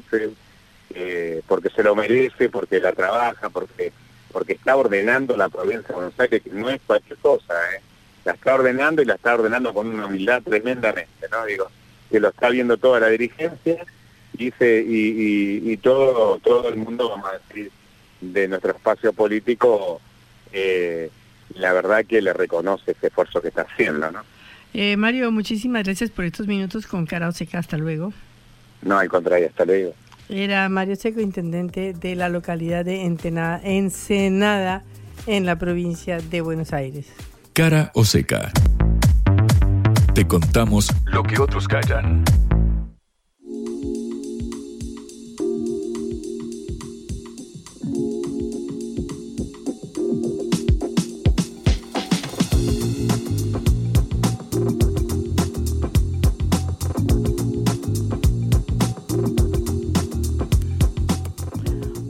eh, 0.93 1.41
porque 1.47 1.69
se 1.69 1.83
lo 1.83 1.95
merece, 1.95 2.49
porque 2.49 2.79
la 2.79 2.93
trabaja, 2.93 3.49
porque 3.49 3.91
porque 4.33 4.53
está 4.53 4.75
ordenando 4.75 5.37
la 5.37 5.47
provincia 5.47 5.87
de 5.87 5.93
Buenos 5.93 6.19
Aires, 6.19 6.41
que 6.41 6.49
no 6.49 6.69
es 6.69 6.81
cualquier 6.85 7.17
cosa, 7.19 7.53
¿eh? 7.75 7.81
la 8.25 8.33
está 8.33 8.55
ordenando 8.55 9.01
y 9.01 9.05
la 9.05 9.13
está 9.13 9.35
ordenando 9.35 9.73
con 9.73 9.87
una 9.87 10.07
humildad 10.07 10.41
tremendamente, 10.41 11.27
¿no? 11.31 11.45
Digo, 11.45 11.67
que 12.09 12.19
lo 12.19 12.29
está 12.29 12.49
viendo 12.49 12.77
toda 12.77 12.99
la 12.99 13.09
dirigencia 13.09 13.85
y, 14.37 14.51
y, 14.57 15.77
todo, 15.77 16.39
todo 16.39 16.67
el 16.67 16.77
mundo, 16.77 17.09
vamos 17.09 17.29
a 17.29 17.37
decir, 17.37 17.71
de 18.21 18.47
nuestro 18.47 18.71
espacio 18.71 19.13
político, 19.13 20.01
eh, 20.51 21.11
la 21.55 21.73
verdad 21.73 22.03
que 22.05 22.21
le 22.21 22.33
reconoce 22.33 22.91
ese 22.91 23.07
esfuerzo 23.07 23.41
que 23.41 23.49
está 23.49 23.61
haciendo, 23.61 24.11
¿no? 24.11 24.23
Eh, 24.73 24.97
Mario, 24.97 25.31
muchísimas 25.31 25.83
gracias 25.83 26.09
por 26.09 26.25
estos 26.25 26.47
minutos 26.47 26.87
con 26.87 27.05
Cara 27.05 27.31
Seca. 27.31 27.59
Hasta 27.59 27.77
luego. 27.77 28.11
No, 28.81 28.97
al 28.97 29.07
contrario, 29.07 29.47
hasta 29.47 29.65
luego. 29.65 29.93
Era 30.29 30.67
Mario 30.69 30.95
Seco, 30.95 31.19
intendente 31.19 31.93
de 31.93 32.15
la 32.15 32.29
localidad 32.29 32.85
de 32.85 33.03
Entenada, 33.03 33.59
Ensenada, 33.63 34.83
en 35.27 35.45
la 35.45 35.57
provincia 35.57 36.19
de 36.19 36.41
Buenos 36.41 36.73
Aires. 36.73 37.07
Cara 37.53 37.91
o 37.93 38.03
seca. 38.03 38.51
Te 40.13 40.25
contamos 40.25 40.89
lo 41.05 41.23
que 41.23 41.39
otros 41.39 41.67
callan. 41.67 42.23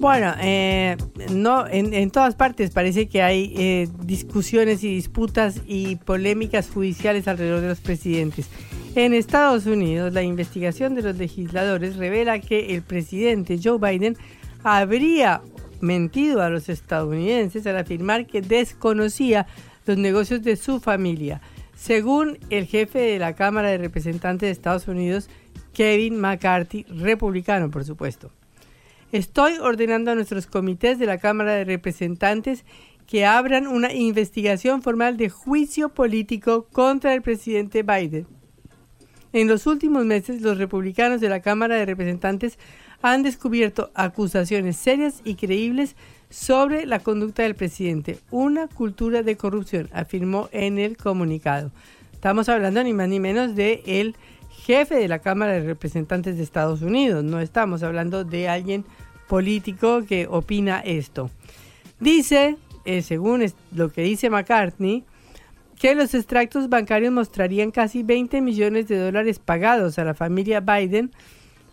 Bueno, 0.04 0.34
eh, 0.42 0.98
no, 1.32 1.66
en, 1.66 2.12
todas 2.12 2.36
partes 2.36 2.72
parece 2.72 3.08
que 3.08 3.22
hay 3.22 3.54
eh, 3.56 3.88
discusiones 4.02 4.84
y 4.84 4.94
disputas 4.94 5.62
y 5.66 5.96
polémicas 5.96 6.70
judiciales 6.70 7.26
alrededor 7.30 7.62
de 7.62 7.70
los 7.70 7.80
presidentes. 7.80 8.50
En 8.96 9.14
Estados 9.14 9.66
Unidos, 9.66 10.12
la 10.12 10.22
investigación 10.22 10.94
de 10.94 11.04
los 11.04 11.16
legisladores 11.16 11.96
revela 11.96 12.40
que 12.40 12.76
el 12.76 12.82
presidente 12.82 13.58
Joe 13.64 13.78
Biden 13.80 14.18
habría 14.62 15.42
mentido 15.80 16.42
a 16.42 16.50
los 16.50 16.68
estadounidenses 16.68 17.66
al 17.66 17.78
afirmar 17.78 18.28
que 18.28 18.42
desconocía 18.42 19.48
los 19.86 19.98
negocios 19.98 20.44
de 20.44 20.58
su 20.58 20.82
familia. 20.82 21.40
Según 21.78 22.40
el 22.50 22.66
jefe 22.66 23.00
de 23.00 23.20
la 23.20 23.36
Cámara 23.36 23.70
de 23.70 23.78
Representantes 23.78 24.48
de 24.48 24.52
Estados 24.52 24.90
Unidos, 24.90 25.30
Kevin 25.72 26.20
McCarthy, 26.20 26.84
republicano 26.90 27.72
por 27.72 27.86
supuesto. 27.86 28.32
Estoy 29.14 29.60
ordenando 29.60 30.10
a 30.10 30.16
nuestros 30.16 30.48
comités 30.48 30.98
de 30.98 31.06
la 31.06 31.20
Cámara 31.20 31.52
de 31.54 31.66
Representantes 31.66 32.66
que 33.06 33.28
abran 33.28 33.68
una 33.68 33.94
investigación 33.94 34.82
formal 34.82 35.18
de 35.18 35.30
juicio 35.30 35.90
político 35.90 36.66
contra 36.72 37.14
el 37.14 37.22
presidente 37.22 37.84
Biden. 37.84 38.26
En 39.32 39.48
los 39.48 39.68
últimos 39.68 40.04
meses, 40.04 40.42
los 40.42 40.58
republicanos 40.58 41.22
de 41.22 41.30
la 41.30 41.42
Cámara 41.42 41.76
de 41.76 41.86
Representantes 41.86 42.58
han 43.04 43.22
descubierto 43.22 43.92
acusaciones 43.94 44.78
serias 44.78 45.22
y 45.24 45.36
creíbles 45.36 45.96
sobre 46.32 46.88
la 46.88 46.98
conducta 46.98 47.44
del 47.44 47.54
presidente, 47.54 48.18
una 48.32 48.68
cultura 48.68 49.22
de 49.22 49.38
corrupción, 49.38 49.90
afirmó 49.94 50.50
en 50.52 50.80
el 50.80 50.98
comunicado. 50.98 51.72
Estamos 52.14 52.50
hablando 52.50 52.84
ni 52.84 52.94
más 52.94 53.10
ni 53.10 53.20
menos 53.20 53.54
de 53.54 53.84
el 53.86 54.16
jefe 54.50 54.96
de 54.96 55.08
la 55.08 55.20
Cámara 55.20 55.52
de 55.52 55.62
Representantes 55.62 56.38
de 56.38 56.44
Estados 56.44 56.82
Unidos, 56.82 57.24
no 57.24 57.40
estamos 57.40 57.84
hablando 57.84 58.24
de 58.24 58.48
alguien 58.50 58.86
político 59.28 60.06
que 60.06 60.28
opina 60.28 60.80
esto. 60.80 61.30
Dice, 62.00 62.58
eh, 62.86 63.02
según 63.02 63.46
lo 63.72 63.92
que 63.92 64.02
dice 64.02 64.30
McCartney, 64.30 65.04
que 65.80 65.96
los 65.96 66.14
extractos 66.14 66.70
bancarios 66.70 67.12
mostrarían 67.12 67.72
casi 67.72 68.04
20 68.04 68.42
millones 68.42 68.88
de 68.88 68.98
dólares 68.98 69.40
pagados 69.40 70.00
a 70.00 70.06
la 70.06 70.14
familia 70.14 70.62
Biden 70.62 71.12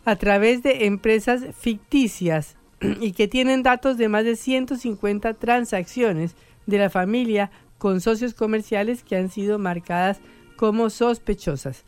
a 0.05 0.17
través 0.17 0.63
de 0.63 0.87
empresas 0.87 1.45
ficticias 1.57 2.57
y 3.01 3.13
que 3.13 3.29
tienen 3.29 3.63
datos 3.63 3.99
de 3.99 4.09
más 4.09 4.25
de 4.25 4.37
150 4.37 5.35
transacciones 5.35 6.35
de 6.67 6.79
la 6.79 6.91
familia 6.91 7.51
con 7.79 8.01
socios 8.01 8.35
comerciales 8.35 9.03
que 9.03 9.17
han 9.17 9.31
sido 9.31 9.59
marcadas 9.59 10.21
como 10.57 10.91
sospechosas 10.91 11.85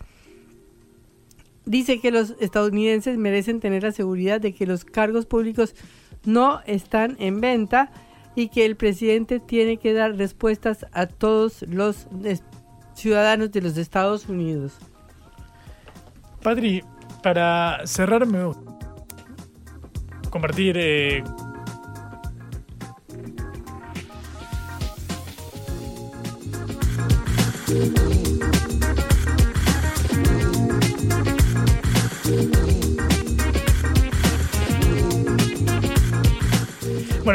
dice 1.65 2.01
que 2.01 2.11
los 2.11 2.35
estadounidenses 2.41 3.19
merecen 3.19 3.61
tener 3.61 3.83
la 3.83 3.93
seguridad 3.93 4.41
de 4.41 4.55
que 4.55 4.67
los 4.67 4.85
cargos 4.85 5.27
públicos 5.27 5.75
no 6.25 6.61
están 6.67 7.17
en 7.19 7.41
venta 7.41 7.91
y 8.35 8.49
que 8.49 8.65
el 8.65 8.77
presidente 8.77 9.41
tiene 9.41 9.77
que 9.77 9.93
dar 9.93 10.17
respuestas 10.17 10.87
a 10.93 11.07
todos 11.07 11.63
los 11.63 12.07
ciudadanos 12.95 13.53
de 13.53 13.63
los 13.63 13.77
Estados 13.77 14.29
Unidos. 14.29 14.75
Padri, 16.43 16.83
para 17.23 17.87
cerrar 17.87 18.27
me 18.27 18.53
compartir 20.31 20.77
eh, 20.79 21.23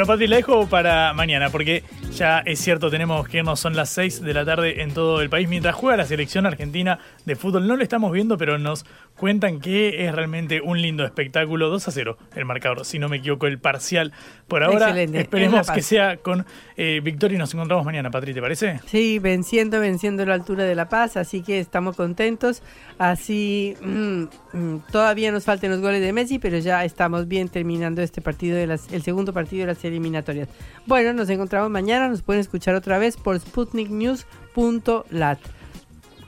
Pati, 0.08 0.26
la 0.26 0.38
dejo 0.38 0.68
para 0.68 1.14
mañana, 1.14 1.50
porque 1.50 1.84
ya 2.18 2.40
es 2.40 2.60
cierto, 2.60 2.90
tenemos 2.90 3.28
que 3.28 3.38
irnos, 3.38 3.60
son 3.60 3.76
las 3.76 3.90
6 3.92 4.24
de 4.24 4.34
la 4.34 4.44
tarde 4.44 4.82
en 4.82 4.92
todo 4.92 5.22
el 5.22 5.30
país. 5.30 5.48
Mientras 5.48 5.76
juega 5.76 5.98
la 5.98 6.06
selección 6.06 6.48
argentina 6.48 6.98
de 7.26 7.36
fútbol, 7.36 7.68
no 7.68 7.76
lo 7.76 7.84
estamos 7.84 8.12
viendo, 8.12 8.38
pero 8.38 8.58
nos 8.58 8.86
cuentan 9.16 9.60
que 9.60 10.06
es 10.06 10.16
realmente 10.16 10.60
un 10.62 10.82
lindo 10.82 11.06
espectáculo. 11.06 11.70
2 11.70 11.88
a 11.88 11.92
0 11.92 12.18
el 12.36 12.46
marcador, 12.46 12.86
si 12.86 12.98
no 12.98 13.08
me 13.08 13.18
equivoco, 13.18 13.46
el 13.46 13.60
parcial. 13.60 14.14
Por 14.48 14.64
ahora, 14.64 15.00
esperemos 15.00 15.70
que 15.70 15.82
sea 15.82 16.18
con 16.18 16.46
eh, 16.76 17.02
victoria 17.04 17.36
y 17.36 17.40
nos 17.40 17.54
encontramos 17.54 17.86
mañana, 17.86 18.10
Patri, 18.10 18.34
¿te 18.34 18.42
parece? 18.42 18.80
Sí, 18.88 19.20
venciendo, 19.20 19.80
venciendo 19.80 20.26
la 20.26 20.34
altura 20.34 20.64
de 20.64 20.74
La 20.74 20.90
Paz, 20.90 21.18
así 21.18 21.44
que 21.44 21.60
estamos 21.60 21.96
contentos. 21.96 22.64
Así, 22.98 23.76
mm, 23.82 24.24
mm, 24.54 24.80
todavía 24.92 25.32
nos 25.32 25.46
faltan 25.46 25.70
los 25.70 25.82
goles 25.82 26.02
de 26.02 26.14
Messi, 26.14 26.40
pero 26.40 26.58
ya 26.58 26.84
estamos 26.84 27.28
bien 27.28 27.48
terminando 27.48 28.02
este 28.02 28.22
partido, 28.22 28.58
de 28.58 28.66
las, 28.66 28.92
el 28.92 29.04
segundo 29.04 29.34
partido 29.34 29.68
de 29.68 29.74
las 29.74 29.86
eliminatorias. 29.86 30.50
Bueno, 30.88 31.14
nos 31.14 31.30
encontramos 31.30 31.70
mañana, 31.70 32.07
nos 32.10 32.22
pueden 32.22 32.42
escuchar 32.42 32.76
otra 32.76 33.00
vez 33.00 33.18
por 33.18 33.40
sputniknews.lat. 33.40 35.40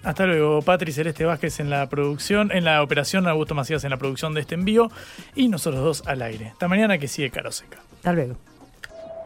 Hasta 0.04 0.26
luego, 0.26 0.62
Patri 0.62 0.94
Celeste 0.94 1.26
Vázquez 1.26 1.60
en 1.60 1.70
la 1.70 1.90
producción, 1.90 2.52
en 2.54 2.64
la 2.64 2.82
operación, 2.82 3.28
Augusto 3.28 3.54
Macías 3.54 3.84
en 3.84 3.90
la 3.90 3.98
producción 3.98 4.34
de 4.34 4.42
este 4.42 4.56
envío 4.56 4.90
y 5.36 5.50
nosotros 5.50 5.84
dos 5.84 6.08
al 6.08 6.22
aire. 6.22 6.48
Hasta 6.48 6.70
mañana 6.70 6.98
que 6.98 7.08
sigue 7.08 7.30
Caro 7.30 7.52
Seca. 7.52 7.80
Hasta 7.98 8.14
luego. 8.14 8.38